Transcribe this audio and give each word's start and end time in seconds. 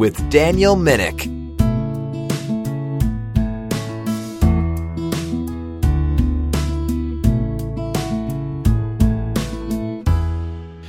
with 0.00 0.30
Daniel 0.30 0.76
Minnick. 0.76 1.26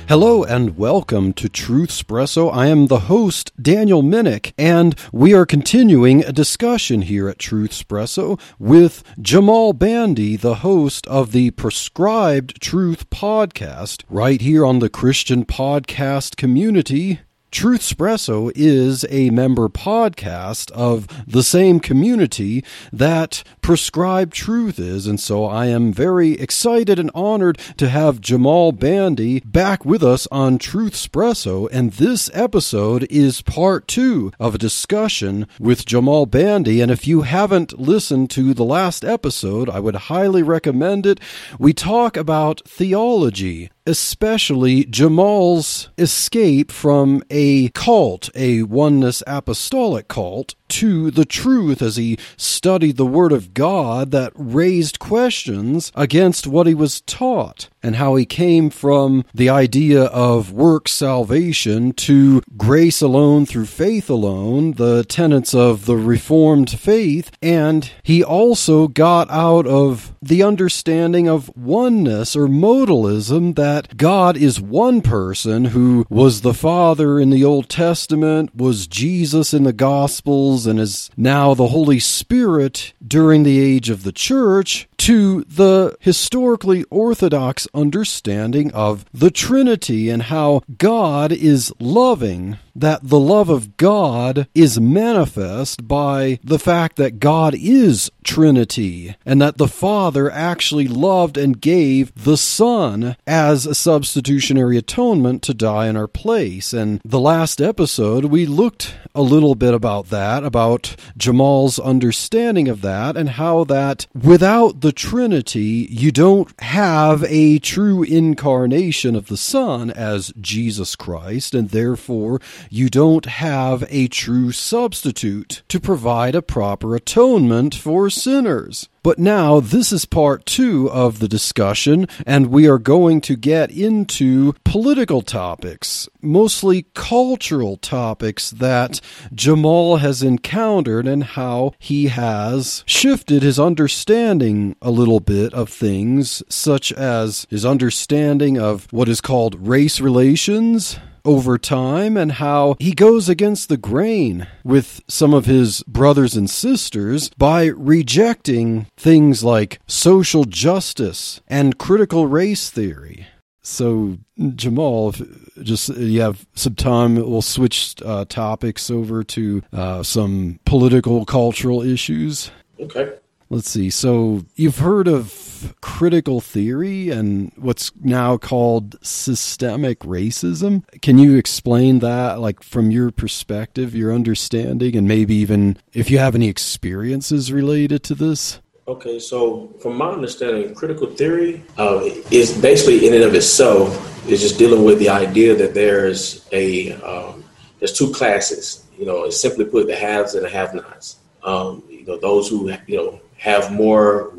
Hello 0.08 0.44
and 0.44 0.78
welcome 0.78 1.34
to 1.34 1.50
Truth 1.50 1.90
Espresso. 1.90 2.50
I 2.50 2.68
am 2.68 2.86
the 2.86 3.00
host, 3.00 3.52
Daniel 3.62 4.02
Minnick, 4.02 4.54
and 4.56 4.94
we 5.12 5.34
are 5.34 5.44
continuing 5.44 6.24
a 6.24 6.32
discussion 6.32 7.02
here 7.02 7.28
at 7.28 7.38
Truth 7.38 7.72
Espresso 7.72 8.40
with 8.58 9.04
Jamal 9.20 9.74
Bandy, 9.74 10.36
the 10.36 10.56
host 10.56 11.06
of 11.06 11.32
the 11.32 11.50
Prescribed 11.50 12.62
Truth 12.62 13.10
podcast, 13.10 14.04
right 14.08 14.40
here 14.40 14.64
on 14.64 14.78
the 14.78 14.88
Christian 14.88 15.44
podcast 15.44 16.36
community. 16.36 17.20
Truth 17.52 17.82
Espresso 17.82 18.50
is 18.54 19.04
a 19.10 19.28
member 19.28 19.68
podcast 19.68 20.70
of 20.70 21.06
the 21.26 21.42
same 21.42 21.80
community 21.80 22.64
that 22.90 23.44
Prescribed 23.60 24.32
Truth 24.32 24.78
is, 24.78 25.06
and 25.06 25.20
so 25.20 25.44
I 25.44 25.66
am 25.66 25.92
very 25.92 26.32
excited 26.32 26.98
and 26.98 27.10
honored 27.14 27.58
to 27.76 27.90
have 27.90 28.22
Jamal 28.22 28.72
Bandy 28.72 29.40
back 29.40 29.84
with 29.84 30.02
us 30.02 30.26
on 30.32 30.56
Truth 30.56 30.94
Espresso, 30.94 31.68
and 31.70 31.92
this 31.92 32.30
episode 32.32 33.06
is 33.10 33.42
part 33.42 33.86
two 33.86 34.32
of 34.40 34.54
a 34.54 34.58
discussion 34.58 35.46
with 35.60 35.84
Jamal 35.84 36.24
Bandy, 36.24 36.80
and 36.80 36.90
if 36.90 37.06
you 37.06 37.20
haven't 37.20 37.78
listened 37.78 38.30
to 38.30 38.54
the 38.54 38.64
last 38.64 39.04
episode, 39.04 39.68
I 39.68 39.78
would 39.78 39.94
highly 39.94 40.42
recommend 40.42 41.04
it. 41.04 41.20
We 41.58 41.74
talk 41.74 42.16
about 42.16 42.62
theology, 42.66 43.70
especially 43.86 44.84
Jamal's 44.84 45.90
escape 45.98 46.70
from 46.70 47.22
a 47.30 47.68
cult, 47.70 48.30
a 48.34 48.62
oneness 48.62 49.22
apostolic 49.26 50.08
cult, 50.08 50.54
to 50.72 51.10
the 51.10 51.24
truth 51.24 51.82
as 51.82 51.96
he 51.96 52.18
studied 52.36 52.96
the 52.96 53.06
Word 53.06 53.32
of 53.32 53.54
God 53.54 54.10
that 54.10 54.32
raised 54.34 54.98
questions 54.98 55.92
against 55.94 56.46
what 56.46 56.66
he 56.66 56.74
was 56.74 57.02
taught, 57.02 57.68
and 57.82 57.96
how 57.96 58.14
he 58.14 58.24
came 58.24 58.70
from 58.70 59.24
the 59.34 59.48
idea 59.48 60.04
of 60.04 60.52
work 60.52 60.88
salvation 60.88 61.92
to 61.92 62.42
grace 62.56 63.02
alone 63.02 63.44
through 63.44 63.66
faith 63.66 64.08
alone, 64.08 64.72
the 64.72 65.04
tenets 65.04 65.54
of 65.54 65.84
the 65.86 65.96
Reformed 65.96 66.70
faith, 66.70 67.30
and 67.42 67.90
he 68.02 68.22
also 68.24 68.88
got 68.88 69.30
out 69.30 69.66
of 69.66 70.14
the 70.22 70.42
understanding 70.42 71.28
of 71.28 71.54
oneness 71.56 72.36
or 72.36 72.46
modalism 72.46 73.56
that 73.56 73.96
God 73.96 74.36
is 74.36 74.60
one 74.60 75.02
person 75.02 75.66
who 75.66 76.06
was 76.08 76.40
the 76.40 76.54
Father 76.54 77.18
in 77.18 77.30
the 77.30 77.44
Old 77.44 77.68
Testament, 77.68 78.54
was 78.54 78.86
Jesus 78.86 79.52
in 79.52 79.64
the 79.64 79.72
Gospels, 79.72 80.61
and 80.66 80.78
is 80.80 81.10
now 81.16 81.54
the 81.54 81.68
Holy 81.68 81.98
Spirit 81.98 82.92
during 83.06 83.42
the 83.42 83.60
age 83.60 83.90
of 83.90 84.02
the 84.02 84.12
church 84.12 84.88
to 85.02 85.42
the 85.48 85.96
historically 85.98 86.84
orthodox 86.84 87.66
understanding 87.74 88.72
of 88.72 89.04
the 89.12 89.32
Trinity 89.32 90.08
and 90.08 90.22
how 90.22 90.62
God 90.78 91.32
is 91.32 91.72
loving, 91.80 92.58
that 92.76 93.00
the 93.02 93.18
love 93.18 93.50
of 93.50 93.76
God 93.76 94.46
is 94.54 94.80
manifest 94.80 95.88
by 95.88 96.38
the 96.44 96.58
fact 96.58 96.94
that 96.96 97.18
God 97.18 97.52
is 97.56 98.12
Trinity, 98.22 99.16
and 99.26 99.42
that 99.42 99.58
the 99.58 99.66
Father 99.66 100.30
actually 100.30 100.86
loved 100.86 101.36
and 101.36 101.60
gave 101.60 102.14
the 102.14 102.36
Son 102.36 103.16
as 103.26 103.66
a 103.66 103.74
substitutionary 103.74 104.78
atonement 104.78 105.42
to 105.42 105.52
die 105.52 105.88
in 105.88 105.96
our 105.96 106.06
place. 106.06 106.72
And 106.72 107.00
the 107.04 107.18
last 107.18 107.60
episode, 107.60 108.26
we 108.26 108.46
looked 108.46 108.94
a 109.16 109.22
little 109.22 109.56
bit 109.56 109.74
about 109.74 110.10
that, 110.10 110.44
about 110.44 110.94
Jamal's 111.16 111.80
understanding 111.80 112.68
of 112.68 112.82
that, 112.82 113.16
and 113.16 113.30
how 113.30 113.64
that 113.64 114.06
without 114.14 114.80
the 114.80 114.91
Trinity, 114.92 115.88
you 115.90 116.12
don't 116.12 116.52
have 116.60 117.24
a 117.24 117.58
true 117.58 118.02
incarnation 118.02 119.16
of 119.16 119.26
the 119.26 119.36
Son 119.36 119.90
as 119.90 120.32
Jesus 120.40 120.94
Christ, 120.96 121.54
and 121.54 121.70
therefore 121.70 122.40
you 122.70 122.88
don't 122.88 123.26
have 123.26 123.84
a 123.88 124.08
true 124.08 124.52
substitute 124.52 125.62
to 125.68 125.80
provide 125.80 126.34
a 126.34 126.42
proper 126.42 126.94
atonement 126.94 127.74
for 127.74 128.10
sinners. 128.10 128.88
But 129.02 129.18
now, 129.18 129.58
this 129.58 129.90
is 129.92 130.04
part 130.04 130.46
two 130.46 130.88
of 130.88 131.18
the 131.18 131.26
discussion, 131.26 132.06
and 132.24 132.46
we 132.46 132.68
are 132.68 132.78
going 132.78 133.20
to 133.22 133.34
get 133.34 133.72
into 133.72 134.54
political 134.64 135.22
topics, 135.22 136.08
mostly 136.20 136.86
cultural 136.94 137.76
topics 137.76 138.52
that 138.52 139.00
Jamal 139.34 139.96
has 139.96 140.22
encountered 140.22 141.08
and 141.08 141.24
how 141.24 141.72
he 141.80 142.06
has 142.08 142.84
shifted 142.86 143.42
his 143.42 143.58
understanding 143.58 144.76
a 144.80 144.92
little 144.92 145.20
bit 145.20 145.52
of 145.52 145.68
things, 145.68 146.44
such 146.48 146.92
as 146.92 147.44
his 147.50 147.66
understanding 147.66 148.56
of 148.56 148.86
what 148.92 149.08
is 149.08 149.20
called 149.20 149.66
race 149.66 150.00
relations 150.00 150.96
over 151.24 151.58
time 151.58 152.16
and 152.16 152.32
how 152.32 152.76
he 152.78 152.92
goes 152.92 153.28
against 153.28 153.68
the 153.68 153.76
grain 153.76 154.46
with 154.64 155.00
some 155.08 155.34
of 155.34 155.46
his 155.46 155.82
brothers 155.84 156.36
and 156.36 156.48
sisters 156.48 157.30
by 157.30 157.66
rejecting 157.66 158.86
things 158.96 159.44
like 159.44 159.80
social 159.86 160.44
justice 160.44 161.40
and 161.48 161.78
critical 161.78 162.26
race 162.26 162.70
theory. 162.70 163.26
So, 163.64 164.18
Jamal, 164.56 165.10
if 165.10 165.22
just 165.62 165.88
you 165.90 166.20
have 166.20 166.46
some 166.54 166.74
time, 166.74 167.14
we'll 167.14 167.42
switch 167.42 167.94
uh, 168.04 168.24
topics 168.24 168.90
over 168.90 169.22
to 169.22 169.62
uh, 169.72 170.02
some 170.02 170.58
political, 170.64 171.24
cultural 171.24 171.80
issues. 171.82 172.50
Okay. 172.80 173.12
Let's 173.52 173.68
see. 173.68 173.90
So, 173.90 174.46
you've 174.56 174.78
heard 174.78 175.06
of 175.06 175.74
critical 175.82 176.40
theory 176.40 177.10
and 177.10 177.52
what's 177.56 177.92
now 178.00 178.38
called 178.38 178.96
systemic 179.04 179.98
racism. 179.98 180.84
Can 181.02 181.18
you 181.18 181.36
explain 181.36 181.98
that, 181.98 182.40
like 182.40 182.62
from 182.62 182.90
your 182.90 183.10
perspective, 183.10 183.94
your 183.94 184.10
understanding, 184.10 184.96
and 184.96 185.06
maybe 185.06 185.34
even 185.34 185.76
if 185.92 186.10
you 186.10 186.16
have 186.16 186.34
any 186.34 186.48
experiences 186.48 187.52
related 187.52 188.02
to 188.04 188.14
this? 188.14 188.58
Okay, 188.88 189.18
so 189.18 189.70
from 189.82 189.98
my 189.98 190.08
understanding, 190.08 190.74
critical 190.74 191.08
theory 191.08 191.62
uh, 191.76 192.00
is 192.30 192.58
basically 192.58 193.06
in 193.06 193.12
and 193.12 193.22
of 193.22 193.34
itself 193.34 193.90
is 194.30 194.40
just 194.40 194.58
dealing 194.58 194.82
with 194.82 194.98
the 194.98 195.10
idea 195.10 195.54
that 195.54 195.74
there's 195.74 196.48
a 196.52 196.92
um, 197.02 197.44
there's 197.80 197.92
two 197.92 198.10
classes. 198.14 198.86
You 198.98 199.04
know, 199.04 199.28
simply 199.28 199.66
put, 199.66 199.88
the 199.88 199.94
haves 199.94 200.34
and 200.34 200.46
the 200.46 200.48
have-nots. 200.48 201.16
Um, 201.44 201.82
you 201.90 202.06
know, 202.06 202.18
those 202.18 202.48
who 202.48 202.72
you 202.86 202.96
know 202.96 203.20
have 203.42 203.72
more, 203.72 204.30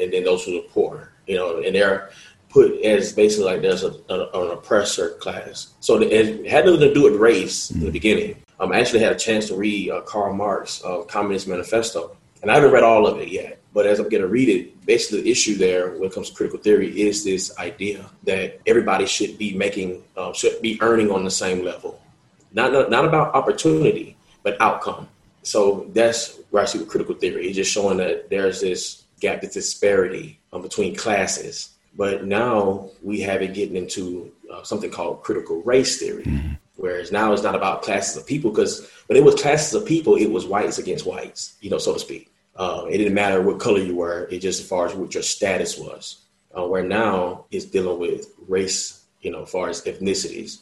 and 0.00 0.12
then 0.12 0.24
those 0.24 0.44
who 0.44 0.58
are 0.58 0.68
poor. 0.70 1.12
You 1.26 1.36
know, 1.36 1.60
and 1.60 1.74
they're 1.74 2.10
put 2.48 2.80
as 2.82 3.12
basically 3.12 3.44
like 3.44 3.60
there's 3.60 3.82
a, 3.82 3.92
a, 4.08 4.30
an 4.40 4.50
oppressor 4.52 5.10
class. 5.20 5.74
So 5.80 6.00
it 6.00 6.46
had 6.46 6.64
nothing 6.64 6.80
to 6.80 6.94
do 6.94 7.02
with 7.02 7.16
race 7.16 7.70
in 7.70 7.80
the 7.80 7.90
beginning. 7.90 8.42
Um, 8.58 8.72
I 8.72 8.80
actually 8.80 9.00
had 9.00 9.12
a 9.12 9.18
chance 9.18 9.48
to 9.48 9.56
read 9.56 9.90
uh, 9.90 10.00
Karl 10.02 10.32
Marx' 10.32 10.82
uh, 10.82 11.02
Communist 11.02 11.46
Manifesto, 11.48 12.16
and 12.40 12.50
I 12.50 12.54
haven't 12.54 12.72
read 12.72 12.84
all 12.84 13.06
of 13.06 13.18
it 13.18 13.28
yet. 13.28 13.60
But 13.74 13.84
as 13.86 13.98
I'm 13.98 14.08
going 14.08 14.22
to 14.22 14.28
read 14.28 14.48
it, 14.48 14.86
basically 14.86 15.20
the 15.20 15.30
issue 15.30 15.56
there 15.56 15.90
when 15.98 16.04
it 16.04 16.14
comes 16.14 16.30
to 16.30 16.34
critical 16.34 16.58
theory 16.58 16.88
is 16.98 17.22
this 17.22 17.54
idea 17.58 18.08
that 18.24 18.58
everybody 18.66 19.04
should 19.04 19.36
be 19.36 19.52
making, 19.54 20.02
uh, 20.16 20.32
should 20.32 20.62
be 20.62 20.78
earning 20.80 21.10
on 21.10 21.24
the 21.24 21.30
same 21.30 21.62
level. 21.62 22.00
Not, 22.54 22.72
not, 22.72 22.88
not 22.88 23.04
about 23.04 23.34
opportunity, 23.34 24.16
but 24.42 24.58
outcome. 24.62 25.08
So 25.46 25.86
that's 25.92 26.40
where 26.50 26.64
I 26.64 26.66
see 26.66 26.78
with 26.80 26.88
critical 26.88 27.14
theory. 27.14 27.46
It's 27.46 27.56
just 27.56 27.72
showing 27.72 27.98
that 27.98 28.30
there's 28.30 28.60
this 28.60 29.04
gap, 29.20 29.42
this 29.42 29.54
disparity 29.54 30.40
um, 30.52 30.60
between 30.60 30.96
classes. 30.96 31.70
But 31.96 32.26
now 32.26 32.90
we 33.00 33.20
have 33.20 33.42
it 33.42 33.54
getting 33.54 33.76
into 33.76 34.32
uh, 34.52 34.64
something 34.64 34.90
called 34.90 35.22
critical 35.22 35.62
race 35.62 36.00
theory. 36.00 36.24
Mm-hmm. 36.24 36.54
Whereas 36.74 37.12
now 37.12 37.32
it's 37.32 37.44
not 37.44 37.54
about 37.54 37.82
classes 37.82 38.16
of 38.16 38.26
people, 38.26 38.50
because 38.50 38.90
when 39.06 39.16
it 39.16 39.24
was 39.24 39.36
classes 39.36 39.72
of 39.74 39.86
people, 39.86 40.16
it 40.16 40.30
was 40.30 40.46
whites 40.46 40.78
against 40.78 41.06
whites, 41.06 41.56
you 41.60 41.70
know, 41.70 41.78
so 41.78 41.94
to 41.94 42.00
speak. 42.00 42.30
Uh, 42.56 42.84
it 42.90 42.98
didn't 42.98 43.14
matter 43.14 43.40
what 43.40 43.60
color 43.60 43.78
you 43.78 43.94
were; 43.94 44.28
it 44.30 44.40
just 44.40 44.60
as 44.60 44.68
far 44.68 44.86
as 44.86 44.94
what 44.94 45.14
your 45.14 45.22
status 45.22 45.78
was. 45.78 46.22
Uh, 46.56 46.66
where 46.66 46.82
now 46.82 47.44
it's 47.50 47.66
dealing 47.66 48.00
with 48.00 48.32
race, 48.48 49.04
you 49.20 49.30
know, 49.30 49.44
as 49.44 49.50
far 49.50 49.68
as 49.68 49.82
ethnicities. 49.82 50.58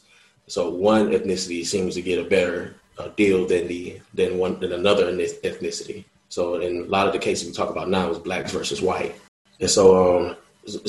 So 0.46 0.68
one 0.68 1.10
ethnicity 1.10 1.64
seems 1.64 1.94
to 1.94 2.02
get 2.02 2.24
a 2.24 2.28
better 2.28 2.76
uh, 2.98 3.08
deal 3.16 3.46
than 3.46 3.68
the 3.68 4.00
than 4.14 4.38
one 4.38 4.58
than 4.60 4.72
another 4.72 5.12
ethnicity. 5.12 6.04
So 6.28 6.56
in 6.56 6.78
a 6.78 6.84
lot 6.84 7.06
of 7.06 7.12
the 7.12 7.18
cases 7.18 7.46
we 7.46 7.52
talk 7.52 7.70
about 7.70 7.88
now 7.88 8.10
is 8.10 8.18
blacks 8.18 8.52
versus 8.52 8.82
white, 8.82 9.14
and 9.60 9.70
so 9.70 10.18
um, 10.18 10.36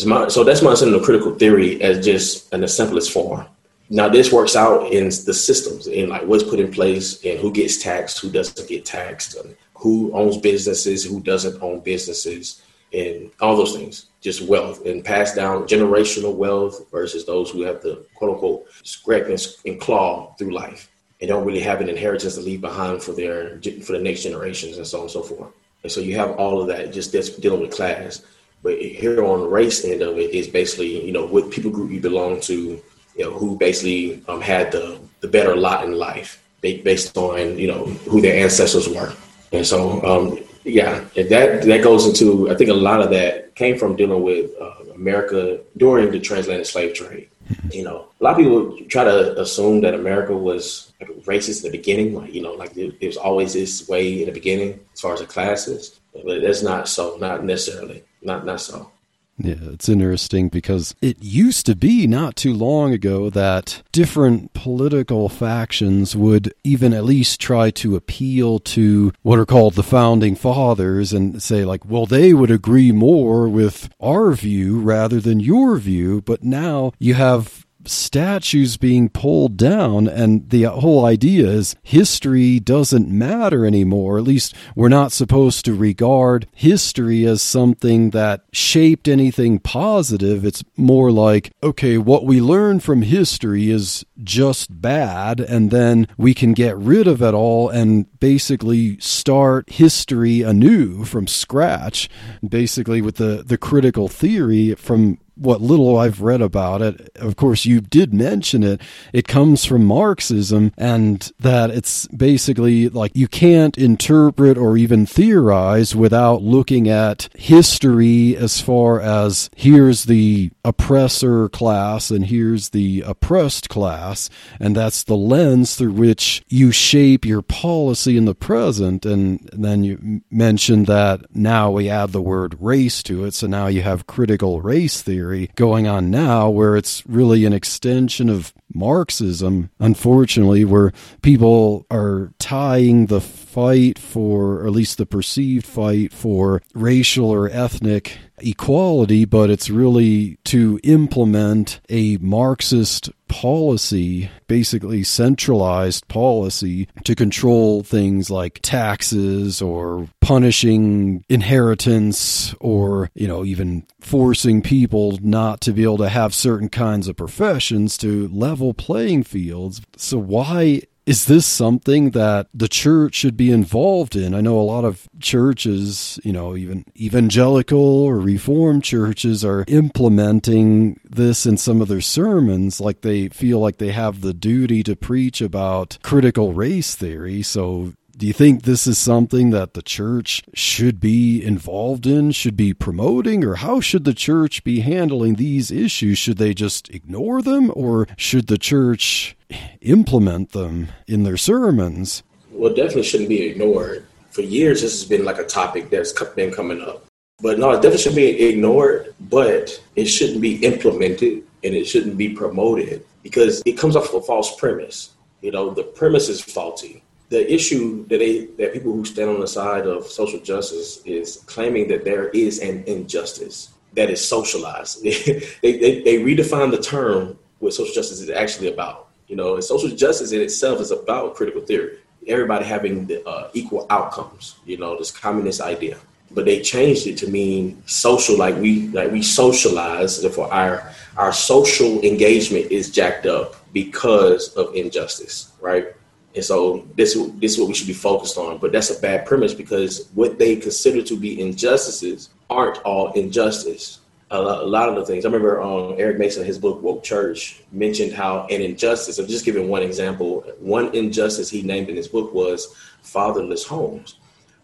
my, 0.05 0.27
so 0.27 0.43
that's 0.43 0.61
my 0.61 0.69
understanding 0.69 0.99
of 0.99 1.05
critical 1.05 1.35
theory 1.35 1.81
as 1.81 2.03
just 2.03 2.51
in 2.53 2.61
the 2.61 2.67
simplest 2.67 3.11
form. 3.11 3.45
Now 3.89 4.09
this 4.09 4.31
works 4.31 4.55
out 4.55 4.91
in 4.91 5.05
the 5.05 5.33
systems, 5.33 5.87
in 5.87 6.09
like 6.09 6.23
what's 6.23 6.43
put 6.43 6.59
in 6.59 6.71
place, 6.71 7.23
and 7.23 7.39
who 7.39 7.51
gets 7.51 7.77
taxed, 7.77 8.19
who 8.19 8.31
doesn't 8.31 8.67
get 8.67 8.85
taxed, 8.85 9.37
who 9.75 10.11
owns 10.13 10.37
businesses, 10.37 11.03
who 11.03 11.21
doesn't 11.21 11.61
own 11.61 11.81
businesses, 11.81 12.63
and 12.93 13.29
all 13.41 13.55
those 13.55 13.75
things. 13.75 14.07
Just 14.21 14.41
wealth 14.41 14.85
and 14.85 15.05
passed 15.05 15.35
down 15.35 15.67
generational 15.67 16.33
wealth 16.33 16.89
versus 16.89 17.25
those 17.25 17.51
who 17.51 17.61
have 17.61 17.83
the 17.83 18.03
quote 18.15 18.31
unquote 18.31 18.65
scrape 18.83 19.25
and, 19.27 19.45
and 19.65 19.79
claw 19.79 20.33
through 20.35 20.51
life 20.51 20.89
and 21.21 21.29
don't 21.29 21.45
really 21.45 21.61
have 21.61 21.81
an 21.81 21.89
inheritance 21.89 22.35
to 22.35 22.41
leave 22.41 22.61
behind 22.61 23.01
for 23.01 23.13
their 23.13 23.59
for 23.83 23.93
the 23.93 23.99
next 23.99 24.23
generations 24.23 24.77
and 24.77 24.87
so 24.87 24.97
on 24.97 25.03
and 25.03 25.11
so 25.11 25.23
forth. 25.23 25.51
And 25.83 25.91
so 25.91 26.01
you 26.01 26.15
have 26.15 26.31
all 26.31 26.61
of 26.61 26.67
that 26.67 26.91
just 26.91 27.11
that's 27.11 27.29
dealing 27.29 27.61
with 27.61 27.71
class. 27.71 28.21
But 28.63 28.81
here 28.81 29.23
on 29.23 29.41
the 29.41 29.47
race 29.47 29.85
end 29.85 30.01
of 30.01 30.17
it 30.17 30.31
is 30.31 30.47
basically, 30.47 31.05
you 31.05 31.11
know, 31.11 31.25
what 31.25 31.51
people 31.51 31.69
group 31.69 31.91
you 31.91 32.01
belong 32.01 32.41
to, 32.41 32.81
you 33.15 33.23
know, 33.23 33.31
who 33.31 33.55
basically 33.55 34.23
um, 34.27 34.41
had 34.41 34.71
the, 34.71 34.99
the 35.19 35.27
better 35.27 35.55
lot 35.55 35.85
in 35.85 35.93
life 35.93 36.43
based 36.61 37.15
on, 37.15 37.59
you 37.59 37.67
know, 37.67 37.85
who 38.09 38.21
their 38.21 38.43
ancestors 38.43 38.89
were. 38.89 39.13
And 39.51 39.65
so, 39.65 40.03
um, 40.03 40.39
yeah, 40.63 41.05
that 41.15 41.61
that 41.61 41.83
goes 41.83 42.07
into, 42.07 42.49
I 42.49 42.55
think 42.55 42.71
a 42.71 42.73
lot 42.73 43.01
of 43.01 43.11
that 43.11 43.53
came 43.53 43.77
from 43.77 43.95
dealing 43.95 44.23
with 44.23 44.49
uh, 44.59 44.93
America 44.95 45.59
during 45.77 46.11
the 46.11 46.19
transatlantic 46.19 46.65
slave 46.65 46.95
trade. 46.95 47.29
You 47.71 47.83
know, 47.83 48.07
a 48.19 48.23
lot 48.23 48.31
of 48.31 48.37
people 48.37 48.77
try 48.87 49.03
to 49.03 49.39
assume 49.39 49.81
that 49.81 49.93
America 49.93 50.35
was 50.35 50.93
racist 51.25 51.63
in 51.63 51.71
the 51.71 51.77
beginning, 51.77 52.15
like 52.15 52.33
you 52.33 52.41
know, 52.41 52.53
like 52.53 52.75
was 52.75 53.17
always 53.17 53.53
this 53.53 53.87
way 53.87 54.21
in 54.21 54.25
the 54.25 54.31
beginning 54.31 54.79
as 54.93 55.01
far 55.01 55.13
as 55.13 55.19
the 55.19 55.25
classes. 55.25 55.99
But 56.13 56.41
that's 56.41 56.63
not 56.63 56.87
so, 56.87 57.17
not 57.17 57.43
necessarily, 57.43 58.03
not 58.21 58.45
not 58.45 58.61
so. 58.61 58.91
Yeah, 59.37 59.55
it's 59.73 59.89
interesting 59.89 60.47
because 60.47 60.95
it 61.01 61.21
used 61.21 61.65
to 61.65 61.75
be 61.75 62.07
not 62.07 62.37
too 62.37 62.53
long 62.53 62.93
ago 62.93 63.29
that 63.31 63.83
different 63.91 64.53
political 64.53 65.27
factions 65.27 66.15
would 66.15 66.53
even 66.63 66.93
at 66.93 67.03
least 67.03 67.41
try 67.41 67.69
to 67.71 67.97
appeal 67.97 68.59
to 68.59 69.11
what 69.23 69.37
are 69.37 69.45
called 69.45 69.73
the 69.73 69.83
founding 69.83 70.35
fathers 70.35 71.11
and 71.11 71.43
say, 71.43 71.65
like, 71.65 71.83
well, 71.85 72.05
they 72.05 72.33
would 72.33 72.51
agree 72.51 72.93
more 72.93 73.49
with 73.49 73.89
our 73.99 74.31
view 74.31 74.79
rather 74.79 75.19
than 75.19 75.41
your 75.41 75.75
view. 75.77 76.21
But 76.21 76.41
now 76.41 76.93
you 76.97 77.15
have 77.15 77.64
statues 77.87 78.77
being 78.77 79.09
pulled 79.09 79.57
down 79.57 80.07
and 80.07 80.49
the 80.49 80.63
whole 80.63 81.05
idea 81.05 81.47
is 81.47 81.75
history 81.83 82.59
doesn't 82.59 83.09
matter 83.09 83.65
anymore. 83.65 84.17
At 84.17 84.23
least 84.23 84.55
we're 84.75 84.89
not 84.89 85.11
supposed 85.11 85.65
to 85.65 85.73
regard 85.73 86.47
history 86.53 87.25
as 87.25 87.41
something 87.41 88.11
that 88.11 88.43
shaped 88.51 89.07
anything 89.07 89.59
positive. 89.59 90.45
It's 90.45 90.63
more 90.77 91.11
like 91.11 91.51
okay 91.63 91.97
what 91.97 92.25
we 92.25 92.41
learn 92.41 92.79
from 92.79 93.01
history 93.01 93.69
is 93.69 94.05
just 94.23 94.81
bad 94.81 95.39
and 95.39 95.71
then 95.71 96.07
we 96.17 96.33
can 96.33 96.53
get 96.53 96.77
rid 96.77 97.07
of 97.07 97.21
it 97.21 97.33
all 97.33 97.69
and 97.69 98.07
basically 98.19 98.99
start 98.99 99.69
history 99.69 100.41
anew 100.41 101.05
from 101.05 101.27
scratch. 101.27 102.09
Basically 102.47 103.01
with 103.01 103.15
the 103.15 103.43
the 103.45 103.57
critical 103.57 104.07
theory 104.07 104.75
from 104.75 105.17
what 105.35 105.61
little 105.61 105.97
I've 105.97 106.21
read 106.21 106.41
about 106.41 106.81
it, 106.81 107.09
of 107.15 107.35
course, 107.35 107.65
you 107.65 107.81
did 107.81 108.13
mention 108.13 108.63
it. 108.63 108.81
It 109.13 109.27
comes 109.27 109.65
from 109.65 109.85
Marxism, 109.85 110.71
and 110.77 111.31
that 111.39 111.69
it's 111.69 112.07
basically 112.07 112.89
like 112.89 113.11
you 113.15 113.27
can't 113.27 113.77
interpret 113.77 114.57
or 114.57 114.77
even 114.77 115.05
theorize 115.05 115.95
without 115.95 116.41
looking 116.41 116.87
at 116.87 117.29
history 117.35 118.35
as 118.37 118.61
far 118.61 119.01
as 119.01 119.49
here's 119.55 120.05
the 120.05 120.51
oppressor 120.63 121.49
class 121.49 122.09
and 122.09 122.27
here's 122.27 122.69
the 122.69 123.03
oppressed 123.05 123.69
class, 123.69 124.29
and 124.59 124.75
that's 124.75 125.03
the 125.03 125.17
lens 125.17 125.75
through 125.75 125.91
which 125.91 126.43
you 126.47 126.71
shape 126.71 127.25
your 127.25 127.41
policy 127.41 128.17
in 128.17 128.25
the 128.25 128.35
present. 128.35 129.05
And 129.05 129.49
then 129.51 129.83
you 129.83 130.21
mentioned 130.31 130.87
that 130.87 131.35
now 131.35 131.71
we 131.71 131.89
add 131.89 132.11
the 132.11 132.21
word 132.21 132.57
race 132.59 133.03
to 133.03 133.25
it, 133.25 133.33
so 133.33 133.47
now 133.47 133.67
you 133.67 133.81
have 133.81 134.07
critical 134.07 134.61
race 134.61 135.01
theory 135.01 135.24
theory 135.25 135.49
going 135.55 135.87
on 135.87 136.11
now 136.11 136.49
where 136.49 136.75
it's 136.75 137.05
really 137.07 137.45
an 137.45 137.53
extension 137.53 138.29
of 138.29 138.53
Marxism, 138.73 139.69
unfortunately, 139.79 140.65
where 140.65 140.91
people 141.21 141.85
are 141.89 142.31
tying 142.39 143.07
the 143.07 143.21
fight 143.21 143.97
for, 143.97 144.61
or 144.61 144.67
at 144.67 144.73
least 144.73 144.97
the 144.97 145.05
perceived 145.05 145.65
fight 145.65 146.13
for 146.13 146.61
racial 146.73 147.29
or 147.29 147.49
ethnic 147.49 148.17
equality, 148.39 149.25
but 149.25 149.49
it's 149.49 149.69
really 149.69 150.37
to 150.43 150.79
implement 150.83 151.79
a 151.89 152.17
Marxist 152.17 153.09
policy, 153.41 154.29
basically 154.47 155.03
centralized 155.03 156.07
policy 156.07 156.87
to 157.03 157.13
control 157.13 157.83
things 157.83 158.29
like 158.29 158.61
taxes 158.61 159.61
or 159.61 160.07
punishing 160.21 161.21
inheritance 161.27 162.55
or, 162.61 163.09
you 163.13 163.27
know, 163.27 163.43
even 163.43 163.85
forcing 163.99 164.61
people 164.61 165.19
not 165.21 165.59
to 165.59 165.73
be 165.73 165.83
able 165.83 165.97
to 165.97 166.07
have 166.07 166.33
certain 166.33 166.69
kinds 166.69 167.09
of 167.09 167.17
professions 167.17 167.97
to 167.97 168.29
level 168.29 168.73
playing 168.73 169.23
fields. 169.23 169.81
So 169.97 170.17
why 170.17 170.83
is 171.05 171.25
this 171.25 171.45
something 171.45 172.11
that 172.11 172.47
the 172.53 172.67
church 172.67 173.13
should 173.13 173.37
be 173.37 173.51
involved 173.51 174.15
in? 174.15 174.33
I 174.33 174.41
know 174.41 174.59
a 174.59 174.61
lot 174.61 174.85
of 174.85 175.07
churches, 175.19 176.19
you 176.23 176.33
know, 176.33 176.55
even 176.55 176.83
evangelical 176.97 177.79
or 177.79 178.19
reformed 178.19 178.83
churches 178.83 179.45
are 179.45 179.65
implementing 179.67 180.99
this 181.07 181.45
in 181.45 181.57
some 181.57 181.81
of 181.81 181.87
their 181.89 182.01
sermons. 182.01 182.81
Like 182.81 183.01
they 183.01 183.29
feel 183.29 183.59
like 183.59 183.77
they 183.77 183.91
have 183.91 184.21
the 184.21 184.33
duty 184.33 184.81
to 184.83 184.95
preach 184.95 185.41
about 185.41 185.99
critical 186.01 186.53
race 186.53 186.95
theory. 186.95 187.43
So 187.43 187.93
do 188.17 188.25
you 188.25 188.33
think 188.33 188.63
this 188.63 188.87
is 188.87 188.97
something 188.97 189.49
that 189.49 189.73
the 189.73 189.81
church 189.81 190.41
should 190.53 190.99
be 190.99 191.43
involved 191.43 192.05
in, 192.05 192.31
should 192.31 192.55
be 192.55 192.73
promoting, 192.73 193.43
or 193.43 193.55
how 193.55 193.81
should 193.81 194.05
the 194.05 194.13
church 194.13 194.63
be 194.63 194.79
handling 194.79 195.35
these 195.35 195.69
issues? 195.69 196.17
Should 196.17 196.37
they 196.37 196.53
just 196.53 196.89
ignore 196.89 197.41
them, 197.41 197.71
or 197.75 198.07
should 198.15 198.47
the 198.47 198.57
church 198.57 199.35
implement 199.81 200.51
them 200.51 200.89
in 201.07 201.23
their 201.23 201.35
sermons? 201.35 202.23
Well, 202.51 202.73
definitely 202.73 203.03
shouldn't 203.03 203.29
be 203.29 203.41
ignored. 203.43 204.05
For 204.31 204.41
years, 204.41 204.81
this 204.81 204.93
has 204.93 205.09
been 205.09 205.25
like 205.25 205.39
a 205.39 205.45
topic 205.45 205.89
that's 205.89 206.13
been 206.35 206.53
coming 206.53 206.81
up. 206.81 207.05
But 207.41 207.59
no, 207.59 207.71
it 207.71 207.75
definitely 207.75 207.97
shouldn't 207.97 208.15
be 208.15 208.45
ignored, 208.47 209.13
but 209.19 209.81
it 209.97 210.05
shouldn't 210.05 210.41
be 210.41 210.63
implemented 210.65 211.43
and 211.65 211.75
it 211.75 211.85
shouldn't 211.85 212.17
be 212.17 212.29
promoted 212.29 213.05
because 213.23 213.61
it 213.65 213.73
comes 213.73 213.97
off 213.97 214.09
of 214.09 214.15
a 214.15 214.21
false 214.21 214.55
premise. 214.55 215.11
You 215.41 215.51
know, 215.51 215.73
the 215.73 215.83
premise 215.83 216.29
is 216.29 216.39
faulty 216.39 217.03
the 217.29 217.53
issue 217.53 218.05
that 218.07 218.19
they 218.19 218.45
that 218.57 218.73
people 218.73 218.93
who 218.93 219.05
stand 219.05 219.29
on 219.29 219.39
the 219.39 219.47
side 219.47 219.87
of 219.87 220.05
social 220.05 220.39
justice 220.39 221.01
is 221.05 221.37
claiming 221.47 221.87
that 221.87 222.05
there 222.05 222.29
is 222.29 222.59
an 222.59 222.83
injustice 222.85 223.71
that 223.95 224.09
is 224.09 224.25
socialized. 224.25 225.03
they, 225.03 225.51
they, 225.61 226.01
they 226.01 226.17
redefine 226.19 226.71
the 226.71 226.81
term 226.81 227.37
what 227.59 227.73
social 227.73 227.93
justice 227.93 228.19
is 228.19 228.29
actually 228.29 228.71
about. 228.71 229.09
You 229.27 229.35
know, 229.35 229.55
and 229.55 229.63
social 229.63 229.89
justice 229.89 230.31
in 230.31 230.41
itself 230.41 230.79
is 230.79 230.91
about 230.91 231.35
critical 231.35 231.61
theory. 231.61 231.97
Everybody 232.27 232.65
having 232.65 233.07
the, 233.07 233.27
uh, 233.27 233.49
equal 233.53 233.87
outcomes. 233.89 234.55
You 234.65 234.77
know, 234.77 234.97
this 234.97 235.09
communist 235.09 235.61
idea, 235.61 235.97
but 236.31 236.45
they 236.45 236.61
changed 236.61 237.07
it 237.07 237.17
to 237.19 237.27
mean 237.27 237.81
social, 237.87 238.37
like 238.37 238.55
we 238.55 238.87
like 238.89 239.11
we 239.11 239.23
socialize. 239.23 240.21
Therefore, 240.21 240.53
our 240.53 240.91
our 241.17 241.33
social 241.33 242.01
engagement 242.01 242.71
is 242.71 242.91
jacked 242.91 243.25
up 243.25 243.55
because 243.73 244.49
of 244.55 244.75
injustice, 244.75 245.51
right? 245.59 245.87
And 246.35 246.43
so 246.43 246.85
this 246.95 247.13
this 247.39 247.53
is 247.53 247.59
what 247.59 247.69
we 247.69 247.73
should 247.73 247.87
be 247.87 247.93
focused 247.93 248.37
on. 248.37 248.57
But 248.57 248.73
that's 248.73 248.89
a 248.95 248.99
bad 248.99 249.25
premise 249.25 249.53
because 249.53 250.09
what 250.13 250.37
they 250.37 250.57
consider 250.57 251.01
to 251.03 251.17
be 251.17 251.39
injustices 251.39 252.29
aren't 252.49 252.77
all 252.79 253.13
injustice. 253.13 254.01
A 254.31 254.41
lot, 254.41 254.63
a 254.63 254.65
lot 254.65 254.89
of 254.89 254.95
the 254.95 255.05
things 255.05 255.23
I 255.23 255.29
remember 255.29 255.61
um, 255.61 255.95
Eric 255.97 256.17
Mason, 256.17 256.43
his 256.43 256.57
book 256.57 256.81
Woke 256.81 257.03
Church, 257.03 257.61
mentioned 257.71 258.11
how 258.11 258.47
an 258.47 258.61
injustice. 258.61 259.17
I'm 259.17 259.27
just 259.27 259.45
giving 259.45 259.69
one 259.69 259.83
example. 259.83 260.41
One 260.59 260.93
injustice 260.93 261.49
he 261.49 261.61
named 261.61 261.89
in 261.89 261.95
his 261.95 262.07
book 262.07 262.33
was 262.33 262.75
fatherless 263.01 263.63
homes. 263.63 264.17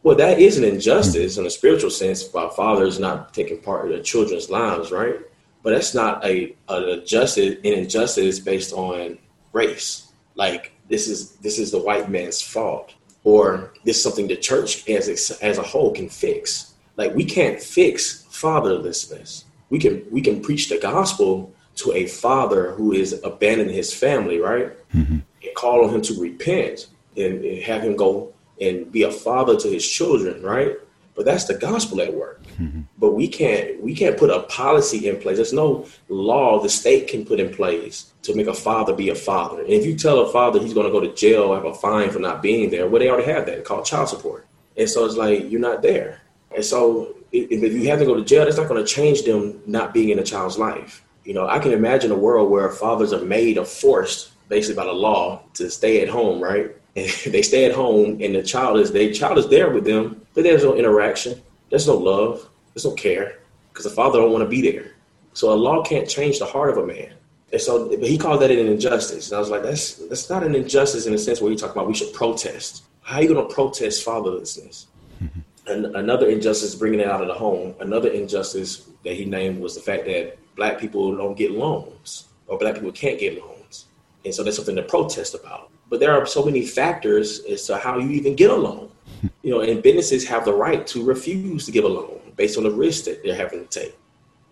Well, 0.03 0.15
that 0.15 0.39
is 0.39 0.57
an 0.57 0.63
injustice 0.63 1.37
in 1.37 1.45
a 1.45 1.49
spiritual 1.49 1.91
sense 1.91 2.23
by 2.23 2.49
fathers 2.49 2.99
not 2.99 3.33
taking 3.35 3.61
part 3.61 3.85
in 3.85 3.91
their 3.91 4.01
children's 4.01 4.49
lives, 4.49 4.91
right? 4.91 5.15
But 5.63 5.71
that's 5.71 5.93
not 5.93 6.25
a 6.25 6.55
an 6.67 6.83
injustice. 6.89 7.57
An 7.63 7.73
injustice 7.73 8.39
based 8.39 8.73
on 8.73 9.19
race. 9.53 10.11
Like 10.35 10.73
this 10.91 11.07
is 11.07 11.31
this 11.37 11.57
is 11.57 11.71
the 11.71 11.79
white 11.79 12.09
man's 12.09 12.41
fault 12.41 12.93
or 13.23 13.71
this 13.85 13.97
is 13.97 14.03
something 14.03 14.27
the 14.27 14.35
church 14.35 14.87
as 14.87 15.07
a, 15.07 15.45
as 15.45 15.57
a 15.57 15.63
whole 15.63 15.91
can 15.91 16.09
fix 16.09 16.73
like 16.97 17.15
we 17.15 17.25
can't 17.25 17.59
fix 17.59 18.25
fatherlessness 18.29 19.45
we 19.69 19.79
can 19.79 20.05
we 20.11 20.21
can 20.21 20.41
preach 20.41 20.69
the 20.69 20.77
gospel 20.77 21.51
to 21.75 21.91
a 21.93 22.05
father 22.05 22.71
who 22.73 22.91
is 22.91 23.19
abandoning 23.23 23.73
his 23.73 23.93
family 23.93 24.39
right 24.39 24.69
mm-hmm. 24.93 25.19
and 25.43 25.55
call 25.55 25.85
on 25.85 25.95
him 25.95 26.01
to 26.01 26.13
repent 26.21 26.87
and, 27.17 27.43
and 27.43 27.63
have 27.63 27.81
him 27.81 27.95
go 27.95 28.33
and 28.61 28.91
be 28.91 29.03
a 29.03 29.11
father 29.11 29.57
to 29.57 29.67
his 29.67 29.87
children, 29.87 30.41
right? 30.43 30.77
But 31.15 31.25
that's 31.25 31.45
the 31.45 31.55
gospel 31.55 31.99
at 32.01 32.13
work. 32.13 32.40
Mm-hmm. 32.61 32.81
But 32.99 33.13
we 33.13 33.27
can't 33.27 33.81
we 33.81 33.95
can't 33.95 34.17
put 34.17 34.29
a 34.29 34.41
policy 34.43 35.09
in 35.09 35.17
place. 35.17 35.37
There's 35.37 35.53
no 35.53 35.87
law 36.09 36.61
the 36.61 36.69
state 36.69 37.07
can 37.07 37.25
put 37.25 37.39
in 37.39 37.53
place 37.53 38.13
to 38.23 38.35
make 38.35 38.47
a 38.47 38.53
father 38.53 38.93
be 38.93 39.09
a 39.09 39.15
father. 39.15 39.61
And 39.61 39.69
if 39.69 39.85
you 39.85 39.95
tell 39.95 40.19
a 40.19 40.31
father 40.31 40.59
he's 40.59 40.73
going 40.73 40.85
to 40.85 40.91
go 40.91 40.99
to 40.99 41.13
jail, 41.13 41.53
have 41.55 41.65
a 41.65 41.73
fine 41.73 42.11
for 42.11 42.19
not 42.19 42.41
being 42.41 42.69
there, 42.69 42.87
well, 42.87 42.99
they 42.99 43.09
already 43.09 43.31
have 43.31 43.47
that 43.47 43.65
called 43.65 43.85
child 43.85 44.09
support. 44.09 44.45
And 44.77 44.89
so 44.89 45.05
it's 45.05 45.15
like 45.15 45.49
you're 45.49 45.59
not 45.59 45.81
there. 45.81 46.21
And 46.55 46.63
so 46.63 47.15
if 47.31 47.73
you 47.73 47.87
have 47.87 47.99
to 47.99 48.05
go 48.05 48.15
to 48.15 48.23
jail, 48.23 48.45
that's 48.45 48.57
not 48.57 48.67
going 48.67 48.83
to 48.83 48.91
change 48.91 49.23
them 49.23 49.61
not 49.65 49.93
being 49.93 50.09
in 50.09 50.19
a 50.19 50.23
child's 50.23 50.57
life. 50.57 51.03
You 51.23 51.33
know, 51.33 51.47
I 51.47 51.59
can 51.59 51.71
imagine 51.71 52.11
a 52.11 52.15
world 52.15 52.51
where 52.51 52.69
fathers 52.69 53.13
are 53.13 53.23
made 53.23 53.57
or 53.57 53.65
forced, 53.65 54.31
basically 54.49 54.75
by 54.75 54.85
the 54.85 54.93
law, 54.93 55.43
to 55.55 55.69
stay 55.69 56.01
at 56.01 56.09
home, 56.09 56.41
right? 56.41 56.71
And 56.93 57.07
they 57.33 57.41
stay 57.41 57.63
at 57.63 57.73
home, 57.73 58.19
and 58.21 58.35
the 58.35 58.43
child 58.43 58.77
is 58.77 58.91
the 58.91 59.13
child 59.13 59.37
is 59.37 59.47
there 59.47 59.69
with 59.69 59.85
them, 59.85 60.25
but 60.33 60.43
there's 60.43 60.65
no 60.65 60.75
interaction, 60.75 61.41
there's 61.69 61.87
no 61.87 61.95
love, 61.95 62.49
there's 62.73 62.85
no 62.85 62.93
care, 62.93 63.39
because 63.69 63.85
the 63.85 63.91
father 63.91 64.19
don't 64.19 64.31
want 64.31 64.43
to 64.43 64.49
be 64.49 64.61
there. 64.61 64.91
So 65.33 65.53
a 65.53 65.55
law 65.55 65.83
can't 65.83 66.07
change 66.07 66.39
the 66.39 66.45
heart 66.45 66.69
of 66.69 66.77
a 66.77 66.85
man. 66.85 67.13
And 67.51 67.61
so 67.61 67.89
but 67.89 68.07
he 68.07 68.17
called 68.17 68.41
that 68.41 68.51
an 68.51 68.59
injustice. 68.59 69.29
And 69.29 69.37
I 69.37 69.39
was 69.39 69.49
like, 69.49 69.63
that's 69.63 69.95
that's 69.95 70.29
not 70.29 70.43
an 70.43 70.55
injustice 70.55 71.05
in 71.05 71.11
the 71.11 71.17
sense 71.17 71.41
where 71.41 71.51
you 71.51 71.57
talk 71.57 71.71
about 71.71 71.87
we 71.87 71.93
should 71.93 72.13
protest. 72.13 72.83
How 73.01 73.17
are 73.17 73.23
you 73.23 73.33
going 73.33 73.47
to 73.47 73.53
protest 73.53 74.05
fatherlessness? 74.05 74.85
Mm-hmm. 75.21 75.39
And 75.67 75.85
another 75.95 76.29
injustice 76.29 76.75
bringing 76.75 76.99
it 77.01 77.07
out 77.07 77.21
of 77.21 77.27
the 77.27 77.33
home. 77.33 77.75
Another 77.79 78.09
injustice 78.09 78.89
that 79.03 79.13
he 79.13 79.25
named 79.25 79.59
was 79.59 79.75
the 79.75 79.81
fact 79.81 80.05
that 80.05 80.37
black 80.55 80.79
people 80.79 81.15
don't 81.15 81.37
get 81.37 81.51
loans 81.51 82.27
or 82.47 82.57
black 82.57 82.75
people 82.75 82.91
can't 82.91 83.19
get 83.19 83.39
loans. 83.39 83.85
And 84.23 84.33
so 84.33 84.43
that's 84.43 84.55
something 84.55 84.75
to 84.75 84.83
protest 84.83 85.33
about. 85.33 85.69
But 85.89 85.99
there 85.99 86.13
are 86.13 86.25
so 86.25 86.43
many 86.45 86.65
factors 86.65 87.41
as 87.45 87.65
to 87.67 87.77
how 87.77 87.97
you 87.97 88.09
even 88.11 88.35
get 88.35 88.49
a 88.49 88.55
loan. 88.55 88.89
You 89.43 89.51
know, 89.51 89.61
and 89.61 89.83
businesses 89.83 90.27
have 90.27 90.45
the 90.45 90.53
right 90.53 90.85
to 90.87 91.03
refuse 91.03 91.65
to 91.65 91.71
give 91.71 91.83
a 91.83 91.87
loan 91.87 92.20
based 92.35 92.57
on 92.57 92.63
the 92.63 92.71
risk 92.71 93.05
that 93.05 93.23
they're 93.23 93.35
having 93.35 93.65
to 93.67 93.79
take. 93.79 93.97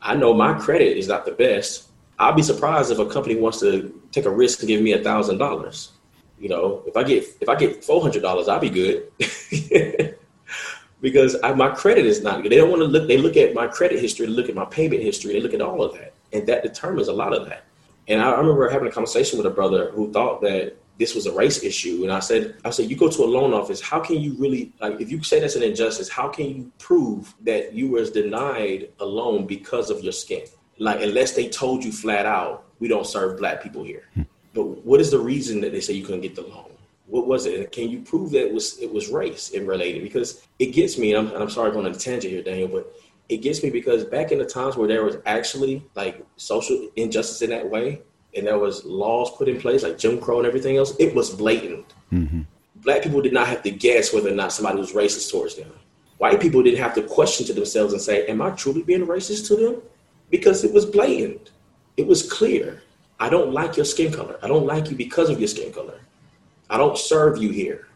I 0.01 0.15
know 0.15 0.33
my 0.33 0.53
credit 0.53 0.97
is 0.97 1.07
not 1.07 1.25
the 1.25 1.31
best. 1.31 1.89
I'll 2.17 2.33
be 2.33 2.41
surprised 2.41 2.91
if 2.91 2.99
a 2.99 3.05
company 3.05 3.35
wants 3.35 3.59
to 3.61 4.01
take 4.11 4.25
a 4.25 4.29
risk 4.29 4.59
and 4.59 4.67
give 4.67 4.81
me 4.81 4.93
a 4.93 5.03
thousand 5.03 5.37
dollars. 5.37 5.91
You 6.39 6.49
know, 6.49 6.83
if 6.85 6.95
I 6.95 7.03
get 7.03 7.25
if 7.41 7.49
I 7.49 7.55
get 7.55 7.83
four 7.83 8.01
hundred 8.01 8.21
dollars, 8.21 8.47
I'll 8.47 8.59
be 8.59 8.69
good. 8.69 9.11
because 11.01 11.35
I, 11.43 11.53
my 11.53 11.69
credit 11.69 12.05
is 12.05 12.21
not 12.21 12.41
good. 12.41 12.51
They 12.51 12.57
don't 12.57 12.69
want 12.69 12.81
to 12.81 12.87
look. 12.87 13.07
They 13.07 13.17
look 13.17 13.37
at 13.37 13.53
my 13.53 13.67
credit 13.67 13.99
history, 13.99 14.25
they 14.25 14.31
look 14.31 14.49
at 14.49 14.55
my 14.55 14.65
payment 14.65 15.01
history, 15.01 15.33
they 15.33 15.41
look 15.41 15.53
at 15.53 15.61
all 15.61 15.81
of 15.81 15.93
that, 15.93 16.13
and 16.33 16.47
that 16.47 16.63
determines 16.63 17.07
a 17.07 17.13
lot 17.13 17.33
of 17.33 17.47
that. 17.47 17.65
And 18.07 18.21
I, 18.21 18.31
I 18.31 18.39
remember 18.39 18.69
having 18.69 18.87
a 18.87 18.91
conversation 18.91 19.37
with 19.37 19.45
a 19.45 19.51
brother 19.51 19.91
who 19.91 20.11
thought 20.11 20.41
that 20.41 20.75
this 20.99 21.15
was 21.15 21.25
a 21.25 21.31
race 21.31 21.63
issue, 21.63 22.03
and 22.03 22.11
I 22.11 22.19
said, 22.19 22.55
I 22.65 22.69
said, 22.71 22.89
you 22.89 22.97
go 22.97 23.09
to 23.09 23.23
a 23.23 23.25
loan 23.25 23.53
office. 23.53 23.81
How 23.81 23.99
can 23.99 24.17
you 24.17 24.35
really 24.37 24.73
like 24.79 24.99
if 24.99 25.09
you 25.09 25.23
say 25.23 25.39
that's 25.39 25.55
an 25.55 25.63
injustice? 25.63 26.09
How 26.09 26.27
can 26.27 26.47
you 26.47 26.71
prove 26.77 27.33
that 27.41 27.73
you 27.73 27.87
was 27.89 28.11
denied 28.11 28.89
a 28.99 29.05
loan 29.05 29.47
because 29.47 29.89
of 29.89 30.03
your 30.03 30.13
skin? 30.13 30.43
Like 30.77 31.01
unless 31.01 31.33
they 31.33 31.49
told 31.49 31.83
you 31.83 31.91
flat 31.91 32.25
out, 32.25 32.65
we 32.79 32.87
don't 32.87 33.07
serve 33.07 33.39
black 33.39 33.63
people 33.63 33.83
here. 33.83 34.03
Hmm. 34.13 34.23
But 34.53 34.85
what 34.85 34.99
is 34.99 35.11
the 35.11 35.19
reason 35.19 35.61
that 35.61 35.71
they 35.71 35.81
say 35.81 35.93
you 35.93 36.05
couldn't 36.05 36.21
get 36.21 36.35
the 36.35 36.41
loan? 36.41 36.69
what 37.09 37.27
was 37.27 37.45
it? 37.45 37.59
And 37.59 37.71
can 37.71 37.89
you 37.89 38.01
prove 38.01 38.31
that 38.31 38.47
it 38.47 38.53
was 38.53 38.77
it 38.79 38.91
was 38.91 39.09
race 39.09 39.51
and 39.53 39.67
related? 39.67 40.03
Because 40.03 40.45
it 40.59 40.67
gets 40.67 40.97
me, 40.97 41.13
and 41.13 41.27
I'm, 41.27 41.33
and 41.33 41.43
I'm 41.43 41.49
sorry 41.49 41.71
going 41.71 41.85
on 41.85 41.91
a 41.91 41.95
tangent 41.95 42.31
here, 42.31 42.43
Daniel, 42.43 42.67
but 42.67 42.93
it 43.27 43.37
gets 43.37 43.61
me 43.63 43.69
because 43.69 44.05
back 44.05 44.31
in 44.31 44.39
the 44.39 44.45
times 44.45 44.75
where 44.75 44.87
there 44.87 45.03
was 45.03 45.17
actually 45.25 45.83
like 45.95 46.23
social 46.37 46.89
injustice 46.95 47.41
in 47.41 47.49
that 47.49 47.69
way, 47.69 48.01
and 48.35 48.45
there 48.45 48.59
was 48.59 48.85
laws 48.85 49.31
put 49.37 49.47
in 49.47 49.59
place 49.59 49.83
like 49.83 49.97
Jim 49.97 50.19
Crow 50.19 50.39
and 50.39 50.47
everything 50.47 50.77
else, 50.77 50.95
it 50.99 51.13
was 51.15 51.29
blatant. 51.29 51.93
Mm-hmm. 52.11 52.41
Black 52.77 53.01
people 53.01 53.21
did 53.21 53.33
not 53.33 53.47
have 53.47 53.63
to 53.63 53.71
guess 53.71 54.13
whether 54.13 54.29
or 54.29 54.35
not 54.35 54.53
somebody 54.53 54.77
was 54.77 54.93
racist 54.93 55.31
towards 55.31 55.55
them. 55.55 55.71
White 56.17 56.39
people 56.39 56.61
didn't 56.61 56.79
have 56.79 56.93
to 56.95 57.01
question 57.01 57.45
to 57.47 57.53
themselves 57.53 57.93
and 57.93 58.01
say, 58.01 58.25
"Am 58.27 58.41
I 58.41 58.51
truly 58.51 58.83
being 58.83 59.05
racist 59.05 59.47
to 59.47 59.55
them?" 59.55 59.81
Because 60.29 60.63
it 60.63 60.73
was 60.73 60.85
blatant. 60.85 61.51
It 61.97 62.07
was 62.07 62.31
clear. 62.31 62.83
I 63.19 63.29
don't 63.29 63.51
like 63.51 63.75
your 63.75 63.85
skin 63.85 64.13
color. 64.13 64.37
I 64.41 64.47
don't 64.47 64.65
like 64.65 64.89
you 64.89 64.95
because 64.95 65.29
of 65.29 65.39
your 65.39 65.47
skin 65.47 65.73
color. 65.73 65.99
I 66.69 66.77
don't 66.77 66.97
serve 66.97 67.37
you 67.37 67.49
here. 67.49 67.87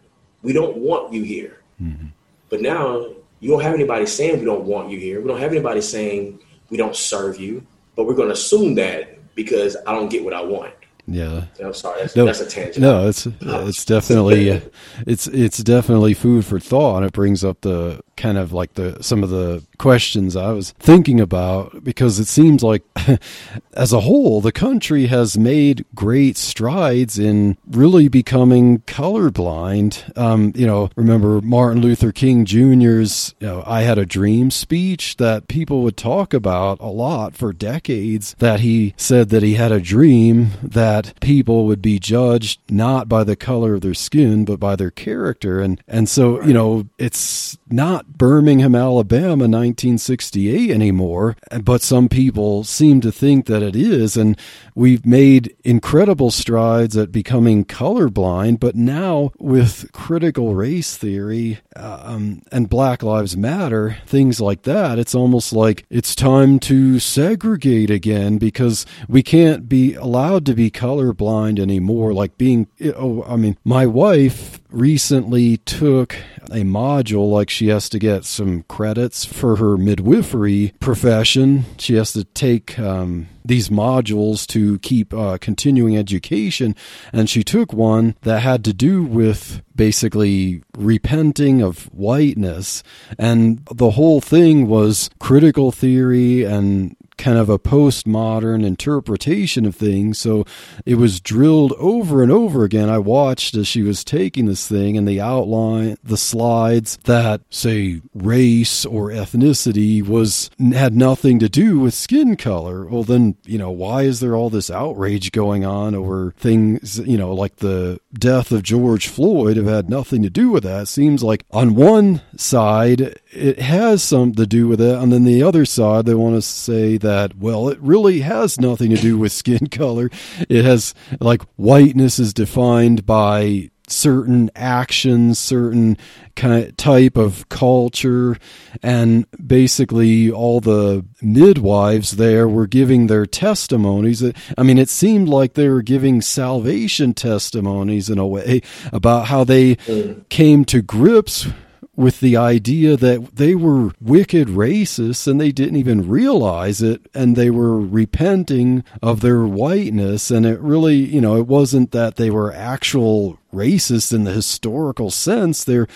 We 0.41 0.51
don't 0.51 0.77
want 0.77 1.13
you 1.13 1.23
here. 1.23 1.61
Mm-hmm. 1.81 2.07
But 2.49 2.61
now 2.61 3.07
you 3.39 3.49
don't 3.49 3.61
have 3.61 3.73
anybody 3.73 4.05
saying 4.05 4.39
we 4.39 4.45
don't 4.45 4.65
want 4.65 4.89
you 4.89 4.99
here. 4.99 5.21
We 5.21 5.27
don't 5.27 5.39
have 5.39 5.51
anybody 5.51 5.81
saying 5.81 6.39
we 6.69 6.77
don't 6.77 6.95
serve 6.95 7.39
you. 7.39 7.65
But 7.95 8.05
we're 8.05 8.15
going 8.15 8.29
to 8.29 8.33
assume 8.33 8.75
that 8.75 9.12
because 9.35 9.75
I 9.87 9.93
don't 9.93 10.09
get 10.09 10.23
what 10.23 10.33
I 10.33 10.41
want. 10.41 10.73
Yeah. 11.05 11.45
I'm 11.61 11.73
sorry. 11.73 12.01
That's, 12.01 12.15
no, 12.15 12.25
that's 12.25 12.39
a 12.39 12.45
tangent. 12.45 12.79
No, 12.79 13.07
it's 13.07 13.27
it's 13.41 13.83
definitely 13.83 14.49
it's 15.05 15.27
it's 15.27 15.57
definitely 15.57 16.13
food 16.13 16.45
for 16.45 16.59
thought. 16.59 17.03
It 17.03 17.11
brings 17.11 17.43
up 17.43 17.61
the 17.61 18.01
kind 18.15 18.37
of 18.37 18.53
like 18.53 18.75
the 18.75 19.01
some 19.03 19.21
of 19.21 19.29
the 19.29 19.63
questions 19.83 20.37
I 20.37 20.53
was 20.53 20.71
thinking 20.79 21.19
about 21.19 21.83
because 21.83 22.17
it 22.17 22.27
seems 22.27 22.63
like 22.63 22.83
as 23.73 23.91
a 23.91 23.99
whole 23.99 24.39
the 24.39 24.53
country 24.53 25.07
has 25.07 25.37
made 25.37 25.83
great 25.93 26.37
strides 26.37 27.19
in 27.19 27.57
really 27.69 28.07
becoming 28.07 28.79
colorblind. 28.83 30.17
Um, 30.17 30.53
you 30.55 30.65
know, 30.65 30.89
remember 30.95 31.41
Martin 31.41 31.81
Luther 31.81 32.13
King 32.13 32.45
Jr.'s 32.45 33.35
you 33.41 33.47
know, 33.47 33.63
"I 33.67 33.81
Had 33.81 33.97
a 33.97 34.05
Dream" 34.05 34.51
speech 34.51 35.17
that 35.17 35.49
people 35.49 35.81
would 35.81 35.97
talk 35.97 36.33
about 36.33 36.79
a 36.79 36.87
lot 36.87 37.35
for 37.35 37.51
decades. 37.51 38.37
That 38.39 38.61
he 38.61 38.93
said 38.95 39.31
that 39.31 39.43
he 39.43 39.55
had 39.55 39.73
a 39.73 39.81
dream 39.81 40.51
that 40.63 41.19
people 41.19 41.65
would 41.65 41.81
be 41.81 41.99
judged 41.99 42.61
not 42.69 43.09
by 43.09 43.25
the 43.25 43.35
color 43.35 43.73
of 43.73 43.81
their 43.81 43.93
skin 43.93 44.45
but 44.45 44.61
by 44.61 44.77
their 44.77 44.91
character, 44.91 45.59
and 45.59 45.83
and 45.89 46.07
so 46.07 46.41
you 46.41 46.53
know 46.53 46.87
it's 46.97 47.57
not 47.74 48.18
Birmingham, 48.18 48.75
Alabama 48.75 49.46
1968 49.46 50.70
anymore, 50.70 51.36
but 51.63 51.82
some 51.82 52.08
people 52.08 52.63
seem 52.63 53.01
to 53.01 53.12
think 53.12 53.48
that 53.48 53.63
it 53.63 53.75
is. 53.75 54.15
And 54.15 54.38
we've 54.75 55.06
made 55.06 55.56
incredible 55.63 56.30
strides 56.30 56.96
at 56.96 57.12
becoming 57.12 57.65
colorblind, 57.65 58.60
but 58.60 58.75
now 58.75 59.32
with 59.39 59.92
critical 59.92 60.53
race 60.53 60.96
theory 60.96 61.60
um, 61.75 62.44
and 62.51 62.70
Black 62.70 63.01
Lives 63.01 63.36
Matter, 63.36 63.98
things 64.06 64.39
like 64.39 64.63
that, 64.63 65.00
it's 65.00 65.15
almost 65.15 65.51
like 65.51 65.86
it's 65.89 66.13
time 66.13 66.60
to 66.60 67.00
segregate 67.00 67.89
again 67.89 68.38
because 68.38 68.86
we 69.08 69.24
can't 69.24 69.68
be 69.68 69.96
allowed 69.96 70.46
to 70.46 70.53
be 70.53 70.70
colorblind 70.70 71.60
anymore. 71.60 72.13
Like 72.13 72.38
being, 72.38 72.68
oh, 72.96 73.24
I 73.24 73.36
mean, 73.36 73.58
my 73.63 73.88
wife 73.88 74.62
recently 74.70 75.58
took 75.58 76.15
a 76.51 76.62
module 76.62 77.32
like 77.32 77.50
she 77.50 77.62
has 77.67 77.89
to 77.89 78.00
get 78.00 78.25
some 78.25 78.63
credits 78.63 79.25
for 79.25 79.58
her 79.58 79.77
midwifery 79.77 80.74
profession. 80.79 81.65
She 81.77 81.96
has 81.96 82.13
to 82.13 82.24
take 82.24 82.79
um, 82.79 83.27
these 83.46 83.70
modules 83.70 84.48
to 84.48 84.79
keep 84.79 85.13
uh, 85.13 85.38
continuing 85.39 85.98
education. 85.98 86.75
And 87.12 87.29
she 87.29 87.43
took 87.43 87.74
one 87.74 88.15
that 88.22 88.41
had 88.41 88.63
to 88.65 88.74
do 88.74 89.03
with 89.03 89.62
basically 89.75 90.63
repenting 90.77 91.62
of 91.62 91.86
whiteness. 91.93 92.84
And 93.17 93.65
the 93.72 93.91
whole 93.91 94.22
thing 94.22 94.67
was 94.67 95.10
critical 95.20 95.72
theory 95.72 96.43
and 96.43 96.96
kind 97.17 97.38
of 97.38 97.50
a 97.50 97.60
postmodern 97.60 98.65
interpretation 98.65 99.65
of 99.65 99.75
things. 99.75 100.20
So 100.20 100.46
it 100.86 100.96
was 100.96 101.22
drilled 101.22 101.74
over 101.74 102.24
and 102.24 102.32
over 102.32 102.63
again. 102.63 102.89
I 102.89 102.98
watched 102.98 103.55
as 103.55 103.67
she 103.67 103.82
was 103.82 104.03
taking 104.03 104.46
this 104.46 104.67
thing 104.67 104.98
and 104.98 105.08
the 105.08 105.22
outline, 105.22 105.98
the 106.03 106.17
slides 106.17 106.98
that 107.03 107.41
say 107.50 108.01
race 108.13 108.86
or 108.86 109.10
ethnicity 109.10 110.05
was 110.05 110.50
had 110.74 110.96
nothing 110.96 111.39
to 111.39 111.50
do 111.50 111.79
with 111.79 111.93
skin 111.93 112.36
color. 112.36 112.86
Well, 112.86 113.03
then, 113.03 113.36
you 113.46 113.58
know, 113.58 113.72
why 113.72 114.03
is 114.03 114.20
there 114.20 114.36
all 114.36 114.50
this 114.50 114.72
outrage 114.72 115.32
going 115.32 115.65
on 115.65 115.96
over 115.96 116.34
things, 116.38 117.00
you 117.00 117.17
know, 117.17 117.34
like 117.34 117.58
the 117.58 118.00
death 118.13 118.51
of 118.51 118.63
George 118.63 119.08
Floyd 119.08 119.58
have 119.58 119.65
had 119.65 119.89
nothing 119.89 120.22
to 120.24 120.29
do 120.29 120.50
with 120.50 120.63
that? 120.63 120.84
It 120.84 120.88
seems 120.88 121.24
like 121.24 121.46
on 121.51 121.75
one 121.75 122.22
side, 122.36 123.20
it 123.32 123.60
has 123.60 124.03
something 124.03 124.36
to 124.36 124.48
do 124.48 124.67
with 124.67 124.82
it. 124.82 124.96
And 124.96 125.12
then 125.12 125.24
the 125.24 125.43
other 125.43 125.65
side, 125.65 126.05
they 126.05 126.15
want 126.15 126.36
to 126.36 126.41
say 126.41 126.98
that, 127.03 127.38
well, 127.38 127.69
it 127.69 127.79
really 127.79 128.22
has 128.22 128.60
nothing 128.60 128.89
to 128.89 128.98
do 128.98 129.17
with 129.17 129.31
skin 129.43 129.67
color. 129.67 130.10
It 130.50 130.65
has, 130.65 130.93
like, 131.19 131.43
whiteness 131.55 132.19
is 132.19 132.33
defined 132.33 133.05
by 133.05 133.69
certain 133.88 134.50
actions, 134.55 135.38
certain 135.39 135.98
kind 136.36 136.63
of 136.63 136.77
type 136.77 137.17
of 137.17 137.48
culture, 137.50 138.38
and 138.81 139.25
basically 139.45 140.31
all 140.31 140.60
the 140.60 141.05
midwives 141.22 142.12
there 142.12 142.48
were 142.48 142.67
giving 142.67 143.07
their 143.07 143.25
testimonies. 143.25 144.24
I 144.57 144.63
mean, 144.63 144.77
it 144.77 144.89
seemed 144.89 145.29
like 145.29 145.53
they 145.53 145.69
were 145.69 145.81
giving 145.81 146.22
salvation 146.22 147.13
testimonies 147.13 148.10
in 148.10 148.17
a 148.17 148.27
way 148.27 148.62
about 148.91 149.27
how 149.27 149.43
they 149.43 149.75
mm. 149.75 150.27
came 150.29 150.65
to 150.65 150.81
grips 150.81 151.48
with 151.95 152.19
the 152.19 152.35
idea 152.35 152.97
that 152.97 153.35
they 153.35 153.53
were 153.53 153.91
wicked 154.01 154.47
racists 154.47 155.27
and 155.27 155.39
they 155.39 155.51
didn't 155.51 155.75
even 155.75 156.09
realize 156.09 156.81
it 156.81 157.01
and 157.13 157.35
they 157.35 157.50
were 157.50 157.79
repenting 157.79 158.83
of 159.01 159.21
their 159.21 159.43
whiteness. 159.43 160.31
And 160.31 160.45
it 160.45 160.59
really 160.59 160.95
you 160.95 161.21
know 161.21 161.38
it 161.38 161.47
wasn't 161.47 161.91
that 161.91 162.15
they 162.15 162.29
were 162.29 162.53
actual 162.53 163.39
racist 163.53 164.13
in 164.13 164.24
the 164.24 164.31
historical 164.31 165.10
sense. 165.12 165.63
They're 165.63 165.88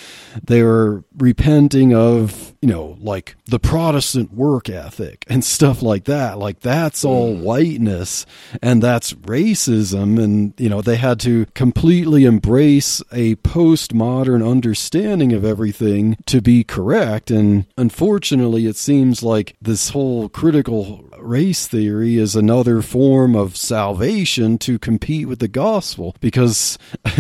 they're 0.43 1.03
repenting 1.17 1.93
of 1.93 2.53
you 2.61 2.69
know 2.69 2.97
like 2.99 3.35
the 3.45 3.59
Protestant 3.59 4.33
work 4.33 4.69
ethic 4.69 5.25
and 5.27 5.43
stuff 5.43 5.81
like 5.81 6.05
that. 6.05 6.37
Like 6.37 6.59
that's 6.59 7.03
all 7.03 7.35
mm. 7.35 7.41
whiteness 7.41 8.25
and 8.61 8.81
that's 8.81 9.13
racism. 9.13 10.21
And 10.23 10.53
you 10.57 10.69
know 10.69 10.81
they 10.81 10.97
had 10.97 11.19
to 11.21 11.45
completely 11.53 12.25
embrace 12.25 13.01
a 13.11 13.35
postmodern 13.37 14.47
understanding 14.47 15.33
of 15.33 15.43
everything 15.43 16.17
to 16.27 16.41
be 16.41 16.63
correct. 16.63 17.31
And 17.31 17.65
unfortunately, 17.77 18.65
it 18.67 18.77
seems 18.77 19.23
like 19.23 19.55
this 19.61 19.89
whole 19.89 20.29
critical 20.29 21.03
race 21.19 21.67
theory 21.67 22.17
is 22.17 22.35
another 22.35 22.81
form 22.81 23.35
of 23.35 23.57
salvation 23.57 24.57
to 24.59 24.79
compete 24.79 25.27
with 25.27 25.39
the 25.39 25.47
gospel 25.47 26.15
because 26.19 26.77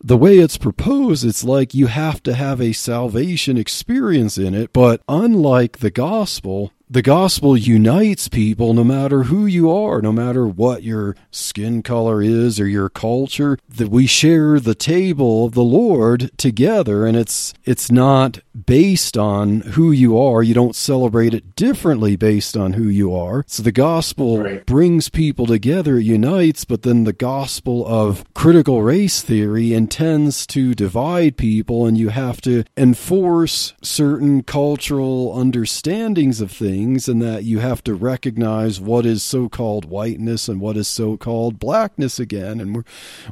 the 0.00 0.16
way 0.16 0.38
it's 0.38 0.58
proposed, 0.58 1.24
it's 1.24 1.44
like 1.44 1.74
you 1.74 1.86
have 1.86 2.22
to 2.24 2.34
have 2.34 2.60
a 2.60 2.72
salvation 2.72 3.56
experience 3.56 4.38
in 4.38 4.54
it. 4.54 4.72
But 4.72 5.02
unlike 5.08 5.78
the 5.78 5.90
gospel, 5.90 6.72
the 6.88 7.02
gospel 7.02 7.56
unites 7.56 8.28
people 8.28 8.72
no 8.72 8.84
matter 8.84 9.24
who 9.24 9.44
you 9.44 9.70
are, 9.72 10.00
no 10.00 10.12
matter 10.12 10.46
what 10.46 10.84
your 10.84 11.16
skin 11.32 11.82
color 11.82 12.22
is 12.22 12.60
or 12.60 12.68
your 12.68 12.88
culture, 12.88 13.58
that 13.68 13.88
we 13.88 14.06
share 14.06 14.60
the 14.60 14.74
table 14.74 15.46
of 15.46 15.54
the 15.54 15.64
Lord 15.64 16.30
together 16.38 17.04
and 17.04 17.16
it's 17.16 17.52
it's 17.64 17.90
not 17.90 18.38
based 18.64 19.18
on 19.18 19.62
who 19.62 19.90
you 19.90 20.18
are. 20.18 20.42
You 20.42 20.54
don't 20.54 20.76
celebrate 20.76 21.34
it 21.34 21.56
differently 21.56 22.14
based 22.14 22.56
on 22.56 22.74
who 22.74 22.84
you 22.84 23.14
are. 23.14 23.44
So 23.48 23.62
the 23.64 23.72
gospel 23.72 24.42
right. 24.42 24.64
brings 24.64 25.08
people 25.08 25.46
together, 25.46 25.98
unites, 25.98 26.64
but 26.64 26.82
then 26.82 27.02
the 27.02 27.12
gospel 27.12 27.84
of 27.86 28.24
critical 28.34 28.82
race 28.82 29.22
theory 29.22 29.74
intends 29.74 30.46
to 30.48 30.74
divide 30.74 31.36
people 31.36 31.84
and 31.84 31.98
you 31.98 32.10
have 32.10 32.40
to 32.42 32.62
enforce 32.76 33.74
certain 33.82 34.44
cultural 34.44 35.36
understandings 35.36 36.40
of 36.40 36.52
things 36.52 36.75
things 36.76 37.08
and 37.08 37.22
that 37.22 37.44
you 37.44 37.58
have 37.60 37.82
to 37.84 37.94
recognize 37.94 38.80
what 38.80 39.06
is 39.06 39.22
so-called 39.22 39.86
whiteness 39.86 40.48
and 40.48 40.60
what 40.60 40.76
is 40.76 40.86
so-called 40.86 41.58
blackness 41.58 42.18
again. 42.18 42.60
And 42.60 42.74
we're 42.74 42.84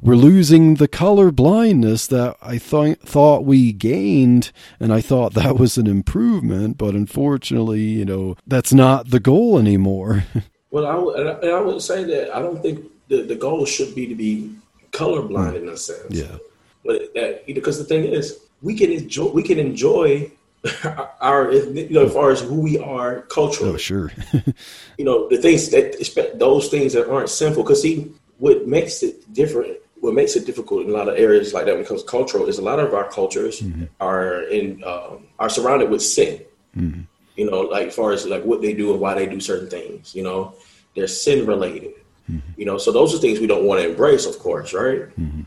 we're 0.03 0.17
losing 0.17 0.77
the 0.77 0.89
color 0.89 1.31
blindness 1.31 2.07
that 2.07 2.37
I 2.41 2.59
th- 2.59 2.99
thought 3.01 3.45
we 3.45 3.73
gained 3.73 4.51
and 4.81 4.93
I 4.93 5.01
thought 5.01 5.35
that 5.35 5.59
was 5.63 5.77
an 5.77 5.87
improvement 5.87 6.79
but 6.79 6.95
unfortunately 6.95 7.83
you 7.83 8.05
know 8.05 8.37
that's 8.47 8.73
not 8.73 9.11
the 9.11 9.21
goal 9.21 9.59
anymore. 9.59 10.25
Well 10.75 10.87
I, 10.87 10.95
w- 10.95 11.57
I 11.57 11.61
would 11.61 11.81
say 11.83 12.03
that 12.03 12.35
I 12.35 12.41
don't 12.41 12.61
think 12.61 12.85
the, 13.07 13.23
the 13.23 13.37
goal 13.37 13.65
should 13.65 13.95
be 13.95 14.09
to 14.09 14.17
be 14.17 14.53
colorblind 14.91 15.55
in 15.55 15.69
a 15.69 15.77
sense. 15.77 16.11
Yeah. 16.11 16.37
But 16.85 17.15
that 17.15 17.47
because 17.47 17.79
the 17.79 17.85
thing 17.85 18.03
is 18.03 18.41
we 18.61 18.75
can 18.75 18.91
enjoy 18.91 19.29
we 19.31 19.45
can 19.45 19.61
enjoy 19.61 20.33
our 21.21 21.53
you 21.53 21.91
know 21.91 22.07
as 22.07 22.13
far 22.13 22.31
as 22.31 22.41
who 22.41 22.61
we 22.61 22.79
are 22.79 23.23
culturally. 23.23 23.75
Oh, 23.75 23.77
sure. 23.77 24.11
you 24.99 25.05
know 25.05 25.29
the 25.29 25.37
things 25.37 25.69
that 25.71 26.33
those 26.39 26.69
things 26.69 26.93
that 26.95 27.11
aren't 27.11 27.29
sinful. 27.29 27.63
Because 27.63 27.83
see, 27.83 28.13
what 28.39 28.67
makes 28.67 29.03
it 29.03 29.33
different, 29.33 29.77
what 30.01 30.15
makes 30.15 30.37
it 30.37 30.47
difficult 30.47 30.85
in 30.85 30.91
a 30.91 30.93
lot 30.93 31.09
of 31.09 31.17
areas 31.17 31.53
like 31.53 31.67
that 31.67 31.73
when 31.73 31.83
it 31.83 31.89
comes 31.89 32.03
to 32.03 32.09
cultural 32.09 32.47
is 32.47 32.59
a 32.59 32.63
lot 32.63 32.79
of 32.81 32.95
our 32.95 33.09
cultures 33.11 33.61
mm-hmm. 33.61 33.85
are 34.01 34.43
in 34.45 34.83
um, 34.85 35.27
are 35.39 35.51
surrounded 35.51 35.91
with 35.91 36.03
sin. 36.03 36.43
Mm-hmm. 36.77 37.03
You 37.37 37.51
know, 37.51 37.61
like 37.63 37.89
as 37.89 37.95
far 37.95 38.13
as 38.13 38.27
like 38.27 38.45
what 38.45 38.63
they 38.63 38.73
do 38.73 38.93
and 38.93 39.01
why 39.01 39.15
they 39.15 39.27
do 39.27 39.41
certain 39.41 39.69
things. 39.69 40.15
You 40.15 40.23
know, 40.23 40.55
they're 40.95 41.09
sin 41.09 41.47
related. 41.47 41.93
Mm-hmm. 42.31 42.53
You 42.57 42.65
know, 42.65 42.79
so 42.79 42.91
those 42.91 43.15
are 43.15 43.19
things 43.19 43.39
we 43.39 43.47
don't 43.47 43.65
want 43.65 43.83
to 43.83 43.91
embrace, 43.91 44.25
of 44.25 44.39
course, 44.39 44.73
right? 44.73 45.03
Mm-hmm. 45.21 45.43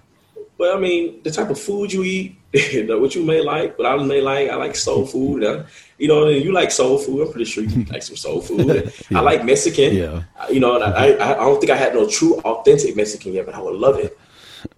But 0.58 0.76
I 0.76 0.80
mean, 0.80 1.22
the 1.24 1.32
type 1.32 1.50
of 1.50 1.60
food 1.60 1.94
you 1.94 2.04
eat, 2.04 2.37
what 2.54 3.14
you 3.14 3.24
may 3.24 3.42
like, 3.42 3.78
what 3.78 3.88
I 3.88 4.02
may 4.04 4.22
like, 4.22 4.50
I 4.50 4.56
like 4.56 4.76
soul 4.76 5.06
food. 5.06 5.44
Uh, 5.44 5.64
you 5.98 6.08
know, 6.08 6.30
you 6.30 6.54
like 6.54 6.72
soul 6.72 6.98
food. 6.98 7.26
I'm 7.26 7.32
pretty 7.32 7.46
sure 7.46 7.64
you 7.64 7.84
like 7.86 8.04
some 8.04 8.16
soul 8.16 8.42
food. 8.42 8.94
yeah. 9.10 9.20
I 9.20 9.22
like 9.22 9.44
Mexican. 9.44 9.94
Yeah. 9.94 10.24
You 10.50 10.62
know, 10.62 10.76
and 10.76 10.84
I, 10.84 11.12
I, 11.14 11.34
I 11.34 11.46
don't 11.46 11.60
think 11.60 11.72
I 11.72 11.76
had 11.76 11.94
no 11.94 12.08
true 12.08 12.40
authentic 12.40 12.96
Mexican 12.96 13.34
yet, 13.34 13.46
but 13.46 13.56
I 13.56 13.62
would 13.62 13.76
love 13.76 14.00
it. 14.00 14.18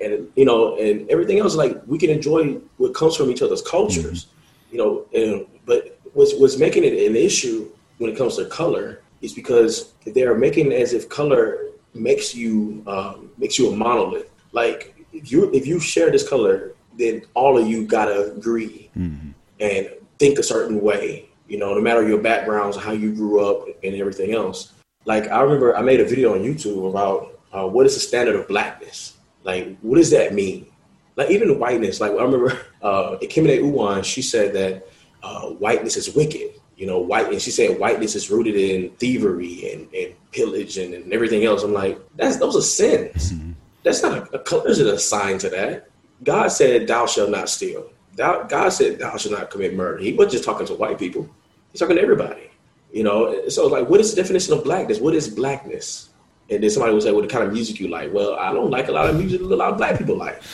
And 0.01 0.29
you 0.35 0.45
know, 0.45 0.77
and 0.77 1.09
everything 1.09 1.39
else, 1.39 1.55
like 1.55 1.79
we 1.85 1.97
can 1.97 2.09
enjoy 2.09 2.55
what 2.77 2.93
comes 2.95 3.15
from 3.15 3.29
each 3.29 3.41
other's 3.41 3.61
cultures. 3.61 4.25
Mm-hmm. 4.25 4.75
You 4.75 4.77
know, 4.77 5.05
and 5.13 5.45
but 5.65 5.99
what's 6.13 6.33
what's 6.35 6.57
making 6.57 6.83
it 6.83 6.93
an 6.93 7.15
issue 7.15 7.69
when 7.97 8.09
it 8.09 8.17
comes 8.17 8.37
to 8.37 8.45
color 8.45 9.01
is 9.21 9.33
because 9.33 9.93
they 10.05 10.23
are 10.23 10.35
making 10.35 10.71
it 10.71 10.81
as 10.81 10.93
if 10.93 11.07
color 11.09 11.69
makes 11.93 12.33
you 12.33 12.83
um, 12.87 13.31
makes 13.37 13.59
you 13.59 13.71
a 13.71 13.75
monolith. 13.75 14.29
Like 14.51 14.95
if 15.13 15.31
you 15.31 15.53
if 15.53 15.67
you 15.67 15.79
share 15.79 16.11
this 16.11 16.27
color, 16.27 16.73
then 16.99 17.23
all 17.33 17.57
of 17.57 17.67
you 17.67 17.87
gotta 17.87 18.31
agree 18.31 18.91
mm-hmm. 18.95 19.31
and 19.59 19.89
think 20.19 20.37
a 20.37 20.43
certain 20.43 20.81
way. 20.81 21.29
You 21.47 21.57
know, 21.57 21.73
no 21.73 21.81
matter 21.81 22.07
your 22.07 22.21
backgrounds, 22.21 22.77
how 22.77 22.91
you 22.91 23.15
grew 23.15 23.43
up, 23.43 23.65
and 23.83 23.95
everything 23.95 24.35
else. 24.35 24.73
Like 25.05 25.29
I 25.29 25.41
remember, 25.41 25.75
I 25.75 25.81
made 25.81 25.99
a 25.99 26.05
video 26.05 26.35
on 26.35 26.41
YouTube 26.41 26.87
about 26.87 27.39
uh, 27.51 27.67
what 27.67 27.87
is 27.87 27.95
the 27.95 28.01
standard 28.01 28.35
of 28.35 28.47
blackness. 28.47 29.17
Like, 29.43 29.79
what 29.81 29.95
does 29.95 30.11
that 30.11 30.33
mean? 30.33 30.67
Like 31.15 31.31
even 31.31 31.47
the 31.47 31.55
whiteness. 31.55 31.99
Like 31.99 32.11
I 32.11 32.21
remember, 32.21 32.51
uh, 32.81 33.17
Ekemini 33.21 33.59
Uwan, 33.59 34.03
she 34.03 34.21
said 34.21 34.53
that 34.53 34.87
uh, 35.23 35.47
whiteness 35.49 35.97
is 35.97 36.13
wicked. 36.13 36.51
You 36.75 36.85
know, 36.85 36.99
white, 36.99 37.29
and 37.29 37.41
she 37.41 37.51
said 37.51 37.77
whiteness 37.77 38.15
is 38.15 38.31
rooted 38.31 38.55
in 38.55 38.91
thievery 38.91 39.73
and, 39.73 39.93
and 39.93 40.15
pillage 40.31 40.77
and, 40.77 40.93
and 40.93 41.11
everything 41.11 41.43
else. 41.43 41.61
I'm 41.61 41.73
like, 41.73 41.99
that's 42.15 42.37
those 42.37 42.55
are 42.55 42.61
sins. 42.61 43.33
Mm-hmm. 43.33 43.51
That's 43.83 44.01
not 44.01 44.33
a, 44.33 44.39
a 44.39 44.63
there's 44.63 44.79
a 44.79 44.97
sign 44.97 45.39
to 45.39 45.49
that. 45.49 45.89
God 46.23 46.47
said, 46.49 46.87
"Thou 46.87 47.05
shalt 47.05 47.29
not 47.29 47.49
steal." 47.49 47.89
Thou, 48.15 48.43
God 48.43 48.69
said, 48.69 48.99
"Thou 48.99 49.17
shalt 49.17 49.37
not 49.37 49.49
commit 49.49 49.75
murder." 49.75 49.99
He 49.99 50.13
wasn't 50.13 50.33
just 50.33 50.43
talking 50.43 50.67
to 50.67 50.73
white 50.73 50.97
people; 50.97 51.27
he's 51.71 51.79
talking 51.79 51.95
to 51.95 52.01
everybody. 52.01 52.49
You 52.91 53.03
know, 53.03 53.47
so 53.49 53.67
like, 53.67 53.87
what 53.89 53.99
is 53.99 54.13
the 54.13 54.21
definition 54.21 54.53
of 54.53 54.63
blackness? 54.63 54.99
What 54.99 55.13
is 55.13 55.27
blackness? 55.27 56.09
And 56.49 56.63
then 56.63 56.69
somebody 56.69 56.93
would 56.93 57.03
say, 57.03 57.11
"Well, 57.11 57.21
the 57.21 57.27
kind 57.27 57.45
of 57.45 57.53
music 57.53 57.79
you 57.79 57.87
like." 57.87 58.13
Well, 58.13 58.35
I 58.35 58.51
don't 58.51 58.71
like 58.71 58.87
a 58.87 58.91
lot 58.91 59.09
of 59.09 59.15
music 59.15 59.41
that 59.41 59.51
a 59.51 59.55
lot 59.55 59.71
of 59.71 59.77
black 59.77 59.97
people 59.97 60.17
like. 60.17 60.41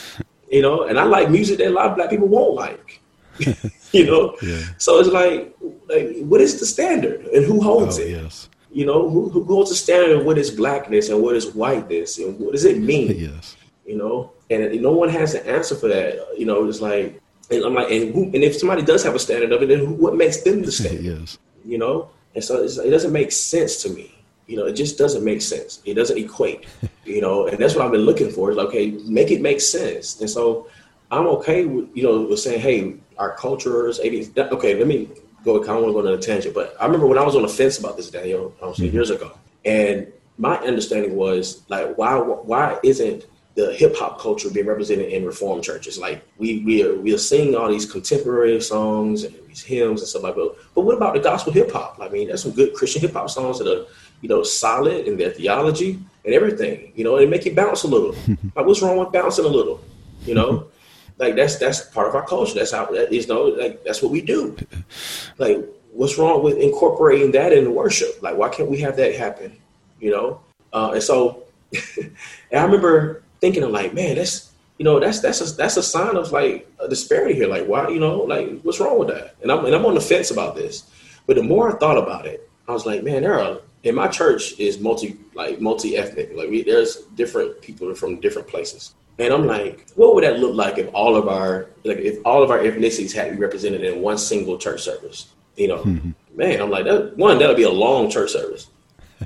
You 0.48 0.62
know, 0.62 0.84
and 0.84 0.96
I 0.96 1.02
like 1.02 1.28
music 1.28 1.58
that 1.58 1.66
a 1.66 1.74
lot 1.74 1.86
of 1.86 1.96
black 1.96 2.08
people 2.08 2.28
won't 2.28 2.54
like. 2.54 3.00
you 3.92 4.06
know, 4.06 4.36
yeah. 4.40 4.62
so 4.78 5.00
it's 5.00 5.08
like, 5.08 5.52
like, 5.88 6.18
what 6.20 6.40
is 6.40 6.60
the 6.60 6.66
standard, 6.66 7.26
and 7.34 7.44
who 7.44 7.60
holds 7.60 7.98
oh, 7.98 8.02
it? 8.02 8.10
Yes 8.10 8.48
you 8.76 8.84
know, 8.84 9.08
who, 9.08 9.30
who 9.30 9.42
holds 9.44 9.70
the 9.70 9.76
standard 9.76 10.18
of 10.18 10.26
what 10.26 10.36
is 10.36 10.50
blackness 10.50 11.08
and 11.08 11.22
what 11.22 11.34
is 11.34 11.54
whiteness 11.54 12.18
and 12.18 12.38
what 12.38 12.52
does 12.52 12.66
it 12.66 12.78
mean? 12.78 13.06
Yes. 13.16 13.56
You 13.86 13.96
know, 13.96 14.32
and 14.50 14.80
no 14.80 14.92
one 14.92 15.08
has 15.08 15.34
an 15.34 15.46
answer 15.46 15.74
for 15.74 15.88
that. 15.88 16.18
You 16.36 16.46
know, 16.46 16.68
it's 16.68 16.80
like, 16.80 17.20
and 17.50 17.64
I'm 17.64 17.74
like, 17.74 17.90
and, 17.90 18.14
who, 18.14 18.24
and 18.24 18.36
if 18.36 18.56
somebody 18.56 18.82
does 18.82 19.02
have 19.04 19.14
a 19.14 19.18
standard 19.18 19.52
of 19.52 19.62
it, 19.62 19.68
then 19.68 19.80
who, 19.80 19.94
what 19.94 20.16
makes 20.16 20.42
them 20.42 20.62
the 20.62 20.72
standard? 20.72 21.04
yes. 21.20 21.38
You 21.64 21.78
know, 21.78 22.10
and 22.34 22.44
so 22.44 22.62
it 22.62 22.90
doesn't 22.90 23.12
make 23.12 23.32
sense 23.32 23.82
to 23.82 23.90
me. 23.90 24.12
You 24.46 24.56
know, 24.56 24.66
it 24.66 24.74
just 24.74 24.98
doesn't 24.98 25.24
make 25.24 25.42
sense. 25.42 25.80
It 25.84 25.94
doesn't 25.94 26.18
equate. 26.18 26.66
you 27.04 27.20
know, 27.20 27.46
and 27.46 27.58
that's 27.58 27.74
what 27.74 27.84
I've 27.84 27.92
been 27.92 28.02
looking 28.02 28.30
for. 28.30 28.50
Is 28.50 28.56
like, 28.56 28.68
okay, 28.68 28.90
make 29.06 29.30
it 29.30 29.40
make 29.40 29.60
sense. 29.60 30.20
And 30.20 30.30
so 30.30 30.68
I'm 31.10 31.26
okay 31.26 31.64
with 31.64 31.88
you 31.94 32.02
know 32.02 32.22
with 32.22 32.40
saying, 32.40 32.60
hey, 32.60 32.96
our 33.18 33.34
cultures. 33.36 33.98
Okay, 34.00 34.74
let 34.78 34.86
me 34.86 35.08
go. 35.44 35.62
I 35.62 35.66
don't 35.66 35.82
want 35.82 35.96
to 35.96 36.02
go 36.02 36.08
on 36.08 36.14
a 36.14 36.18
tangent, 36.18 36.54
but 36.54 36.76
I 36.80 36.84
remember 36.84 37.06
when 37.06 37.18
I 37.18 37.24
was 37.24 37.34
on 37.34 37.42
the 37.42 37.48
fence 37.48 37.78
about 37.78 37.96
this, 37.96 38.10
Daniel, 38.10 38.54
I 38.62 38.66
was 38.66 38.78
mm-hmm. 38.78 38.94
years 38.94 39.10
ago, 39.10 39.36
and 39.64 40.12
my 40.38 40.56
understanding 40.58 41.16
was 41.16 41.62
like, 41.68 41.96
why 41.96 42.18
why 42.18 42.78
isn't 42.82 43.24
the 43.56 43.74
hip 43.74 43.96
hop 43.96 44.20
culture 44.20 44.50
being 44.50 44.66
represented 44.66 45.10
in 45.10 45.24
reform 45.24 45.62
churches? 45.62 45.98
Like 45.98 46.22
we 46.38 46.60
we 46.60 46.84
are 46.84 46.94
we 46.94 47.12
are 47.14 47.18
singing 47.18 47.56
all 47.56 47.70
these 47.70 47.90
contemporary 47.90 48.60
songs 48.60 49.24
and 49.24 49.34
these 49.48 49.62
hymns 49.62 50.00
and 50.00 50.08
stuff 50.08 50.22
like 50.22 50.34
that. 50.36 50.54
But 50.74 50.82
what 50.82 50.96
about 50.96 51.14
the 51.14 51.20
gospel 51.20 51.52
hip 51.52 51.72
hop? 51.72 51.98
I 52.00 52.08
mean, 52.08 52.28
there's 52.28 52.42
some 52.42 52.52
good 52.52 52.74
Christian 52.74 53.00
hip 53.00 53.14
hop 53.14 53.30
songs 53.30 53.58
that 53.58 53.66
are 53.66 53.86
you 54.20 54.28
know 54.28 54.42
solid 54.42 55.08
in 55.08 55.16
their 55.16 55.30
theology 55.30 55.98
and 56.24 56.34
everything. 56.34 56.92
You 56.94 57.04
know, 57.04 57.16
and 57.16 57.30
make 57.30 57.46
you 57.46 57.54
bounce 57.54 57.82
a 57.82 57.88
little. 57.88 58.14
like 58.54 58.66
what's 58.66 58.82
wrong 58.82 58.98
with 58.98 59.10
bouncing 59.12 59.44
a 59.44 59.48
little? 59.48 59.82
You 60.22 60.34
know. 60.34 60.68
Like 61.18 61.34
that's 61.34 61.56
that's 61.56 61.80
part 61.80 62.08
of 62.08 62.14
our 62.14 62.26
culture. 62.26 62.52
That's 62.52 62.72
how 62.72 62.84
that 62.92 63.10
is. 63.10 63.26
No, 63.26 63.44
like 63.44 63.82
that's 63.84 64.02
what 64.02 64.12
we 64.12 64.20
do. 64.20 64.54
Like, 65.38 65.64
what's 65.92 66.18
wrong 66.18 66.42
with 66.42 66.58
incorporating 66.58 67.30
that 67.32 67.54
in 67.54 67.74
worship? 67.74 68.22
Like, 68.22 68.36
why 68.36 68.50
can't 68.50 68.70
we 68.70 68.78
have 68.80 68.96
that 68.98 69.14
happen? 69.14 69.56
You 69.98 70.10
know. 70.10 70.40
Uh, 70.74 70.90
and 70.92 71.02
so, 71.02 71.44
and 71.72 72.12
I 72.52 72.64
remember 72.64 73.22
thinking, 73.46 73.62
I'm 73.62 73.72
like, 73.72 73.94
man, 73.94 74.16
that's 74.16 74.52
you 74.78 74.84
know, 74.84 75.00
that's 75.00 75.20
that's 75.20 75.40
a, 75.40 75.56
that's 75.56 75.76
a 75.76 75.82
sign 75.82 76.16
of 76.16 76.32
like 76.32 76.68
a 76.80 76.88
disparity 76.88 77.34
here. 77.34 77.46
Like, 77.48 77.66
why, 77.66 77.88
you 77.88 78.00
know, 78.00 78.18
like 78.18 78.60
what's 78.62 78.80
wrong 78.80 78.98
with 78.98 79.08
that? 79.08 79.36
And 79.42 79.50
I'm 79.50 79.64
and 79.64 79.74
I'm 79.74 79.86
on 79.86 79.94
the 79.94 80.00
fence 80.00 80.30
about 80.30 80.56
this. 80.56 80.90
But 81.26 81.36
the 81.36 81.42
more 81.42 81.74
I 81.74 81.78
thought 81.78 81.96
about 81.96 82.26
it, 82.26 82.48
I 82.68 82.72
was 82.72 82.86
like, 82.86 83.02
man, 83.02 83.22
there 83.22 83.40
are 83.40 83.60
and 83.84 83.96
my 83.96 84.08
church 84.08 84.58
is 84.58 84.78
multi 84.80 85.16
like 85.34 85.60
multi 85.60 85.96
ethnic. 85.96 86.32
Like 86.34 86.50
we, 86.50 86.62
there's 86.62 86.96
different 87.14 87.62
people 87.62 87.94
from 87.94 88.20
different 88.20 88.48
places. 88.48 88.94
And 89.18 89.32
I'm 89.32 89.46
like, 89.46 89.88
what 89.94 90.14
would 90.14 90.24
that 90.24 90.40
look 90.40 90.54
like 90.54 90.76
if 90.76 90.92
all 90.92 91.16
of 91.16 91.28
our 91.28 91.68
like 91.84 91.98
if 91.98 92.18
all 92.26 92.42
of 92.42 92.50
our 92.50 92.58
ethnicities 92.58 93.14
had 93.14 93.26
to 93.26 93.30
be 93.32 93.38
represented 93.38 93.82
in 93.82 94.02
one 94.02 94.18
single 94.18 94.58
church 94.58 94.82
service? 94.82 95.32
You 95.56 95.68
know, 95.68 95.78
mm-hmm. 95.78 96.10
man, 96.34 96.60
I'm 96.60 96.68
like, 96.68 96.84
that, 96.84 97.16
one 97.16 97.38
that'll 97.38 97.56
be 97.56 97.62
a 97.62 97.70
long 97.70 98.10
church 98.10 98.32
service. 98.32 98.68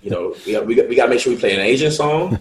You 0.02 0.10
know, 0.10 0.36
we 0.46 0.52
got, 0.52 0.66
we 0.66 0.74
got 0.76 0.88
we 0.88 0.94
got 0.94 1.06
to 1.06 1.10
make 1.10 1.18
sure 1.18 1.32
we 1.32 1.40
play 1.40 1.54
an 1.54 1.60
Asian 1.60 1.90
song, 1.90 2.38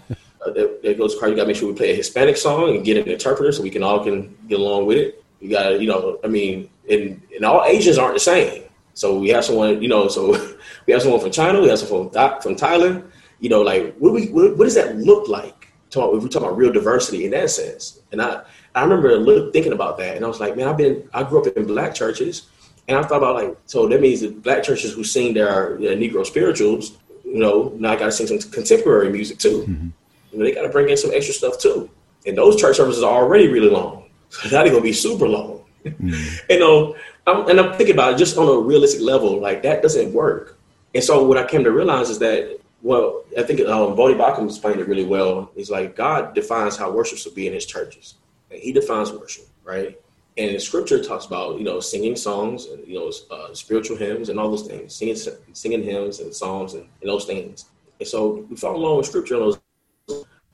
that, 0.56 0.82
that 0.84 0.98
goes 0.98 1.16
across. 1.16 1.30
You 1.30 1.36
got 1.36 1.44
to 1.44 1.48
make 1.48 1.56
sure 1.56 1.70
we 1.70 1.76
play 1.76 1.92
a 1.92 1.96
Hispanic 1.96 2.38
song 2.38 2.76
and 2.76 2.86
get 2.86 2.98
an 2.98 3.08
interpreter 3.08 3.52
so 3.52 3.64
we 3.64 3.70
can 3.70 3.84
all 3.84 4.04
can 4.04 4.38
get 4.48 4.60
along 4.60 4.86
with 4.86 4.98
it. 4.98 5.24
You 5.40 5.50
got 5.50 5.70
to, 5.70 5.82
you 5.82 5.88
know, 5.88 6.20
I 6.24 6.28
mean, 6.28 6.70
and 6.90 7.22
and 7.36 7.46
all 7.46 7.64
Asians 7.66 7.98
aren't 7.98 8.16
the 8.16 8.20
same. 8.20 8.64
So 8.94 9.18
we 9.18 9.30
have 9.30 9.46
someone, 9.46 9.82
you 9.82 9.88
know, 9.88 10.08
so 10.08 10.32
we 10.86 10.94
have 10.94 11.02
someone 11.02 11.22
from 11.22 11.32
China, 11.32 11.62
we 11.62 11.70
have 11.70 11.80
someone 11.80 12.10
from, 12.10 12.42
from 12.42 12.56
Thailand. 12.56 13.10
You 13.40 13.50
know, 13.50 13.62
like 13.62 13.96
what, 13.98 14.14
we, 14.14 14.28
what, 14.28 14.58
what 14.58 14.66
does 14.66 14.76
that 14.76 14.98
look 14.98 15.30
like? 15.30 15.72
Talk, 15.90 16.14
if 16.16 16.22
we 16.22 16.30
talk 16.30 16.44
about 16.44 16.58
real 16.58 16.72
diversity 16.72 17.26
in 17.26 17.32
that 17.32 17.50
sense, 17.50 18.02
and 18.12 18.22
I 18.22 18.44
I 18.76 18.84
remember 18.84 19.16
look, 19.18 19.54
thinking 19.54 19.74
about 19.74 19.98
that, 19.98 20.16
and 20.16 20.24
I 20.24 20.28
was 20.28 20.40
like, 20.40 20.56
man, 20.56 20.68
I've 20.68 20.78
been 20.78 21.10
I 21.14 21.24
grew 21.24 21.42
up 21.42 21.48
in 21.48 21.66
black 21.66 21.96
churches, 21.96 22.48
and 22.90 22.98
I 22.98 23.04
thought 23.04 23.18
about 23.18 23.36
like, 23.36 23.58
so 23.68 23.88
that 23.88 24.02
means 24.02 24.22
that 24.22 24.42
black 24.42 24.64
churches 24.64 24.94
who 24.94 25.04
sing 25.04 25.36
their, 25.36 25.78
their 25.78 25.96
Negro 25.96 26.26
spirituals, 26.26 26.98
you 27.24 27.38
know, 27.38 27.72
now 27.78 27.92
I 27.92 27.96
got 27.96 28.06
to 28.06 28.12
sing 28.12 28.28
some 28.28 28.52
contemporary 28.52 29.12
music 29.12 29.38
too. 29.38 29.62
Mm-hmm. 29.68 29.88
You 30.32 30.39
know, 30.39 30.46
they 30.46 30.54
got 30.54 30.63
to 30.63 30.70
bring 30.70 30.89
in 30.89 30.98
some 30.98 31.12
extra 31.13 31.34
stuff 31.34 31.60
too, 31.60 31.89
and 32.26 32.38
those 32.38 32.60
church 32.60 32.78
services 32.78 33.04
are 33.04 33.24
already 33.24 33.48
really 33.48 33.70
long, 33.70 34.10
so 34.30 34.50
now 34.52 34.63
they're 34.63 34.72
gonna 34.72 34.82
be 34.82 34.94
super 34.94 35.28
long. 35.28 35.63
Mm-hmm. 35.86 36.36
you 36.50 36.60
know, 36.60 36.96
I'm, 37.28 37.50
and 37.50 37.60
I'm 37.60 37.74
thinking 37.74 37.96
about 37.96 38.13
it 38.13 38.18
just 38.18 38.38
on 38.38 38.48
a 38.48 38.60
realistic 38.60 39.02
level, 39.02 39.39
like 39.39 39.63
that 39.63 39.82
doesn't 39.82 40.13
work. 40.13 40.58
And 40.96 41.04
so 41.04 41.24
what 41.24 41.38
I 41.38 41.46
came 41.46 41.63
to 41.63 41.72
realize 41.72 42.10
is 42.10 42.20
that 42.20 42.60
well, 42.82 43.24
I 43.38 43.44
think 43.44 43.60
um, 43.62 43.96
Voddie 43.96 44.18
Baucham 44.18 44.46
explained 44.46 44.80
it 44.80 44.88
really 44.88 45.06
well. 45.06 45.52
He's 45.56 45.70
like, 45.70 45.96
God 45.96 46.34
defines 46.34 46.78
how 46.78 46.92
worship 46.92 47.18
should 47.18 47.36
be 47.36 47.48
in 47.48 47.54
his 47.54 47.65
churches. 47.65 48.15
And 48.52 48.60
he 48.60 48.72
defines 48.72 49.12
worship, 49.12 49.46
right? 49.63 50.00
And 50.38 50.56
the 50.56 50.60
scripture 50.60 51.04
talks 51.04 51.26
about, 51.26 51.58
you 51.58 51.65
know, 51.65 51.82
singing 51.82 52.15
songs 52.15 52.68
and, 52.68 52.88
you 52.88 52.96
know, 52.96 53.12
uh, 53.30 53.54
spiritual 53.54 53.98
hymns 53.98 54.30
and 54.30 54.39
all 54.39 54.50
those 54.50 54.65
things, 54.65 54.96
singing, 54.96 55.18
singing 55.52 55.84
hymns 55.84 56.22
and 56.22 56.34
songs 56.34 56.74
and, 56.74 56.84
and 57.02 57.10
those 57.10 57.26
things. 57.26 57.65
And 58.00 58.08
so 58.08 58.46
we 58.50 58.56
follow 58.56 58.78
along 58.78 58.98
with 58.98 59.08
scripture 59.08 59.36
on 59.36 59.42
those. 59.42 59.60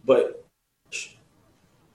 But, 0.05 0.45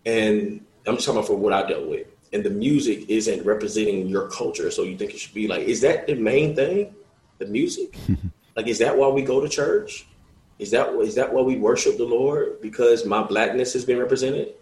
and 0.05 0.65
I'm 0.87 0.97
just 0.97 1.07
talking 1.07 1.19
about 1.19 1.27
for 1.27 1.37
what 1.37 1.53
I 1.53 1.67
dealt 1.67 1.89
with. 1.89 2.07
And 2.33 2.45
the 2.45 2.51
music 2.51 3.09
isn't 3.09 3.45
representing 3.45 4.07
your 4.09 4.29
culture. 4.29 4.71
So 4.71 4.83
you 4.83 4.97
think 4.97 5.13
it 5.13 5.19
should 5.19 5.35
be 5.35 5.49
like, 5.49 5.63
is 5.63 5.81
that 5.81 6.07
the 6.07 6.15
main 6.15 6.55
thing? 6.55 6.95
The 7.39 7.47
music? 7.47 7.97
like, 8.57 8.67
is 8.67 8.79
that 8.79 8.97
why 8.97 9.09
we 9.09 9.23
go 9.23 9.41
to 9.41 9.49
church? 9.49 10.07
Is 10.61 10.71
that 10.73 10.95
is 11.01 11.15
that 11.15 11.33
why 11.33 11.41
we 11.41 11.57
worship 11.57 11.97
the 11.97 12.05
Lord? 12.05 12.61
Because 12.61 13.07
my 13.07 13.23
blackness 13.23 13.73
has 13.73 13.87
been 13.87 13.99
represented, 13.99 14.53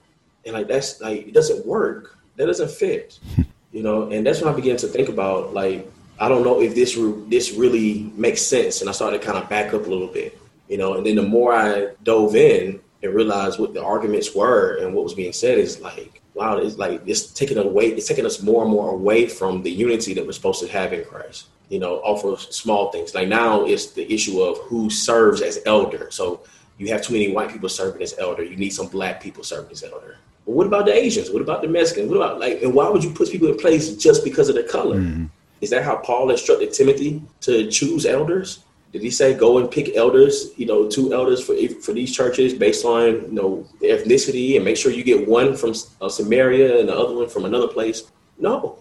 and 0.47 0.55
like 0.55 0.69
that's 0.69 1.01
like 1.01 1.27
it 1.27 1.35
doesn't 1.35 1.67
work. 1.67 2.17
That 2.37 2.47
doesn't 2.47 2.71
fit, 2.71 3.19
you 3.73 3.83
know. 3.83 4.09
And 4.09 4.25
that's 4.25 4.41
when 4.41 4.53
I 4.53 4.55
began 4.55 4.77
to 4.77 4.87
think 4.87 5.09
about 5.09 5.55
like 5.55 5.91
I 6.21 6.29
don't 6.29 6.45
know 6.45 6.63
if 6.63 6.77
this 6.77 6.97
re- 6.97 7.25
this 7.27 7.51
really 7.51 8.13
makes 8.15 8.43
sense, 8.43 8.81
and 8.81 8.89
I 8.89 8.93
started 8.93 9.21
to 9.21 9.27
kind 9.27 9.43
of 9.43 9.51
back 9.51 9.75
up 9.75 9.87
a 9.87 9.89
little 9.89 10.07
bit, 10.07 10.39
you 10.69 10.79
know. 10.79 10.95
And 10.95 11.05
then 11.05 11.17
the 11.17 11.23
more 11.23 11.53
I 11.53 11.89
dove 12.05 12.37
in 12.37 12.79
and 13.03 13.15
realize 13.15 13.59
what 13.59 13.75
the 13.75 13.83
arguments 13.83 14.35
were 14.35 14.77
and 14.77 14.95
what 14.95 15.05
was 15.05 15.15
being 15.15 15.33
said 15.33 15.59
is 15.59 15.81
like 15.81 16.23
wow, 16.35 16.57
it's 16.57 16.79
like 16.79 17.03
it's 17.05 17.33
taking 17.33 17.59
away, 17.59 17.89
it's 17.89 18.07
taking 18.07 18.25
us 18.25 18.41
more 18.41 18.63
and 18.63 18.71
more 18.71 18.91
away 18.91 19.27
from 19.27 19.61
the 19.63 19.71
unity 19.71 20.15
that 20.15 20.25
we're 20.25 20.31
supposed 20.31 20.61
to 20.61 20.69
have 20.69 20.93
in 20.93 21.05
Christ 21.05 21.47
you 21.69 21.79
know, 21.79 21.97
off 21.97 22.25
of 22.25 22.41
small 22.41 22.91
things. 22.91 23.15
Like 23.15 23.29
now 23.29 23.65
it's 23.65 23.93
the 23.93 24.11
issue 24.13 24.41
of 24.41 24.59
who 24.59 24.91
serves 24.91 25.43
as 25.43 25.61
elder. 25.67 26.09
So 26.11 26.41
you 26.79 26.89
have 26.93 27.03
too 27.03 27.13
many 27.13 27.33
white 27.33 27.51
people 27.51 27.69
serving 27.69 28.03
as 28.03 28.19
elder. 28.19 28.43
You 28.43 28.57
need 28.57 28.71
some 28.71 28.89
black 28.89 29.21
people 29.23 29.45
serving 29.45 29.73
as 29.73 29.83
elder. 29.83 30.17
But 30.47 30.53
what 30.53 30.67
about 30.67 30.87
the 30.87 30.95
Asians? 30.95 31.31
What 31.31 31.43
about 31.43 31.63
the 31.63 31.69
Mexicans? 31.69 32.09
What 32.09 32.17
about 32.17 32.41
like, 32.41 32.63
and 32.63 32.73
why 32.73 32.89
would 32.89 33.05
you 33.05 33.11
put 33.11 33.31
people 33.31 33.49
in 33.49 33.57
place 33.57 33.95
just 33.97 34.25
because 34.25 34.49
of 34.49 34.55
their 34.55 34.67
color? 34.67 34.97
Mm-hmm. 34.97 35.27
Is 35.61 35.71
that 35.71 35.83
how 35.83 35.97
Paul 35.97 36.31
instructed 36.31 36.73
Timothy 36.73 37.23
to 37.43 37.71
choose 37.71 38.07
elders? 38.07 38.61
Did 38.93 39.03
he 39.03 39.11
say 39.11 39.35
go 39.35 39.59
and 39.59 39.71
pick 39.71 39.95
elders, 39.97 40.51
you 40.57 40.65
know, 40.65 40.89
two 40.89 41.13
elders 41.13 41.45
for 41.45 41.55
for 41.83 41.93
these 41.93 42.15
churches 42.15 42.55
based 42.55 42.85
on 42.87 43.07
you 43.07 43.33
know 43.33 43.67
ethnicity 43.83 44.57
and 44.57 44.65
make 44.65 44.79
sure 44.79 44.91
you 44.91 45.05
get 45.05 45.29
one 45.29 45.57
from 45.57 45.75
uh, 46.01 46.09
Samaria 46.09 46.81
and 46.81 46.89
the 46.89 46.97
other 46.97 47.15
one 47.15 47.29
from 47.29 47.45
another 47.45 47.69
place? 47.69 48.11
No, 48.39 48.79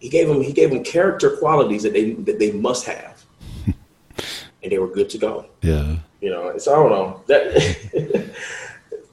he 0.00 0.08
gave 0.08 0.26
them 0.26 0.42
he 0.42 0.52
gave 0.52 0.70
them 0.70 0.82
character 0.82 1.36
qualities 1.36 1.84
that 1.84 1.92
they 1.92 2.12
that 2.12 2.40
they 2.40 2.50
must 2.50 2.84
have, 2.86 3.24
and 4.62 4.72
they 4.72 4.78
were 4.78 4.88
good 4.88 5.08
to 5.10 5.18
go. 5.18 5.46
Yeah, 5.62 5.96
you 6.20 6.30
know. 6.30 6.58
So 6.58 6.72
I 6.72 6.76
don't 6.76 6.90
know 6.90 7.22
that 7.28 7.42
it, 7.94 8.34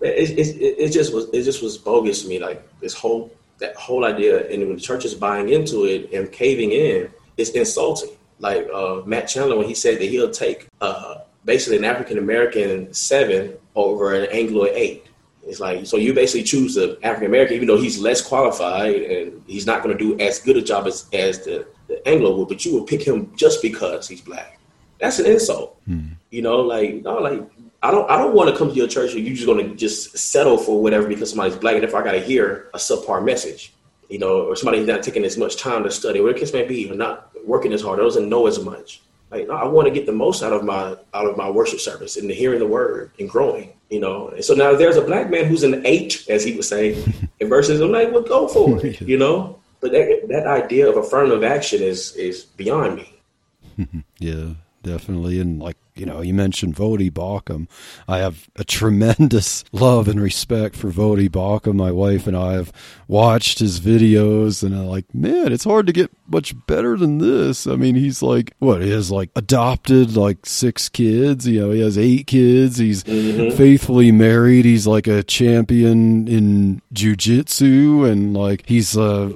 it, 0.01 0.79
it, 0.79 0.91
just 0.91 1.13
was 1.13 1.29
it 1.31 1.43
just 1.43 1.61
was 1.61 1.77
bogus 1.77 2.23
to 2.23 2.27
me. 2.27 2.39
Like 2.39 2.67
this 2.79 2.95
whole 2.95 3.31
that 3.59 3.75
whole 3.75 4.05
idea, 4.05 4.49
and 4.49 4.65
when 4.65 4.75
the 4.75 4.81
church 4.81 5.05
is 5.05 5.13
buying 5.13 5.49
into 5.49 5.85
it 5.85 6.11
and 6.11 6.31
caving 6.31 6.71
in, 6.71 7.11
it's 7.37 7.51
insulting. 7.51 8.17
Like 8.41 8.67
uh, 8.73 9.01
Matt 9.05 9.27
Chandler 9.27 9.57
when 9.57 9.67
he 9.67 9.75
said 9.75 9.99
that 9.99 10.05
he'll 10.05 10.31
take 10.31 10.67
uh, 10.81 11.19
basically 11.45 11.77
an 11.77 11.85
African 11.85 12.17
American 12.17 12.93
seven 12.93 13.53
over 13.75 14.13
an 14.13 14.27
Anglo 14.31 14.65
eight. 14.65 15.05
It's 15.43 15.59
like 15.59 15.85
so 15.85 15.97
you 15.97 16.13
basically 16.13 16.43
choose 16.43 16.75
the 16.75 16.99
African 17.03 17.27
American, 17.27 17.55
even 17.55 17.67
though 17.67 17.79
he's 17.79 17.99
less 17.99 18.21
qualified 18.21 18.95
and 18.95 19.41
he's 19.47 19.65
not 19.65 19.83
going 19.83 19.97
to 19.97 20.03
do 20.03 20.19
as 20.19 20.39
good 20.39 20.57
a 20.57 20.61
job 20.61 20.87
as, 20.87 21.07
as 21.13 21.43
the, 21.45 21.67
the 21.87 22.07
Anglo 22.07 22.35
would, 22.35 22.47
but 22.47 22.65
you 22.65 22.73
will 22.73 22.83
pick 22.83 23.01
him 23.01 23.31
just 23.35 23.61
because 23.61 24.07
he's 24.07 24.21
black. 24.21 24.59
That's 24.99 25.19
an 25.19 25.25
insult. 25.25 25.79
Hmm. 25.85 26.13
You 26.29 26.41
know, 26.43 26.57
like 26.57 27.03
no, 27.03 27.15
like 27.15 27.41
I 27.83 27.89
don't 27.89 28.09
I 28.09 28.17
don't 28.17 28.35
want 28.35 28.49
to 28.49 28.57
come 28.57 28.69
to 28.69 28.75
your 28.75 28.87
church 28.87 29.13
and 29.13 29.25
you're 29.25 29.35
just 29.35 29.47
going 29.47 29.67
to 29.67 29.75
just 29.75 30.17
settle 30.17 30.57
for 30.57 30.81
whatever 30.81 31.07
because 31.07 31.29
somebody's 31.29 31.57
black, 31.57 31.75
and 31.75 31.83
if 31.83 31.95
I 31.95 32.03
got 32.03 32.11
to 32.13 32.21
hear 32.21 32.69
a 32.73 32.77
subpar 32.77 33.23
message, 33.25 33.73
you 34.11 34.19
know, 34.19 34.41
or 34.41 34.55
somebody's 34.55 34.85
not 34.85 35.03
taking 35.03 35.23
as 35.23 35.37
much 35.37 35.55
time 35.55 35.83
to 35.83 35.91
study, 35.91 36.19
whatever 36.19 36.37
the 36.37 36.45
case 36.45 36.53
may 36.53 36.65
be, 36.65 36.91
or 36.91 36.95
not 36.95 37.31
working 37.45 37.71
as 37.71 37.81
hard, 37.81 37.99
or 37.99 38.03
doesn't 38.03 38.27
know 38.27 38.45
as 38.45 38.59
much. 38.59 39.01
Like 39.31 39.47
no, 39.47 39.53
I 39.53 39.65
want 39.65 39.87
to 39.87 39.93
get 39.93 40.05
the 40.05 40.11
most 40.11 40.43
out 40.43 40.51
of 40.51 40.65
my 40.65 40.97
out 41.13 41.25
of 41.25 41.37
my 41.37 41.49
worship 41.49 41.79
service 41.79 42.17
and 42.17 42.29
hearing 42.29 42.59
the 42.59 42.67
word 42.67 43.11
and 43.17 43.29
growing, 43.29 43.71
you 43.89 44.01
know. 44.01 44.27
And 44.27 44.43
so 44.43 44.53
now 44.53 44.75
there's 44.75 44.97
a 44.97 45.01
black 45.01 45.29
man 45.29 45.45
who's 45.45 45.63
an 45.63 45.85
eight, 45.85 46.25
as 46.27 46.43
he 46.43 46.53
would 46.53 46.65
say, 46.65 47.01
and 47.39 47.49
versus 47.49 47.79
I'm 47.79 47.93
like, 47.93 48.11
well, 48.11 48.23
go 48.23 48.49
for 48.49 48.85
it, 48.85 48.99
you 49.13 49.17
know. 49.17 49.57
But 49.79 49.93
that 49.93 50.25
that 50.27 50.47
idea 50.47 50.89
of 50.89 50.97
affirmative 50.97 51.45
action 51.45 51.81
is 51.81 52.13
is 52.17 52.43
beyond 52.43 52.97
me. 52.97 54.03
yeah, 54.19 54.49
definitely, 54.83 55.39
and 55.39 55.61
like 55.61 55.77
you 55.95 56.05
know, 56.05 56.21
you 56.21 56.33
mentioned 56.33 56.75
Voddie 56.75 57.11
Baucham. 57.11 57.67
I 58.07 58.19
have 58.19 58.49
a 58.55 58.63
tremendous 58.63 59.63
love 59.71 60.07
and 60.07 60.21
respect 60.21 60.75
for 60.75 60.89
Voddie 60.89 61.29
Baucham. 61.29 61.75
My 61.75 61.91
wife 61.91 62.27
and 62.27 62.37
I 62.37 62.53
have 62.53 62.71
watched 63.07 63.59
his 63.59 63.79
videos, 63.79 64.63
and 64.63 64.73
I'm 64.73 64.87
like, 64.87 65.13
man, 65.13 65.51
it's 65.51 65.65
hard 65.65 65.87
to 65.87 65.93
get 65.93 66.11
much 66.27 66.55
better 66.65 66.95
than 66.97 67.17
this. 67.17 67.67
I 67.67 67.75
mean, 67.75 67.95
he's 67.95 68.21
like, 68.21 68.53
what? 68.59 68.81
He 68.81 68.89
has 68.91 69.11
like 69.11 69.31
adopted 69.35 70.15
like 70.15 70.45
six 70.45 70.87
kids. 70.87 71.45
You 71.45 71.61
know, 71.61 71.71
he 71.71 71.81
has 71.81 71.97
eight 71.97 72.27
kids. 72.27 72.77
He's 72.77 73.03
mm-hmm. 73.03 73.55
faithfully 73.57 74.11
married. 74.11 74.65
He's 74.65 74.87
like 74.87 75.07
a 75.07 75.23
champion 75.23 76.27
in 76.27 76.81
jujitsu, 76.93 78.09
and 78.09 78.33
like 78.33 78.63
he's 78.65 78.97
uh, 78.97 79.29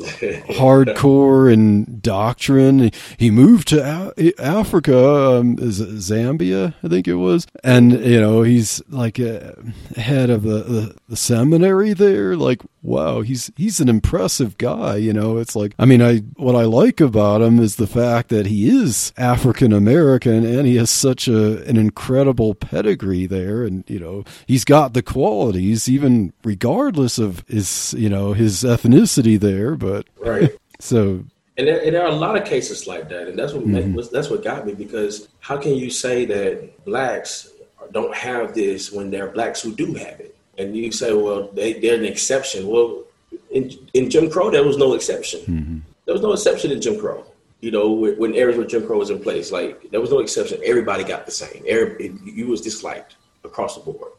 hardcore 0.56 1.52
in 1.52 2.00
doctrine. 2.00 2.92
He 3.18 3.30
moved 3.30 3.68
to 3.70 4.14
a- 4.18 4.42
Africa, 4.42 5.40
um, 5.40 5.58
Zambia 5.58 6.45
I 6.54 6.88
think 6.88 7.08
it 7.08 7.16
was. 7.16 7.48
And, 7.64 7.92
you 7.92 8.20
know, 8.20 8.42
he's 8.42 8.82
like 8.90 9.20
a 9.20 9.56
head 9.96 10.30
of 10.30 10.44
the, 10.44 10.64
the, 10.64 10.96
the, 11.10 11.16
seminary 11.16 11.94
there. 11.94 12.36
Like, 12.36 12.62
wow, 12.82 13.22
he's, 13.22 13.52
he's 13.56 13.80
an 13.80 13.90
impressive 13.90 14.58
guy. 14.58 14.98
You 14.98 15.14
know, 15.14 15.38
it's 15.38 15.56
like, 15.56 15.74
I 15.80 15.86
mean, 15.86 16.02
I, 16.02 16.20
what 16.36 16.56
I 16.56 16.64
like 16.64 17.02
about 17.02 17.42
him 17.42 17.60
is 17.60 17.78
the 17.78 17.88
fact 17.88 18.30
that 18.30 18.46
he 18.46 18.68
is 18.68 19.14
African 19.18 19.74
American 19.74 20.46
and 20.46 20.68
he 20.68 20.76
has 20.76 20.90
such 20.90 21.28
a, 21.28 21.64
an 21.66 21.78
incredible 21.78 22.54
pedigree 22.54 23.26
there. 23.26 23.64
And, 23.64 23.84
you 23.88 24.00
know, 24.00 24.24
he's 24.48 24.66
got 24.66 24.94
the 24.94 25.04
qualities 25.04 25.90
even 25.90 26.34
regardless 26.44 27.18
of 27.18 27.44
his, 27.48 27.96
you 27.98 28.10
know, 28.10 28.34
his 28.34 28.64
ethnicity 28.64 29.40
there. 29.40 29.76
But, 29.76 30.08
right. 30.20 30.52
So 30.78 31.24
and 31.58 31.68
there, 31.68 31.82
and 31.82 31.96
there, 31.96 32.04
are 32.04 32.10
a 32.10 32.16
lot 32.16 32.38
of 32.38 32.46
cases 32.46 32.86
like 32.86 33.08
that, 33.10 33.28
and 33.28 33.40
that's 33.40 33.54
what 33.54 33.66
mm-hmm. 33.66 34.00
that's 34.14 34.30
what 34.30 34.44
got 34.44 34.66
me 34.66 34.74
because 34.74 35.30
how 35.40 35.58
can 35.58 35.76
you 35.76 35.90
say 35.90 36.26
that 36.26 36.84
blacks 36.84 37.50
don't 37.92 38.14
have 38.14 38.54
this 38.54 38.92
when 38.92 39.10
there 39.10 39.28
are 39.28 39.32
blacks 39.32 39.62
who 39.62 39.74
do 39.74 39.94
have 39.94 40.20
it? 40.20 40.36
And 40.58 40.76
you 40.76 40.92
say, 40.92 41.14
well, 41.14 41.50
they, 41.54 41.74
they're 41.74 41.98
an 41.98 42.06
exception. 42.06 42.68
Well, 42.68 43.04
in, 43.52 43.72
in 43.94 44.10
Jim 44.10 44.30
Crow, 44.30 44.50
there 44.50 44.64
was 44.64 44.78
no 44.78 44.94
exception. 44.94 45.42
Mm-hmm. 45.42 45.80
There 46.06 46.14
was 46.14 46.22
no 46.22 46.34
exception 46.34 46.72
in 46.72 46.82
Jim 46.82 47.00
Crow. 47.00 47.26
You 47.62 47.72
know, 47.72 47.92
when 47.92 48.36
areas 48.36 48.58
where 48.58 48.68
Jim 48.68 48.86
Crow 48.86 49.00
was 49.00 49.10
in 49.10 49.20
place, 49.20 49.52
like 49.52 49.90
there 49.92 50.02
was 50.02 50.12
no 50.12 50.20
exception. 50.20 50.60
Everybody 50.64 51.04
got 51.04 51.26
the 51.26 51.32
same. 51.32 51.64
Every, 51.68 52.14
you 52.26 52.48
was 52.48 52.62
disliked 52.62 53.16
across 53.44 53.76
the 53.76 53.82
board. 53.82 54.12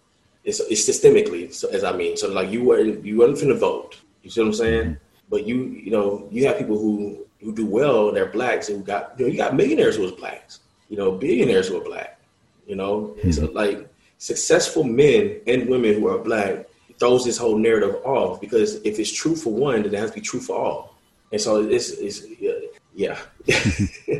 It's, 0.44 0.60
it's 0.60 0.88
systemically, 0.88 1.52
so, 1.52 1.68
as 1.68 1.84
I 1.84 1.92
mean. 1.92 2.16
So 2.16 2.28
like 2.28 2.50
you 2.50 2.64
weren't 2.64 3.04
you 3.04 3.18
weren't 3.18 3.36
finna 3.36 3.58
vote. 3.58 4.00
You 4.22 4.30
see 4.30 4.40
what 4.40 4.48
I'm 4.48 4.54
saying? 4.54 4.84
Mm-hmm. 4.84 5.28
But 5.28 5.46
you 5.46 5.64
you 5.64 5.90
know 5.90 6.28
you 6.30 6.46
have 6.46 6.58
people 6.58 6.78
who 6.78 7.25
who 7.46 7.54
do 7.54 7.64
well, 7.64 8.10
they're 8.10 8.26
blacks, 8.26 8.68
and 8.68 8.84
got 8.84 9.14
you 9.16 9.24
know 9.24 9.30
you 9.30 9.38
got 9.38 9.54
millionaires 9.54 9.94
who 9.94 10.02
was 10.02 10.10
blacks, 10.10 10.58
you 10.88 10.96
know, 10.96 11.12
billionaires 11.12 11.68
who 11.68 11.80
are 11.80 11.84
black, 11.84 12.18
you 12.66 12.74
know, 12.74 13.14
mm-hmm. 13.18 13.30
so 13.30 13.46
like 13.52 13.88
successful 14.18 14.82
men 14.82 15.40
and 15.46 15.68
women 15.68 15.94
who 15.94 16.08
are 16.08 16.18
black 16.18 16.66
throws 16.98 17.24
this 17.24 17.38
whole 17.38 17.56
narrative 17.56 17.94
off 18.04 18.40
because 18.40 18.76
if 18.82 18.98
it's 18.98 19.12
true 19.12 19.36
for 19.36 19.52
one, 19.52 19.82
then 19.84 19.94
it 19.94 19.98
has 19.98 20.10
to 20.10 20.16
be 20.16 20.20
true 20.20 20.40
for 20.40 20.56
all, 20.56 20.96
and 21.30 21.40
so 21.40 21.62
it's 21.62 21.90
it's 21.90 22.26
yeah. 22.96 23.16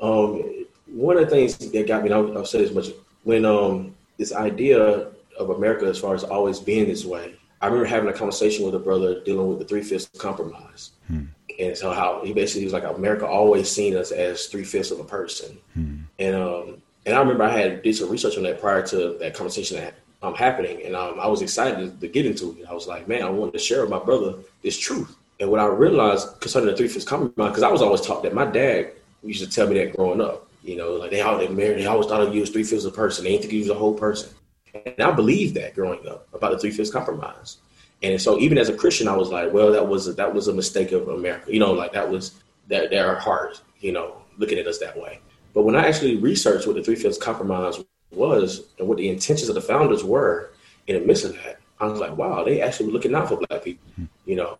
um, 0.00 0.66
one 0.88 1.16
of 1.16 1.24
the 1.24 1.30
things 1.30 1.56
that 1.56 1.86
got 1.86 2.04
me, 2.04 2.12
I'll, 2.12 2.36
I'll 2.36 2.44
say 2.44 2.58
this 2.58 2.74
much 2.74 2.88
when 3.24 3.46
um 3.46 3.94
this 4.18 4.34
idea 4.34 5.08
of 5.38 5.50
America 5.50 5.86
as 5.86 5.98
far 5.98 6.14
as 6.14 6.22
always 6.22 6.60
being 6.60 6.86
this 6.86 7.06
way, 7.06 7.34
I 7.62 7.66
remember 7.66 7.86
having 7.86 8.10
a 8.10 8.12
conversation 8.12 8.66
with 8.66 8.74
a 8.74 8.78
brother 8.78 9.22
dealing 9.22 9.48
with 9.48 9.58
the 9.58 9.64
three 9.64 9.82
fifths 9.82 10.10
compromise. 10.18 10.90
Hmm. 11.06 11.24
And 11.58 11.76
so 11.76 11.92
how 11.92 12.22
he 12.24 12.32
basically 12.32 12.64
was 12.64 12.72
like 12.72 12.84
America 12.84 13.26
always 13.26 13.70
seen 13.70 13.96
us 13.96 14.10
as 14.12 14.46
three 14.46 14.64
fifths 14.64 14.90
of 14.90 15.00
a 15.00 15.04
person. 15.04 15.58
Hmm. 15.74 15.96
And 16.18 16.34
um 16.36 16.82
and 17.04 17.14
I 17.14 17.20
remember 17.20 17.44
I 17.44 17.56
had 17.56 17.82
did 17.82 17.96
some 17.96 18.10
research 18.10 18.36
on 18.36 18.42
that 18.44 18.60
prior 18.60 18.82
to 18.88 19.16
that 19.20 19.34
conversation 19.34 19.78
that 19.78 19.94
um 20.22 20.34
happening. 20.34 20.82
And 20.84 20.94
um 20.94 21.18
I 21.20 21.26
was 21.26 21.42
excited 21.42 22.00
to, 22.00 22.08
get 22.08 22.26
into 22.26 22.56
it. 22.58 22.66
I 22.68 22.74
was 22.74 22.86
like, 22.86 23.08
man, 23.08 23.22
I 23.22 23.30
wanted 23.30 23.52
to 23.52 23.58
share 23.58 23.80
with 23.82 23.90
my 23.90 23.98
brother 23.98 24.34
this 24.62 24.78
truth. 24.78 25.16
And 25.38 25.50
what 25.50 25.60
I 25.60 25.66
realized 25.66 26.40
concerning 26.40 26.70
the 26.70 26.76
three 26.76 26.88
fifths 26.88 27.04
compromise, 27.04 27.50
because 27.50 27.62
I 27.62 27.70
was 27.70 27.82
always 27.82 28.00
taught 28.00 28.22
that 28.22 28.34
my 28.34 28.46
dad 28.46 28.92
used 29.22 29.44
to 29.44 29.50
tell 29.50 29.66
me 29.66 29.74
that 29.78 29.96
growing 29.96 30.20
up. 30.20 30.46
You 30.62 30.76
know, 30.76 30.94
like 30.94 31.10
they 31.10 31.20
all 31.20 31.38
they 31.38 31.48
married, 31.48 31.78
they 31.78 31.86
always 31.86 32.08
thought 32.08 32.22
of 32.22 32.34
you 32.34 32.42
as 32.42 32.50
three 32.50 32.64
fifths 32.64 32.84
of 32.84 32.92
a 32.92 32.96
person. 32.96 33.24
They 33.24 33.30
didn't 33.30 33.42
think 33.42 33.52
you 33.52 33.60
was 33.60 33.70
a 33.70 33.74
whole 33.74 33.94
person. 33.94 34.30
And 34.74 35.00
I 35.00 35.10
believed 35.12 35.54
that 35.54 35.74
growing 35.74 36.06
up 36.08 36.26
about 36.34 36.52
the 36.52 36.58
three 36.58 36.70
fifths 36.70 36.90
compromise. 36.90 37.58
And 38.02 38.20
so 38.20 38.38
even 38.38 38.58
as 38.58 38.68
a 38.68 38.76
Christian, 38.76 39.08
I 39.08 39.16
was 39.16 39.30
like, 39.30 39.52
well, 39.52 39.72
that 39.72 39.88
was 39.88 40.06
a, 40.08 40.12
that 40.14 40.34
was 40.34 40.48
a 40.48 40.52
mistake 40.52 40.92
of 40.92 41.08
America. 41.08 41.52
You 41.52 41.60
know, 41.60 41.72
like 41.72 41.92
that 41.92 42.10
was 42.10 42.32
that 42.68 42.90
their 42.90 43.16
heart, 43.16 43.60
you 43.80 43.92
know, 43.92 44.22
looking 44.38 44.58
at 44.58 44.66
us 44.66 44.78
that 44.78 44.96
way. 44.98 45.20
But 45.54 45.62
when 45.62 45.76
I 45.76 45.86
actually 45.86 46.16
researched 46.16 46.66
what 46.66 46.76
the 46.76 46.82
three 46.82 46.96
fifths 46.96 47.18
compromise 47.18 47.82
was 48.10 48.66
and 48.78 48.86
what 48.86 48.98
the 48.98 49.08
intentions 49.08 49.48
of 49.48 49.54
the 49.54 49.60
founders 49.60 50.04
were 50.04 50.50
in 50.86 51.00
the 51.00 51.06
midst 51.06 51.24
of 51.24 51.34
that, 51.36 51.58
I 51.80 51.86
was 51.86 52.00
like, 52.00 52.16
wow, 52.16 52.44
they 52.44 52.60
actually 52.60 52.86
were 52.86 52.92
looking 52.92 53.14
out 53.14 53.28
for 53.28 53.40
black 53.48 53.64
people, 53.64 53.88
you 54.24 54.36
know. 54.36 54.58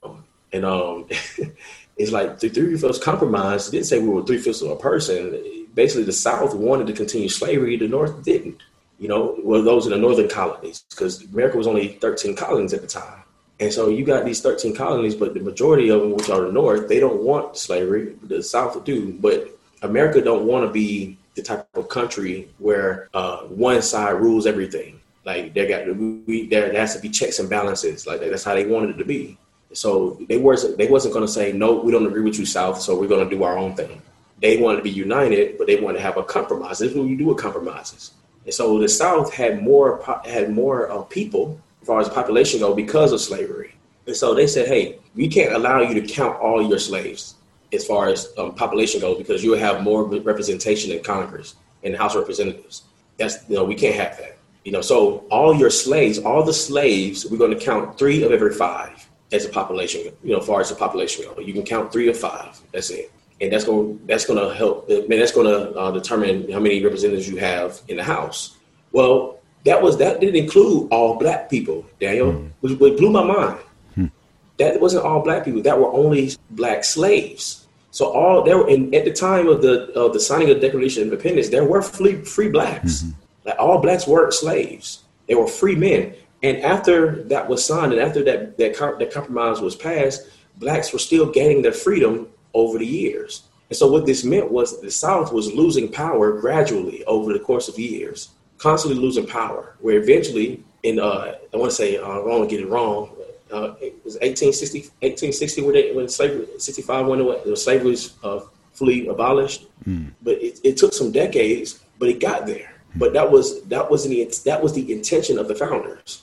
And 0.52 0.64
um, 0.64 1.06
it's 1.96 2.12
like 2.12 2.38
the 2.38 2.48
three 2.48 2.76
fifths 2.76 2.98
compromise 2.98 3.68
didn't 3.68 3.86
say 3.86 3.98
we 3.98 4.08
were 4.08 4.24
three 4.24 4.38
fifths 4.38 4.62
of 4.62 4.70
a 4.70 4.76
person. 4.76 5.66
Basically, 5.74 6.04
the 6.04 6.12
South 6.12 6.54
wanted 6.54 6.86
to 6.86 6.94
continue 6.94 7.28
slavery, 7.28 7.76
the 7.76 7.88
North 7.88 8.24
didn't. 8.24 8.62
You 8.98 9.08
know, 9.08 9.38
well, 9.42 9.62
those 9.62 9.84
in 9.84 9.92
the 9.92 9.98
northern 9.98 10.28
colonies, 10.28 10.84
because 10.88 11.22
America 11.24 11.58
was 11.58 11.66
only 11.66 11.88
13 12.00 12.34
colonies 12.34 12.72
at 12.72 12.80
the 12.80 12.86
time. 12.86 13.22
And 13.58 13.72
so 13.72 13.88
you 13.88 14.04
got 14.04 14.24
these 14.24 14.40
13 14.40 14.74
colonies, 14.74 15.14
but 15.14 15.32
the 15.32 15.40
majority 15.40 15.88
of 15.88 16.02
them, 16.02 16.12
which 16.12 16.28
are 16.28 16.42
the 16.42 16.52
North, 16.52 16.88
they 16.88 17.00
don't 17.00 17.22
want 17.22 17.56
slavery. 17.56 18.14
The 18.22 18.42
South 18.42 18.84
do, 18.84 19.12
but 19.14 19.48
America 19.82 20.20
don't 20.20 20.46
want 20.46 20.66
to 20.66 20.72
be 20.72 21.16
the 21.34 21.42
type 21.42 21.66
of 21.74 21.88
country 21.88 22.48
where 22.58 23.08
uh, 23.14 23.38
one 23.42 23.80
side 23.82 24.12
rules 24.12 24.46
everything. 24.46 25.00
Like 25.24 25.54
there 25.54 25.66
got 25.66 25.96
we 25.96 26.46
there, 26.46 26.70
there 26.70 26.80
has 26.80 26.94
to 26.94 27.00
be 27.00 27.08
checks 27.08 27.38
and 27.38 27.50
balances. 27.50 28.06
Like 28.06 28.20
that's 28.20 28.44
how 28.44 28.54
they 28.54 28.66
wanted 28.66 28.90
it 28.90 28.98
to 28.98 29.04
be. 29.04 29.38
So 29.72 30.18
they 30.28 30.38
wasn't 30.38 30.78
they 30.78 30.88
wasn't 30.88 31.14
going 31.14 31.26
to 31.26 31.32
say 31.32 31.52
no, 31.52 31.74
we 31.74 31.90
don't 31.90 32.06
agree 32.06 32.22
with 32.22 32.38
you, 32.38 32.46
South. 32.46 32.80
So 32.80 32.98
we're 32.98 33.08
going 33.08 33.28
to 33.28 33.36
do 33.36 33.42
our 33.42 33.58
own 33.58 33.74
thing. 33.74 34.00
They 34.40 34.58
wanted 34.58 34.78
to 34.78 34.82
be 34.82 34.90
united, 34.90 35.58
but 35.58 35.66
they 35.66 35.80
wanted 35.80 35.98
to 35.98 36.04
have 36.04 36.16
a 36.16 36.22
compromise. 36.22 36.78
This 36.78 36.92
is 36.92 36.96
what 36.96 37.08
you 37.08 37.16
do 37.16 37.26
with 37.26 37.38
compromises. 37.38 38.12
And 38.44 38.54
so 38.54 38.78
the 38.78 38.88
South 38.88 39.32
had 39.34 39.62
more 39.62 40.02
had 40.24 40.52
more 40.52 40.90
uh, 40.90 41.02
people 41.02 41.60
as 41.86 41.88
far 41.88 42.00
as 42.00 42.08
population 42.08 42.58
go 42.58 42.74
because 42.74 43.12
of 43.12 43.20
slavery. 43.20 43.72
And 44.08 44.16
so 44.16 44.34
they 44.34 44.48
said, 44.48 44.66
hey, 44.66 44.98
we 45.14 45.28
can't 45.28 45.54
allow 45.54 45.82
you 45.82 45.94
to 45.94 46.00
count 46.04 46.36
all 46.40 46.60
your 46.68 46.80
slaves 46.80 47.36
as 47.72 47.86
far 47.86 48.08
as 48.08 48.32
um, 48.38 48.56
population 48.56 49.00
goes 49.00 49.16
because 49.18 49.44
you 49.44 49.52
will 49.52 49.58
have 49.58 49.84
more 49.84 50.04
representation 50.04 50.90
in 50.90 51.00
Congress 51.04 51.54
and 51.84 51.94
the 51.94 51.98
House 51.98 52.16
of 52.16 52.22
Representatives. 52.22 52.82
That's 53.18 53.48
you 53.48 53.54
know 53.54 53.64
we 53.64 53.76
can't 53.76 53.94
have 53.94 54.18
that. 54.18 54.36
You 54.64 54.72
know, 54.72 54.80
so 54.80 55.18
all 55.30 55.54
your 55.54 55.70
slaves, 55.70 56.18
all 56.18 56.42
the 56.42 56.52
slaves, 56.52 57.24
we're 57.24 57.38
going 57.38 57.56
to 57.56 57.64
count 57.64 57.96
three 57.96 58.24
of 58.24 58.32
every 58.32 58.52
five 58.52 59.08
as 59.30 59.44
a 59.44 59.48
population. 59.48 60.12
You 60.24 60.32
know, 60.32 60.40
far 60.40 60.60
as 60.60 60.70
the 60.70 60.74
population 60.74 61.24
goes, 61.24 61.46
you 61.46 61.52
can 61.52 61.62
count 61.62 61.92
three 61.92 62.08
of 62.08 62.18
five. 62.18 62.58
That's 62.72 62.90
it, 62.90 63.12
and 63.40 63.52
that's 63.52 63.64
going 63.64 64.00
that's 64.06 64.26
going 64.26 64.40
to 64.40 64.52
help. 64.54 64.86
I 64.90 65.06
mean, 65.06 65.20
that's 65.20 65.32
going 65.32 65.46
to 65.46 65.78
uh, 65.78 65.92
determine 65.92 66.50
how 66.50 66.58
many 66.58 66.82
representatives 66.82 67.28
you 67.28 67.36
have 67.36 67.80
in 67.86 67.96
the 67.96 68.04
House. 68.04 68.56
Well, 68.90 69.35
that 69.66 69.82
was 69.82 69.98
that 69.98 70.20
didn't 70.20 70.36
include 70.36 70.88
all 70.90 71.18
black 71.18 71.50
people, 71.50 71.84
Daniel, 72.00 72.32
mm. 72.32 72.50
which, 72.60 72.78
which, 72.78 72.96
blew 72.96 73.10
my 73.10 73.24
mind. 73.24 73.58
Mm. 73.96 74.10
That 74.58 74.80
wasn't 74.80 75.04
all 75.04 75.22
black 75.22 75.44
people. 75.44 75.60
That 75.60 75.78
were 75.78 75.92
only 75.92 76.32
black 76.50 76.84
slaves. 76.84 77.66
So 77.90 78.06
all 78.06 78.42
there 78.44 78.58
were, 78.58 78.68
and 78.68 78.94
at 78.94 79.04
the 79.04 79.12
time 79.12 79.48
of 79.48 79.62
the 79.62 79.92
of 79.92 80.12
the 80.12 80.20
signing 80.20 80.50
of 80.50 80.60
the 80.60 80.66
Declaration 80.66 81.02
of 81.02 81.08
Independence, 81.08 81.48
there 81.48 81.64
were 81.64 81.82
free 81.82 82.22
free 82.24 82.48
blacks. 82.48 83.02
Mm-hmm. 83.02 83.10
Like 83.44 83.58
all 83.58 83.78
blacks 83.80 84.06
weren't 84.06 84.32
slaves; 84.32 85.02
they 85.26 85.34
were 85.34 85.48
free 85.48 85.74
men. 85.74 86.14
And 86.42 86.58
after 86.58 87.24
that 87.24 87.48
was 87.48 87.64
signed, 87.64 87.92
and 87.92 88.00
after 88.00 88.22
that 88.24 88.58
that, 88.58 88.78
that 88.98 89.12
compromise 89.12 89.60
was 89.60 89.74
passed, 89.74 90.28
blacks 90.58 90.92
were 90.92 91.00
still 91.00 91.30
gaining 91.30 91.62
their 91.62 91.72
freedom 91.72 92.28
over 92.54 92.78
the 92.78 92.86
years. 92.86 93.42
And 93.68 93.76
so 93.76 93.90
what 93.90 94.06
this 94.06 94.22
meant 94.22 94.52
was 94.52 94.80
the 94.80 94.92
South 94.92 95.32
was 95.32 95.52
losing 95.52 95.90
power 95.90 96.38
gradually 96.40 97.02
over 97.06 97.32
the 97.32 97.40
course 97.40 97.68
of 97.68 97.80
years 97.80 98.28
constantly 98.58 99.00
losing 99.00 99.26
power. 99.26 99.76
Where 99.80 99.98
eventually, 99.98 100.62
in 100.82 100.98
uh, 100.98 101.34
I 101.52 101.56
want 101.56 101.70
to 101.70 101.76
say 101.76 101.96
uh, 101.96 102.08
I 102.08 102.14
don't 102.14 102.28
want 102.28 102.48
to 102.48 102.56
get 102.56 102.64
it 102.64 102.68
wrong. 102.68 103.10
Uh, 103.52 103.74
it 103.80 103.94
was 104.04 104.14
1860, 104.14 104.80
1860 105.00 105.62
when, 105.62 105.72
they, 105.72 105.92
when 105.92 106.08
slavery, 106.08 106.48
65 106.58 107.06
when 107.06 107.18
the 107.46 107.56
slavery 107.56 107.90
was 107.90 108.14
uh, 108.24 108.40
fully 108.72 109.06
abolished. 109.06 109.66
Mm. 109.86 110.12
But 110.20 110.42
it, 110.42 110.58
it, 110.64 110.76
took 110.76 110.92
some 110.92 111.12
decades, 111.12 111.80
but 112.00 112.08
it 112.08 112.18
got 112.18 112.46
there. 112.46 112.74
Mm. 112.94 112.98
But 112.98 113.12
that 113.12 113.30
was 113.30 113.62
that 113.64 113.88
was 113.88 114.06
the 114.06 114.30
that 114.44 114.62
was 114.62 114.72
the 114.72 114.92
intention 114.92 115.38
of 115.38 115.48
the 115.48 115.54
founders 115.54 116.22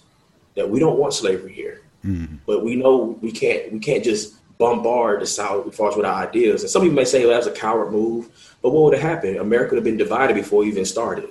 that 0.55 0.69
we 0.69 0.79
don't 0.79 0.97
want 0.97 1.13
slavery 1.13 1.53
here. 1.53 1.81
Mm. 2.05 2.39
But 2.45 2.63
we 2.63 2.75
know 2.75 3.17
we 3.21 3.31
can't 3.31 3.71
we 3.71 3.79
can't 3.79 4.03
just 4.03 4.35
bombard 4.57 5.21
the 5.21 5.25
South 5.25 5.67
as 5.67 5.75
far 5.75 5.89
as 5.89 5.95
with 5.95 6.05
our 6.05 6.27
ideas. 6.27 6.61
And 6.61 6.69
some 6.69 6.81
people 6.81 6.95
may 6.95 7.05
say 7.05 7.21
well, 7.21 7.29
that 7.29 7.37
was 7.37 7.47
a 7.47 7.59
coward 7.59 7.91
move. 7.91 8.29
But 8.61 8.69
what 8.71 8.83
would 8.83 8.93
have 8.93 9.01
happened? 9.01 9.37
America 9.37 9.71
would 9.71 9.77
have 9.77 9.83
been 9.83 9.97
divided 9.97 10.35
before 10.35 10.63
it 10.63 10.67
even 10.67 10.85
started. 10.85 11.29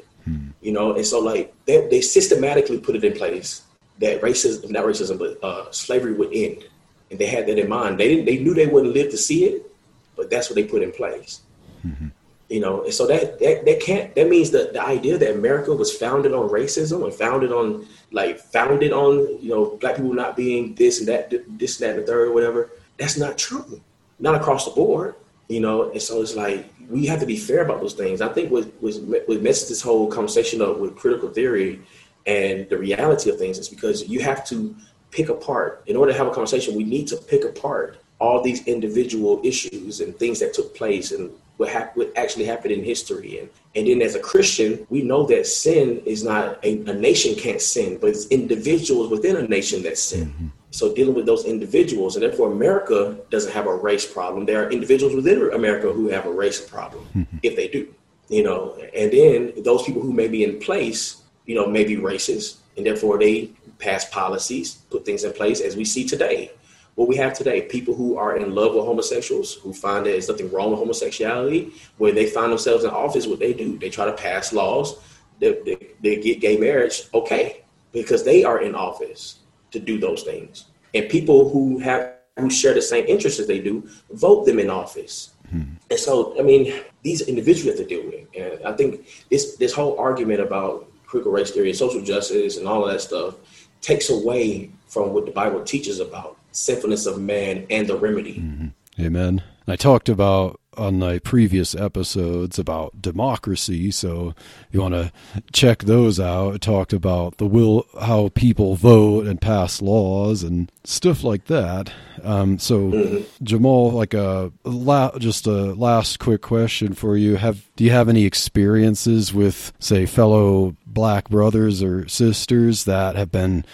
You 0.62 0.70
know, 0.72 0.94
and 0.94 1.04
so 1.04 1.18
like 1.18 1.52
they, 1.66 1.88
they 1.88 2.00
systematically 2.00 2.78
put 2.78 2.94
it 2.94 3.04
in 3.04 3.14
place 3.14 3.62
that 3.98 4.20
racism, 4.22 4.70
not 4.70 4.84
racism, 4.84 5.18
but 5.18 5.42
uh, 5.42 5.70
slavery 5.70 6.12
would 6.12 6.32
end, 6.32 6.64
and 7.10 7.18
they 7.18 7.26
had 7.26 7.46
that 7.48 7.58
in 7.58 7.68
mind. 7.68 7.98
They 7.98 8.08
didn't, 8.08 8.26
they 8.26 8.38
knew 8.38 8.54
they 8.54 8.68
wouldn't 8.68 8.94
live 8.94 9.10
to 9.10 9.16
see 9.16 9.44
it, 9.44 9.70
but 10.16 10.30
that's 10.30 10.48
what 10.48 10.54
they 10.54 10.64
put 10.64 10.82
in 10.82 10.92
place. 10.92 11.40
Mm-hmm. 11.84 12.08
You 12.48 12.60
know, 12.60 12.84
and 12.84 12.94
so 12.94 13.06
that, 13.06 13.40
that 13.40 13.64
that 13.64 13.80
can't 13.80 14.14
that 14.14 14.28
means 14.28 14.50
that 14.50 14.72
the 14.72 14.82
idea 14.82 15.18
that 15.18 15.34
America 15.34 15.74
was 15.74 15.96
founded 15.96 16.32
on 16.32 16.48
racism 16.48 17.02
and 17.02 17.12
founded 17.12 17.50
on 17.50 17.86
like 18.12 18.38
founded 18.38 18.92
on 18.92 19.42
you 19.42 19.48
know 19.48 19.76
black 19.80 19.96
people 19.96 20.12
not 20.12 20.36
being 20.36 20.74
this 20.74 21.00
and 21.00 21.08
that 21.08 21.30
this 21.58 21.80
and 21.80 21.88
that 21.88 21.96
and 21.96 22.02
the 22.02 22.06
third 22.06 22.28
or 22.28 22.32
whatever. 22.32 22.70
That's 22.98 23.16
not 23.16 23.38
true. 23.38 23.80
Not 24.20 24.34
across 24.34 24.66
the 24.66 24.70
board 24.72 25.16
you 25.48 25.60
know 25.60 25.90
and 25.90 26.00
so 26.00 26.22
it's 26.22 26.34
like 26.34 26.71
we 26.88 27.06
have 27.06 27.20
to 27.20 27.26
be 27.26 27.36
fair 27.36 27.62
about 27.62 27.80
those 27.80 27.94
things. 27.94 28.20
I 28.20 28.28
think 28.28 28.50
what 28.50 28.64
what 28.80 29.42
messes 29.42 29.68
this 29.68 29.82
whole 29.82 30.08
conversation 30.08 30.62
up 30.62 30.78
with 30.78 30.96
critical 30.96 31.30
theory 31.30 31.80
and 32.26 32.68
the 32.68 32.78
reality 32.78 33.30
of 33.30 33.38
things 33.38 33.58
is 33.58 33.68
because 33.68 34.08
you 34.08 34.20
have 34.20 34.46
to 34.46 34.74
pick 35.10 35.28
apart. 35.28 35.82
In 35.86 35.96
order 35.96 36.12
to 36.12 36.18
have 36.18 36.26
a 36.26 36.30
conversation 36.30 36.76
we 36.76 36.84
need 36.84 37.06
to 37.08 37.16
pick 37.16 37.44
apart 37.44 37.98
all 38.18 38.42
these 38.42 38.66
individual 38.66 39.40
issues 39.42 40.00
and 40.00 40.16
things 40.16 40.38
that 40.38 40.54
took 40.54 40.74
place 40.76 41.10
and 41.10 41.30
what, 41.56 41.96
what 41.96 42.12
actually 42.16 42.44
happened 42.44 42.72
in 42.72 42.84
history. 42.84 43.40
And 43.40 43.48
and 43.74 43.86
then 43.86 44.02
as 44.02 44.14
a 44.14 44.20
christian 44.20 44.86
we 44.90 45.02
know 45.02 45.24
that 45.26 45.46
sin 45.46 46.02
is 46.04 46.22
not 46.22 46.64
a, 46.64 46.78
a 46.82 46.94
nation 46.94 47.34
can't 47.34 47.60
sin 47.60 47.98
but 47.98 48.10
it's 48.10 48.26
individuals 48.26 49.10
within 49.10 49.36
a 49.36 49.48
nation 49.48 49.82
that 49.82 49.98
sin. 49.98 50.26
Mm-hmm 50.26 50.61
so 50.72 50.94
dealing 50.94 51.14
with 51.14 51.26
those 51.26 51.44
individuals, 51.44 52.16
and 52.16 52.22
therefore 52.22 52.50
America 52.50 53.16
doesn't 53.30 53.52
have 53.52 53.66
a 53.66 53.76
race 53.76 54.10
problem. 54.10 54.46
There 54.46 54.64
are 54.64 54.70
individuals 54.70 55.14
within 55.14 55.52
America 55.52 55.92
who 55.92 56.08
have 56.08 56.24
a 56.24 56.32
race 56.32 56.60
problem, 56.60 57.06
mm-hmm. 57.14 57.36
if 57.42 57.56
they 57.56 57.68
do, 57.68 57.94
you 58.28 58.42
know. 58.42 58.74
And 58.96 59.12
then 59.12 59.52
those 59.58 59.82
people 59.82 60.00
who 60.00 60.12
may 60.12 60.28
be 60.28 60.44
in 60.44 60.58
place, 60.58 61.22
you 61.44 61.54
know, 61.54 61.66
may 61.66 61.84
be 61.84 61.96
racist, 61.96 62.56
and 62.76 62.86
therefore 62.86 63.18
they 63.18 63.50
pass 63.78 64.08
policies, 64.08 64.76
put 64.90 65.04
things 65.04 65.24
in 65.24 65.32
place, 65.32 65.60
as 65.60 65.76
we 65.76 65.84
see 65.84 66.08
today. 66.08 66.50
What 66.94 67.08
we 67.08 67.16
have 67.16 67.34
today, 67.34 67.62
people 67.62 67.94
who 67.94 68.16
are 68.16 68.36
in 68.36 68.54
love 68.54 68.74
with 68.74 68.84
homosexuals, 68.84 69.54
who 69.54 69.74
find 69.74 70.06
that 70.06 70.10
there's 70.10 70.28
nothing 70.28 70.50
wrong 70.50 70.70
with 70.70 70.78
homosexuality, 70.78 71.72
when 71.98 72.14
they 72.14 72.26
find 72.26 72.50
themselves 72.50 72.84
in 72.84 72.90
office, 72.90 73.26
what 73.26 73.40
they 73.40 73.52
do, 73.52 73.78
they 73.78 73.90
try 73.90 74.06
to 74.06 74.12
pass 74.12 74.52
laws 74.52 74.98
that 75.40 75.64
they, 75.64 75.76
they 76.00 76.20
get 76.20 76.40
gay 76.40 76.56
marriage 76.56 77.02
okay 77.12 77.62
because 77.92 78.24
they 78.24 78.44
are 78.44 78.62
in 78.62 78.74
office 78.74 79.40
to 79.72 79.80
do 79.80 79.98
those 79.98 80.22
things. 80.22 80.66
And 80.94 81.08
people 81.08 81.48
who 81.48 81.78
have 81.78 82.12
who 82.38 82.48
share 82.48 82.74
the 82.74 82.82
same 82.82 83.04
interests 83.06 83.40
as 83.40 83.46
they 83.46 83.58
do 83.58 83.86
vote 84.10 84.46
them 84.46 84.58
in 84.58 84.70
office. 84.70 85.30
Hmm. 85.50 85.62
And 85.90 85.98
so, 85.98 86.38
I 86.38 86.42
mean, 86.42 86.80
these 87.02 87.20
individuals 87.22 87.78
have 87.78 87.86
to 87.86 87.94
deal 87.94 88.06
with. 88.06 88.26
And 88.34 88.66
I 88.66 88.72
think 88.72 89.06
this 89.30 89.56
this 89.56 89.72
whole 89.72 89.98
argument 89.98 90.40
about 90.40 90.88
critical 91.06 91.32
race 91.32 91.50
theory 91.50 91.68
and 91.68 91.76
social 91.76 92.00
justice 92.00 92.56
and 92.56 92.66
all 92.66 92.86
of 92.86 92.92
that 92.92 93.00
stuff 93.00 93.34
takes 93.82 94.08
away 94.08 94.70
from 94.86 95.12
what 95.12 95.26
the 95.26 95.32
Bible 95.32 95.62
teaches 95.62 96.00
about 96.00 96.36
sinfulness 96.52 97.04
of 97.06 97.20
man 97.20 97.66
and 97.68 97.86
the 97.86 97.96
remedy. 97.96 98.36
Mm-hmm. 98.36 99.04
Amen. 99.04 99.42
I 99.66 99.76
talked 99.76 100.08
about 100.08 100.58
on 100.76 100.98
my 100.98 101.18
previous 101.18 101.74
episodes 101.74 102.58
about 102.58 103.00
democracy. 103.02 103.90
So 103.90 104.34
you 104.70 104.80
want 104.80 104.94
to 104.94 105.12
check 105.52 105.80
those 105.80 106.18
out. 106.18 106.54
I 106.54 106.56
talked 106.58 106.92
about 106.92 107.38
the 107.38 107.46
will, 107.46 107.86
how 108.00 108.30
people 108.30 108.74
vote 108.74 109.26
and 109.26 109.40
pass 109.40 109.82
laws 109.82 110.42
and 110.42 110.70
stuff 110.84 111.22
like 111.22 111.46
that. 111.46 111.92
Um, 112.22 112.58
so 112.58 112.90
mm-hmm. 112.90 113.44
Jamal, 113.44 113.90
like 113.90 114.14
a 114.14 114.52
la- 114.64 115.18
just 115.18 115.46
a 115.46 115.74
last 115.74 116.18
quick 116.18 116.42
question 116.42 116.94
for 116.94 117.16
you: 117.16 117.36
Have 117.36 117.68
do 117.76 117.84
you 117.84 117.90
have 117.90 118.08
any 118.08 118.24
experiences 118.24 119.34
with, 119.34 119.72
say, 119.78 120.06
fellow 120.06 120.76
black 120.86 121.28
brothers 121.28 121.82
or 121.82 122.06
sisters 122.08 122.84
that 122.84 123.16
have 123.16 123.30
been 123.30 123.64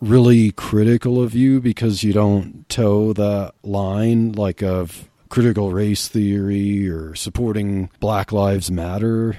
really 0.00 0.52
critical 0.52 1.22
of 1.22 1.34
you 1.34 1.60
because 1.60 2.02
you 2.02 2.12
don't 2.12 2.68
toe 2.68 3.12
that 3.14 3.54
line, 3.62 4.32
like 4.32 4.62
of 4.62 5.08
critical 5.28 5.72
race 5.72 6.08
theory 6.08 6.88
or 6.88 7.14
supporting 7.14 7.90
Black 8.00 8.32
Lives 8.32 8.70
Matter? 8.70 9.36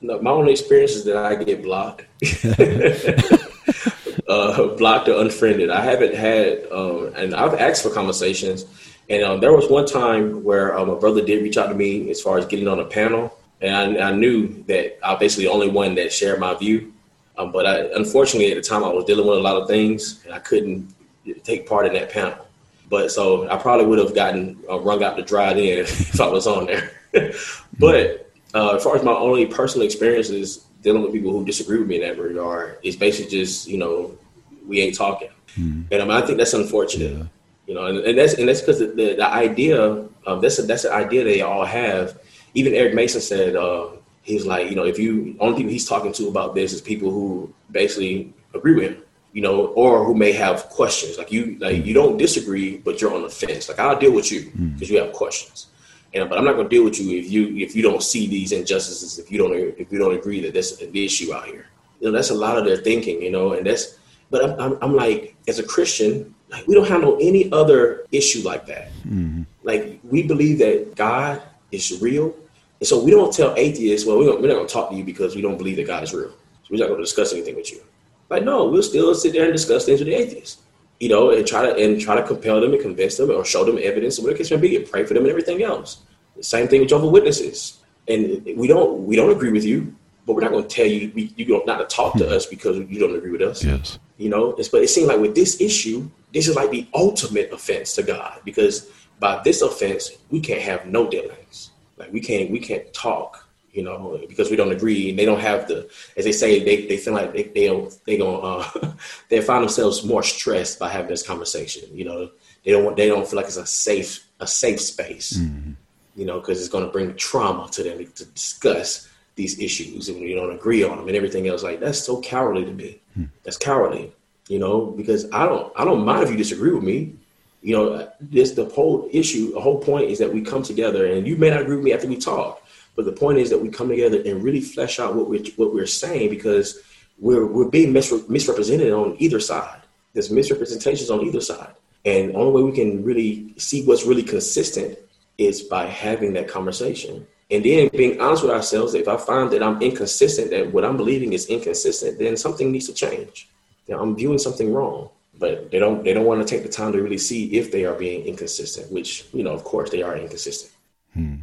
No, 0.00 0.20
my 0.22 0.30
only 0.30 0.52
experience 0.52 0.92
is 0.92 1.04
that 1.04 1.16
I 1.16 1.42
get 1.42 1.62
blocked, 1.62 2.06
uh, 4.28 4.66
blocked 4.76 5.08
or 5.08 5.20
unfriended. 5.20 5.70
I 5.70 5.82
haven't 5.82 6.14
had, 6.14 6.66
um, 6.72 7.12
and 7.16 7.34
I've 7.34 7.54
asked 7.54 7.82
for 7.82 7.90
conversations. 7.90 8.64
And 9.10 9.24
um, 9.24 9.40
there 9.40 9.52
was 9.52 9.68
one 9.68 9.86
time 9.86 10.44
where 10.44 10.78
um, 10.78 10.88
uh, 10.88 10.94
my 10.94 11.00
brother 11.00 11.24
did 11.24 11.42
reach 11.42 11.58
out 11.58 11.68
to 11.68 11.74
me 11.74 12.08
as 12.10 12.22
far 12.22 12.38
as 12.38 12.46
getting 12.46 12.68
on 12.68 12.78
a 12.78 12.84
panel, 12.84 13.36
and 13.60 13.98
I, 13.98 14.08
I 14.08 14.12
knew 14.12 14.62
that 14.68 15.04
I 15.04 15.12
was 15.12 15.20
basically 15.20 15.46
the 15.46 15.50
only 15.50 15.68
one 15.68 15.96
that 15.96 16.12
shared 16.12 16.38
my 16.38 16.54
view. 16.54 16.94
Um, 17.36 17.52
but 17.52 17.66
I, 17.66 17.80
unfortunately, 17.96 18.52
at 18.52 18.54
the 18.54 18.62
time, 18.62 18.84
I 18.84 18.88
was 18.88 19.04
dealing 19.04 19.26
with 19.26 19.38
a 19.38 19.42
lot 19.42 19.60
of 19.60 19.68
things, 19.68 20.24
and 20.24 20.32
I 20.32 20.38
couldn't 20.38 20.94
take 21.42 21.66
part 21.66 21.86
in 21.86 21.92
that 21.94 22.10
panel. 22.10 22.46
But 22.90 23.12
so 23.12 23.48
I 23.48 23.56
probably 23.56 23.86
would 23.86 24.00
have 24.00 24.14
gotten 24.14 24.58
uh, 24.68 24.80
wrung 24.80 25.02
out 25.02 25.16
to 25.16 25.22
dry 25.22 25.54
then 25.54 25.78
if 25.78 26.20
I 26.20 26.28
was 26.28 26.46
on 26.46 26.66
there. 26.66 26.90
but 27.78 28.30
uh, 28.52 28.74
as 28.74 28.84
far 28.84 28.96
as 28.96 29.04
my 29.04 29.12
only 29.12 29.46
personal 29.46 29.86
experiences 29.86 30.66
dealing 30.82 31.02
with 31.02 31.12
people 31.12 31.30
who 31.30 31.44
disagree 31.44 31.78
with 31.78 31.88
me 31.88 32.02
in 32.02 32.02
that 32.02 32.20
regard, 32.20 32.78
is 32.82 32.96
basically 32.96 33.30
just 33.30 33.68
you 33.68 33.78
know 33.78 34.18
we 34.66 34.80
ain't 34.80 34.96
talking, 34.96 35.30
mm. 35.56 35.84
and 35.90 36.02
I, 36.02 36.04
mean, 36.04 36.10
I 36.10 36.20
think 36.26 36.36
that's 36.36 36.52
unfortunate. 36.52 37.16
Yeah. 37.16 37.24
You 37.66 37.74
know, 37.74 37.86
and, 37.86 37.98
and, 37.98 38.18
that's 38.18 38.34
and 38.34 38.48
that's 38.48 38.60
because 38.60 38.80
the, 38.80 38.86
the, 38.86 39.14
the, 39.14 39.32
idea 39.32 39.80
of 40.26 40.42
that's 40.42 40.58
a, 40.58 40.62
that's 40.62 40.84
an 40.84 40.92
idea 40.92 41.22
they 41.22 41.40
all 41.40 41.64
have. 41.64 42.18
Even 42.54 42.74
Eric 42.74 42.94
Mason 42.94 43.20
said 43.20 43.54
uh, 43.54 43.90
he's 44.22 44.44
like 44.44 44.68
you 44.68 44.74
know 44.74 44.84
if 44.84 44.98
you 44.98 45.36
only 45.38 45.58
people 45.58 45.70
he's 45.70 45.88
talking 45.88 46.12
to 46.14 46.26
about 46.26 46.56
this 46.56 46.72
is 46.72 46.80
people 46.80 47.12
who 47.12 47.54
basically 47.70 48.32
agree 48.52 48.74
with 48.74 48.90
him 48.90 49.02
you 49.32 49.42
know, 49.42 49.66
or 49.68 50.04
who 50.04 50.14
may 50.14 50.32
have 50.32 50.68
questions. 50.70 51.18
Like 51.18 51.30
you, 51.30 51.56
like 51.60 51.84
you 51.84 51.94
don't 51.94 52.16
disagree, 52.16 52.78
but 52.78 53.00
you're 53.00 53.14
on 53.14 53.22
the 53.22 53.30
fence. 53.30 53.68
Like 53.68 53.78
I'll 53.78 53.98
deal 53.98 54.12
with 54.12 54.30
you 54.32 54.40
because 54.40 54.58
hmm. 54.58 54.74
mm. 54.76 54.90
you 54.90 54.98
have 54.98 55.12
questions, 55.12 55.66
and 56.14 56.28
but 56.28 56.38
I'm 56.38 56.44
not 56.44 56.54
going 56.54 56.68
to 56.68 56.74
deal 56.74 56.84
with 56.84 57.00
you 57.00 57.18
if 57.18 57.30
you 57.30 57.56
if 57.56 57.76
you 57.76 57.82
don't 57.82 58.02
see 58.02 58.26
these 58.26 58.52
injustices. 58.52 59.18
If 59.18 59.30
you 59.30 59.38
don't 59.38 59.54
if 59.54 59.92
you 59.92 59.98
don't 59.98 60.14
agree 60.14 60.40
that 60.42 60.52
there's 60.52 60.80
an 60.80 60.94
issue 60.94 61.32
out 61.32 61.46
here, 61.46 61.66
you 62.00 62.08
know, 62.08 62.12
that's 62.12 62.30
a 62.30 62.34
lot 62.34 62.58
of 62.58 62.64
their 62.64 62.78
thinking. 62.78 63.22
You 63.22 63.30
know, 63.30 63.52
and 63.52 63.66
that's. 63.66 63.96
But 64.32 64.44
I'm, 64.44 64.60
I'm, 64.60 64.78
I'm 64.80 64.94
like, 64.94 65.34
as 65.48 65.58
a 65.58 65.64
Christian, 65.64 66.32
like 66.50 66.64
we 66.68 66.76
don't 66.76 66.86
handle 66.86 67.18
any 67.20 67.50
other 67.50 68.06
issue 68.12 68.42
like 68.42 68.64
that. 68.66 68.92
Mm. 69.04 69.44
Like 69.64 69.98
we 70.04 70.22
believe 70.22 70.60
that 70.60 70.94
God 70.94 71.42
is 71.72 72.00
real, 72.00 72.32
and 72.80 72.86
so 72.86 73.02
we 73.02 73.10
don't 73.10 73.32
tell 73.32 73.54
atheists, 73.56 74.06
well, 74.06 74.18
we're, 74.18 74.40
we're 74.40 74.48
not 74.48 74.54
going 74.54 74.66
to 74.66 74.72
talk 74.72 74.90
to 74.90 74.96
you 74.96 75.04
because 75.04 75.36
we 75.36 75.42
don't 75.42 75.58
believe 75.58 75.76
that 75.76 75.86
God 75.86 76.02
is 76.02 76.14
real. 76.14 76.30
So 76.30 76.68
we're 76.70 76.78
not 76.78 76.86
going 76.86 76.98
to 76.98 77.04
discuss 77.04 77.32
anything 77.32 77.54
with 77.54 77.70
you. 77.70 77.82
Like, 78.30 78.44
no, 78.44 78.66
we'll 78.66 78.82
still 78.82 79.14
sit 79.14 79.32
there 79.32 79.44
and 79.44 79.52
discuss 79.52 79.84
things 79.84 79.98
with 79.98 80.06
the 80.08 80.14
atheists, 80.14 80.62
you 81.00 81.08
know, 81.08 81.30
and 81.30 81.46
try 81.46 81.66
to 81.66 81.74
and 81.76 82.00
try 82.00 82.14
to 82.14 82.22
compel 82.22 82.60
them 82.60 82.72
and 82.72 82.80
convince 82.80 83.16
them 83.16 83.30
or 83.30 83.44
show 83.44 83.64
them 83.64 83.78
evidence 83.82 84.18
of 84.18 84.24
what 84.24 84.32
the 84.32 84.38
case 84.38 84.50
may 84.50 84.56
be, 84.56 84.76
and 84.76 84.88
pray 84.88 85.04
for 85.04 85.14
them 85.14 85.24
and 85.24 85.30
everything 85.30 85.62
else. 85.62 86.02
The 86.36 86.44
same 86.44 86.68
thing 86.68 86.80
with 86.80 86.88
Jehovah 86.88 87.08
Witnesses. 87.08 87.78
And 88.08 88.42
we 88.56 88.66
don't 88.66 89.04
we 89.04 89.16
don't 89.16 89.30
agree 89.30 89.52
with 89.52 89.64
you, 89.64 89.94
but 90.26 90.34
we're 90.34 90.42
not 90.42 90.52
going 90.52 90.66
to 90.66 90.74
tell 90.74 90.86
you 90.86 91.12
we, 91.14 91.32
you 91.36 91.44
don't 91.44 91.66
not 91.66 91.78
to 91.78 91.94
talk 91.94 92.14
to 92.14 92.24
hmm. 92.24 92.32
us 92.32 92.46
because 92.46 92.78
you 92.78 92.98
don't 92.98 93.14
agree 93.14 93.32
with 93.32 93.42
us. 93.42 93.64
Yes, 93.64 93.98
you 94.16 94.30
know. 94.30 94.52
but 94.52 94.82
it 94.82 94.88
seems 94.88 95.08
like 95.08 95.20
with 95.20 95.34
this 95.34 95.60
issue, 95.60 96.08
this 96.32 96.48
is 96.48 96.56
like 96.56 96.70
the 96.70 96.86
ultimate 96.94 97.52
offense 97.52 97.94
to 97.96 98.02
God 98.02 98.40
because 98.44 98.90
by 99.18 99.40
this 99.44 99.60
offense 99.60 100.10
we 100.30 100.40
can't 100.40 100.62
have 100.62 100.86
no 100.86 101.10
dealings. 101.10 101.72
Like 101.98 102.12
we 102.12 102.20
can't 102.20 102.50
we 102.50 102.60
can't 102.60 102.92
talk 102.94 103.49
you 103.72 103.82
know, 103.82 104.20
because 104.28 104.50
we 104.50 104.56
don't 104.56 104.72
agree. 104.72 105.10
And 105.10 105.18
they 105.18 105.24
don't 105.24 105.40
have 105.40 105.68
the, 105.68 105.88
as 106.16 106.24
they 106.24 106.32
say, 106.32 106.62
they, 106.62 106.86
they 106.86 106.96
feel 106.96 107.14
like 107.14 107.32
they 107.32 107.44
they 107.44 107.88
they 108.04 108.16
gonna 108.16 108.38
uh, 108.38 108.92
they 109.28 109.40
find 109.40 109.62
themselves 109.62 110.04
more 110.04 110.22
stressed 110.22 110.78
by 110.78 110.88
having 110.88 111.10
this 111.10 111.26
conversation. 111.26 111.88
You 111.92 112.04
know, 112.04 112.30
they 112.64 112.72
don't 112.72 112.84
want 112.84 112.96
they 112.96 113.08
don't 113.08 113.26
feel 113.26 113.36
like 113.36 113.46
it's 113.46 113.56
a 113.56 113.66
safe 113.66 114.26
a 114.40 114.46
safe 114.46 114.80
space. 114.80 115.34
Mm-hmm. 115.34 115.72
You 116.16 116.26
know, 116.26 116.40
because 116.40 116.58
it's 116.58 116.68
going 116.68 116.84
to 116.84 116.90
bring 116.90 117.14
trauma 117.14 117.68
to 117.70 117.82
them 117.82 117.98
to 118.04 118.24
discuss 118.24 119.08
these 119.36 119.58
issues 119.60 120.08
and 120.08 120.18
you 120.20 120.34
don't 120.34 120.52
agree 120.52 120.82
on 120.82 120.98
them 120.98 121.06
and 121.06 121.16
everything 121.16 121.46
else. 121.46 121.62
Like 121.62 121.80
that's 121.80 122.00
so 122.00 122.20
cowardly 122.20 122.64
to 122.64 122.72
me. 122.72 123.00
Mm-hmm. 123.12 123.30
That's 123.44 123.56
cowardly. 123.56 124.12
You 124.48 124.58
know, 124.58 124.86
because 124.86 125.30
I 125.32 125.46
don't 125.46 125.72
I 125.76 125.84
don't 125.84 126.04
mind 126.04 126.24
if 126.24 126.30
you 126.30 126.36
disagree 126.36 126.72
with 126.72 126.82
me. 126.82 127.14
You 127.62 127.76
know, 127.76 128.10
this 128.20 128.52
the 128.52 128.64
whole 128.64 129.08
issue. 129.12 129.52
The 129.52 129.60
whole 129.60 129.78
point 129.78 130.10
is 130.10 130.18
that 130.18 130.32
we 130.32 130.40
come 130.40 130.62
together, 130.62 131.06
and 131.06 131.26
you 131.26 131.36
may 131.36 131.50
not 131.50 131.60
agree 131.60 131.76
with 131.76 131.84
me 131.84 131.92
after 131.92 132.08
we 132.08 132.16
talk 132.16 132.59
but 132.96 133.04
the 133.04 133.12
point 133.12 133.38
is 133.38 133.50
that 133.50 133.60
we 133.60 133.68
come 133.68 133.88
together 133.88 134.20
and 134.24 134.42
really 134.42 134.60
flesh 134.60 134.98
out 134.98 135.14
what 135.14 135.28
we're 135.28 135.44
what 135.56 135.72
we're 135.74 135.86
saying 135.86 136.30
because 136.30 136.80
we're 137.18 137.46
we're 137.46 137.68
being 137.68 137.92
misre- 137.92 138.28
misrepresented 138.28 138.92
on 138.92 139.16
either 139.18 139.40
side. 139.40 139.80
There's 140.12 140.30
misrepresentations 140.30 141.10
on 141.10 141.20
either 141.22 141.40
side, 141.40 141.74
and 142.04 142.30
the 142.30 142.34
only 142.34 142.52
way 142.52 142.70
we 142.70 142.76
can 142.76 143.04
really 143.04 143.54
see 143.56 143.84
what's 143.84 144.04
really 144.04 144.24
consistent 144.24 144.98
is 145.38 145.62
by 145.62 145.86
having 145.86 146.34
that 146.34 146.48
conversation. 146.48 147.26
And 147.50 147.64
then 147.64 147.88
being 147.88 148.20
honest 148.20 148.42
with 148.42 148.52
ourselves, 148.52 148.94
if 148.94 149.08
I 149.08 149.16
find 149.16 149.50
that 149.50 149.62
I'm 149.62 149.82
inconsistent, 149.82 150.50
that 150.50 150.72
what 150.72 150.84
I'm 150.84 150.96
believing 150.96 151.32
is 151.32 151.46
inconsistent, 151.46 152.18
then 152.18 152.36
something 152.36 152.70
needs 152.70 152.86
to 152.86 152.94
change. 152.94 153.48
I'm 153.92 154.14
viewing 154.14 154.38
something 154.38 154.72
wrong. 154.72 155.10
But 155.38 155.70
they 155.70 155.78
don't 155.78 156.04
they 156.04 156.12
don't 156.12 156.26
want 156.26 156.46
to 156.46 156.54
take 156.54 156.64
the 156.64 156.68
time 156.68 156.92
to 156.92 157.02
really 157.02 157.18
see 157.18 157.56
if 157.56 157.72
they 157.72 157.86
are 157.86 157.94
being 157.94 158.26
inconsistent, 158.26 158.92
which, 158.92 159.24
you 159.32 159.42
know, 159.42 159.52
of 159.52 159.64
course 159.64 159.90
they 159.90 160.02
are 160.02 160.16
inconsistent. 160.16 160.72
Hmm. 161.14 161.36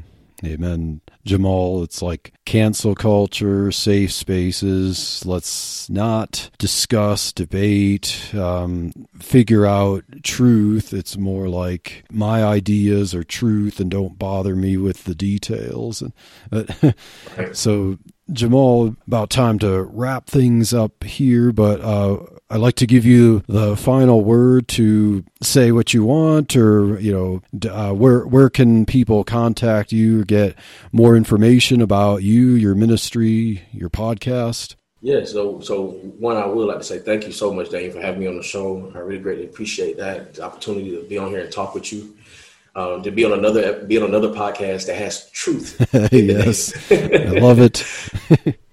Amen. 0.46 1.02
Jamal, 1.26 1.82
it's 1.82 2.02
like 2.02 2.32
cancel 2.46 2.94
culture, 2.94 3.72
safe 3.72 4.12
spaces. 4.12 5.26
Let's 5.26 5.90
not 5.90 6.52
discuss, 6.60 7.32
debate, 7.32 8.34
um, 8.36 8.92
figure 9.20 9.66
out 9.66 10.04
truth. 10.22 10.94
It's 10.94 11.18
more 11.18 11.50
like 11.50 12.06
my 12.12 12.44
ideas 12.44 13.16
are 13.16 13.24
truth 13.24 13.80
and 13.80 13.90
don't 13.90 14.20
bother 14.20 14.56
me 14.56 14.78
with 14.78 15.06
the 15.06 15.16
details. 15.16 16.04
And, 16.52 16.96
so, 17.54 17.98
Jamal, 18.32 18.96
about 19.08 19.32
time 19.32 19.58
to 19.60 19.84
wrap 19.84 20.28
things 20.28 20.72
up 20.72 21.04
here, 21.04 21.52
but 21.52 21.82
uh, 21.82 22.18
I'd 22.50 22.62
like 22.62 22.76
to 22.76 22.88
give 22.88 23.06
you 23.06 23.44
the 23.48 23.76
final 23.76 24.24
word 24.24 24.70
to 24.70 25.26
say 25.42 25.74
what 25.74 25.94
you 25.94 26.06
want, 26.06 26.56
or 26.56 26.98
you 27.00 27.12
know, 27.12 27.70
uh, 27.70 27.92
where 27.94 28.26
where 28.26 28.50
can 28.50 28.86
people 28.86 29.26
contact 29.26 29.92
you, 29.92 30.22
or 30.22 30.24
get 30.24 30.56
more 30.94 31.18
information 31.18 31.82
about 31.82 32.24
you, 32.24 32.52
your 32.52 32.74
ministry, 32.74 33.64
your 33.74 33.90
podcast. 33.90 34.76
Yeah, 35.02 35.26
so 35.26 35.60
so 35.60 35.88
one, 36.20 36.38
I 36.38 36.46
would 36.46 36.68
like 36.68 36.78
to 36.78 36.84
say 36.86 37.00
thank 37.00 37.26
you 37.26 37.34
so 37.34 37.54
much, 37.54 37.70
Dane, 37.70 37.92
for 37.92 38.00
having 38.00 38.22
me 38.22 38.28
on 38.28 38.38
the 38.38 38.44
show. 38.44 38.92
I 38.96 39.00
really 39.00 39.22
greatly 39.22 39.46
appreciate 39.46 39.98
that 39.98 40.36
the 40.36 40.44
opportunity 40.44 40.92
to 40.92 41.04
be 41.04 41.18
on 41.18 41.30
here 41.30 41.42
and 41.42 41.52
talk 41.52 41.74
with 41.74 41.92
you. 41.92 42.16
Um, 42.76 43.02
to 43.04 43.12
be 43.12 43.26
on 43.26 43.34
another 43.34 43.84
be 43.84 43.98
on 43.98 44.04
another 44.04 44.30
podcast 44.30 44.86
that 44.86 44.96
has 44.96 45.30
truth. 45.32 45.86
yes, 46.12 46.74
I 46.92 47.40
love 47.40 47.60
it. 47.60 47.84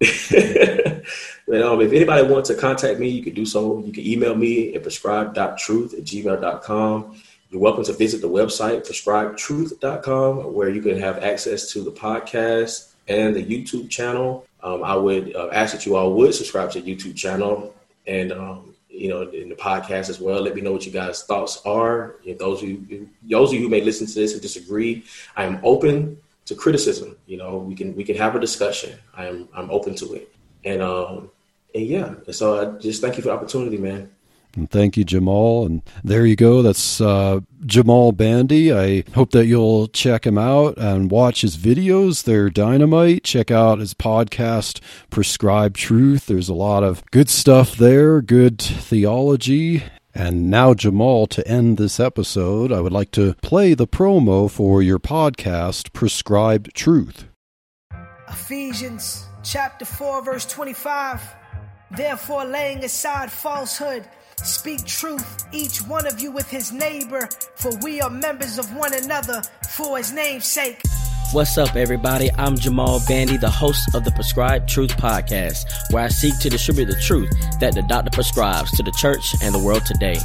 But 1.47 1.63
um, 1.63 1.81
if 1.83 1.93
anybody 1.93 2.27
wants 2.27 2.49
to 2.49 2.55
contact 2.55 2.99
me, 2.99 3.09
you 3.09 3.23
can 3.23 3.35
do 3.35 3.45
so. 3.45 3.79
You 3.85 3.93
can 3.93 4.07
email 4.07 4.35
me 4.35 4.75
at 4.75 4.83
prescribe.truth 4.83 5.95
at 5.95 6.05
gmail.com. 6.05 7.23
You're 7.51 7.61
welcome 7.61 7.85
to 7.85 7.93
visit 7.93 8.21
the 8.21 8.29
website, 8.29 8.87
prescribetruth.com, 8.87 10.55
where 10.55 10.71
you 10.71 10.83
can 10.83 10.99
have 10.99 11.23
access 11.23 11.71
to 11.73 11.83
the 11.83 11.93
podcast 11.93 12.95
and 13.09 13.37
the 13.37 13.45
YouTube 13.45 13.91
channel. 13.91 14.47
Um, 14.63 14.83
I 14.83 14.97
would 14.97 15.37
uh, 15.37 15.51
ask 15.53 15.75
that 15.75 15.85
you 15.85 15.97
all 15.97 16.15
would 16.15 16.35
subscribe 16.35 16.71
to 16.73 16.81
the 16.81 16.95
YouTube 16.95 17.15
channel 17.15 17.75
and, 18.07 18.33
um, 18.33 18.75
you 18.89 19.09
know, 19.09 19.23
in 19.29 19.51
the 19.51 19.55
podcast 19.55 20.09
as 20.09 20.19
well. 20.19 20.41
Let 20.41 20.55
me 20.55 20.63
know 20.63 20.73
what 20.73 20.87
you 20.87 20.93
guys' 20.93 21.25
thoughts 21.25 21.61
are. 21.67 22.17
Those 22.39 22.63
you, 22.63 23.09
those 23.23 23.51
of 23.51 23.55
you 23.55 23.61
who 23.61 23.69
may 23.69 23.83
listen 23.83 24.07
to 24.07 24.15
this 24.15 24.33
and 24.33 24.41
disagree, 24.41 25.05
I 25.37 25.45
am 25.45 25.61
open 25.63 26.17
to 26.47 26.55
criticism. 26.55 27.17
You 27.27 27.37
know, 27.37 27.59
we 27.59 27.75
can 27.75 27.95
we 27.95 28.05
can 28.05 28.17
have 28.17 28.35
a 28.35 28.41
discussion. 28.41 28.99
I 29.15 29.27
am 29.27 29.49
I'm 29.55 29.71
open 29.71 29.95
to 29.97 30.15
it. 30.15 30.35
And 30.65 30.81
um, 30.81 31.31
and 31.75 31.87
yeah, 31.87 32.15
so 32.31 32.77
I 32.77 32.79
just 32.79 33.01
thank 33.01 33.17
you 33.17 33.23
for 33.23 33.29
the 33.29 33.35
opportunity, 33.35 33.79
man. 33.79 34.11
And 34.57 34.71
thank 34.71 34.97
you, 34.97 35.05
Jamal. 35.05 35.67
And 35.67 35.83
there 36.05 36.25
you 36.25 36.37
go. 36.37 36.63
That's 36.63 37.01
uh, 37.01 37.41
Jamal 37.67 38.13
Bandy. 38.13 38.73
I 38.73 39.03
hope 39.15 39.33
that 39.33 39.47
you'll 39.47 39.89
check 39.89 40.27
him 40.27 40.39
out 40.39 40.79
and 40.79 41.11
watch 41.11 41.41
his 41.41 41.57
videos. 41.57 42.23
They're 42.23 42.51
dynamite. 42.51 43.25
Check 43.25 43.51
out 43.51 43.81
his 43.81 43.95
podcast, 43.95 44.81
Prescribed 45.11 45.77
Truth. 45.77 46.27
There's 46.27 46.49
a 46.49 46.55
lot 46.55 46.85
of 46.85 47.05
good 47.11 47.29
stuff 47.29 47.77
there, 47.77 48.21
good 48.23 48.61
theology. 48.61 49.83
And 50.15 50.49
now, 50.49 50.75
Jamal, 50.75 51.27
to 51.29 51.47
end 51.49 51.77
this 51.77 51.99
episode, 51.99 52.71
I 52.71 52.81
would 52.81 52.93
like 52.93 53.11
to 53.13 53.35
play 53.43 53.75
the 53.75 53.89
promo 53.89 54.49
for 54.49 54.81
your 54.81 55.01
podcast, 55.01 55.93
Prescribed 55.93 56.73
Truth. 56.73 57.27
Ephesians 58.29 59.27
chapter 59.43 59.85
4, 59.85 60.23
verse 60.23 60.47
25. 60.47 61.21
Therefore, 61.97 62.45
laying 62.45 62.83
aside 62.85 63.31
falsehood, 63.31 64.05
speak 64.43 64.85
truth, 64.85 65.47
each 65.53 65.79
one 65.83 66.07
of 66.07 66.21
you 66.21 66.33
with 66.33 66.51
his 66.51 66.73
neighbor, 66.73 67.29
for 67.55 67.71
we 67.83 68.01
are 68.01 68.11
members 68.11 68.59
of 68.59 68.75
one 68.75 68.95
another 68.95 69.43
for 69.77 69.97
his 69.99 70.13
name's 70.13 70.47
sake. 70.47 70.81
What's 71.33 71.59
up, 71.59 71.75
everybody? 71.75 72.31
I'm 72.39 72.57
Jamal 72.57 73.01
Bandy, 73.09 73.37
the 73.37 73.51
host 73.51 73.93
of 73.95 74.05
the 74.05 74.13
Prescribed 74.13 74.69
Truth 74.69 74.97
Podcast, 74.97 75.67
where 75.91 76.05
I 76.05 76.09
seek 76.09 76.39
to 76.39 76.49
distribute 76.49 76.85
the 76.85 77.01
truth 77.01 77.31
that 77.59 77.75
the 77.75 77.83
doctor 77.83 78.11
prescribes 78.11 78.71
to 78.77 78.85
the 78.85 78.93
church 78.93 79.35
and 79.43 79.53
the 79.53 79.59
world 79.59 79.85
today. 79.85 80.17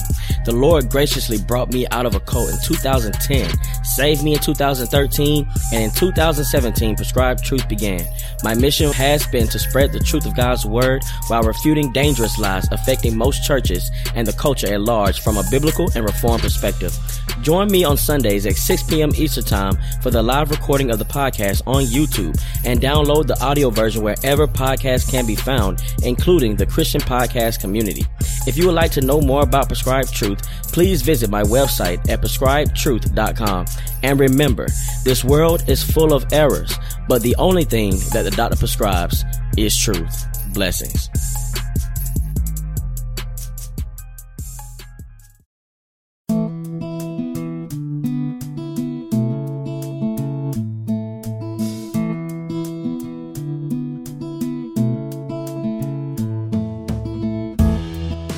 The 0.46 0.54
Lord 0.54 0.90
graciously 0.90 1.40
brought 1.40 1.74
me 1.74 1.88
out 1.88 2.06
of 2.06 2.14
a 2.14 2.20
cult 2.20 2.52
in 2.52 2.60
2010, 2.62 3.52
saved 3.84 4.24
me 4.24 4.34
in 4.34 4.40
2013, 4.40 5.48
and 5.74 5.84
in 5.84 5.92
2017, 5.92 6.96
Prescribed 6.96 7.44
Truth 7.44 7.68
began. 7.68 8.06
My 8.44 8.54
mission 8.54 8.92
has 8.94 9.26
been 9.28 9.48
to 9.48 9.60
spread 9.60 9.92
the 9.92 10.00
truth 10.00 10.26
of 10.26 10.36
God's 10.36 10.66
Word 10.66 11.04
while 11.28 11.42
refuting 11.42 11.92
dangerous 11.92 12.38
lies 12.38 12.68
affecting 12.72 13.18
most 13.18 13.44
churches 13.44 13.90
and 14.16 14.28
the 14.28 14.34
culture 14.34 14.72
at 14.72 14.82
large 14.82 15.22
from 15.22 15.38
a 15.38 15.44
biblical 15.50 15.90
and 15.96 16.06
reform 16.06 16.40
perspective. 16.40 16.96
Join 17.42 17.72
me 17.72 17.84
on 17.84 17.98
Sundays 17.98 18.46
at 18.46 18.56
6 18.56 18.84
p.m. 18.84 19.12
Eastern 19.16 19.44
Time 19.46 19.78
for 20.02 20.12
the 20.12 20.22
live 20.22 20.52
recording 20.90 20.92
of 20.92 21.00
the 21.00 21.14
podcast 21.14 21.62
on 21.68 21.84
YouTube 21.84 22.40
and 22.66 22.80
download 22.80 23.28
the 23.28 23.42
audio 23.44 23.70
version 23.70 24.04
wherever 24.04 24.48
podcasts 24.48 25.10
can 25.10 25.26
be 25.26 25.36
found, 25.36 25.82
including 26.04 26.56
the 26.56 26.66
Christian 26.66 27.02
podcast 27.02 27.60
community. 27.60 28.06
If 28.48 28.58
you 28.58 28.66
would 28.66 28.76
like 28.76 28.92
to 28.92 29.02
know 29.02 29.22
more 29.22 29.44
about 29.44 29.68
Prescribed 29.68 30.14
Truth, 30.14 30.42
please 30.72 31.02
visit 31.02 31.30
my 31.30 31.44
website 31.44 32.10
at 32.10 32.22
prescribedtruth.com. 32.22 33.66
And 34.04 34.20
remember, 34.20 34.68
this 35.04 35.24
world 35.24 35.68
is 35.68 35.84
full 35.84 36.14
of 36.14 36.32
errors, 36.32 36.74
but 37.08 37.22
the 37.22 37.36
only 37.38 37.64
thing 37.64 37.92
that 38.14 38.24
the 38.24 38.32
doctor 38.32 38.58
prescribes 38.58 39.24
is 39.58 39.78
truth. 39.78 40.26
Blessings. 40.54 41.29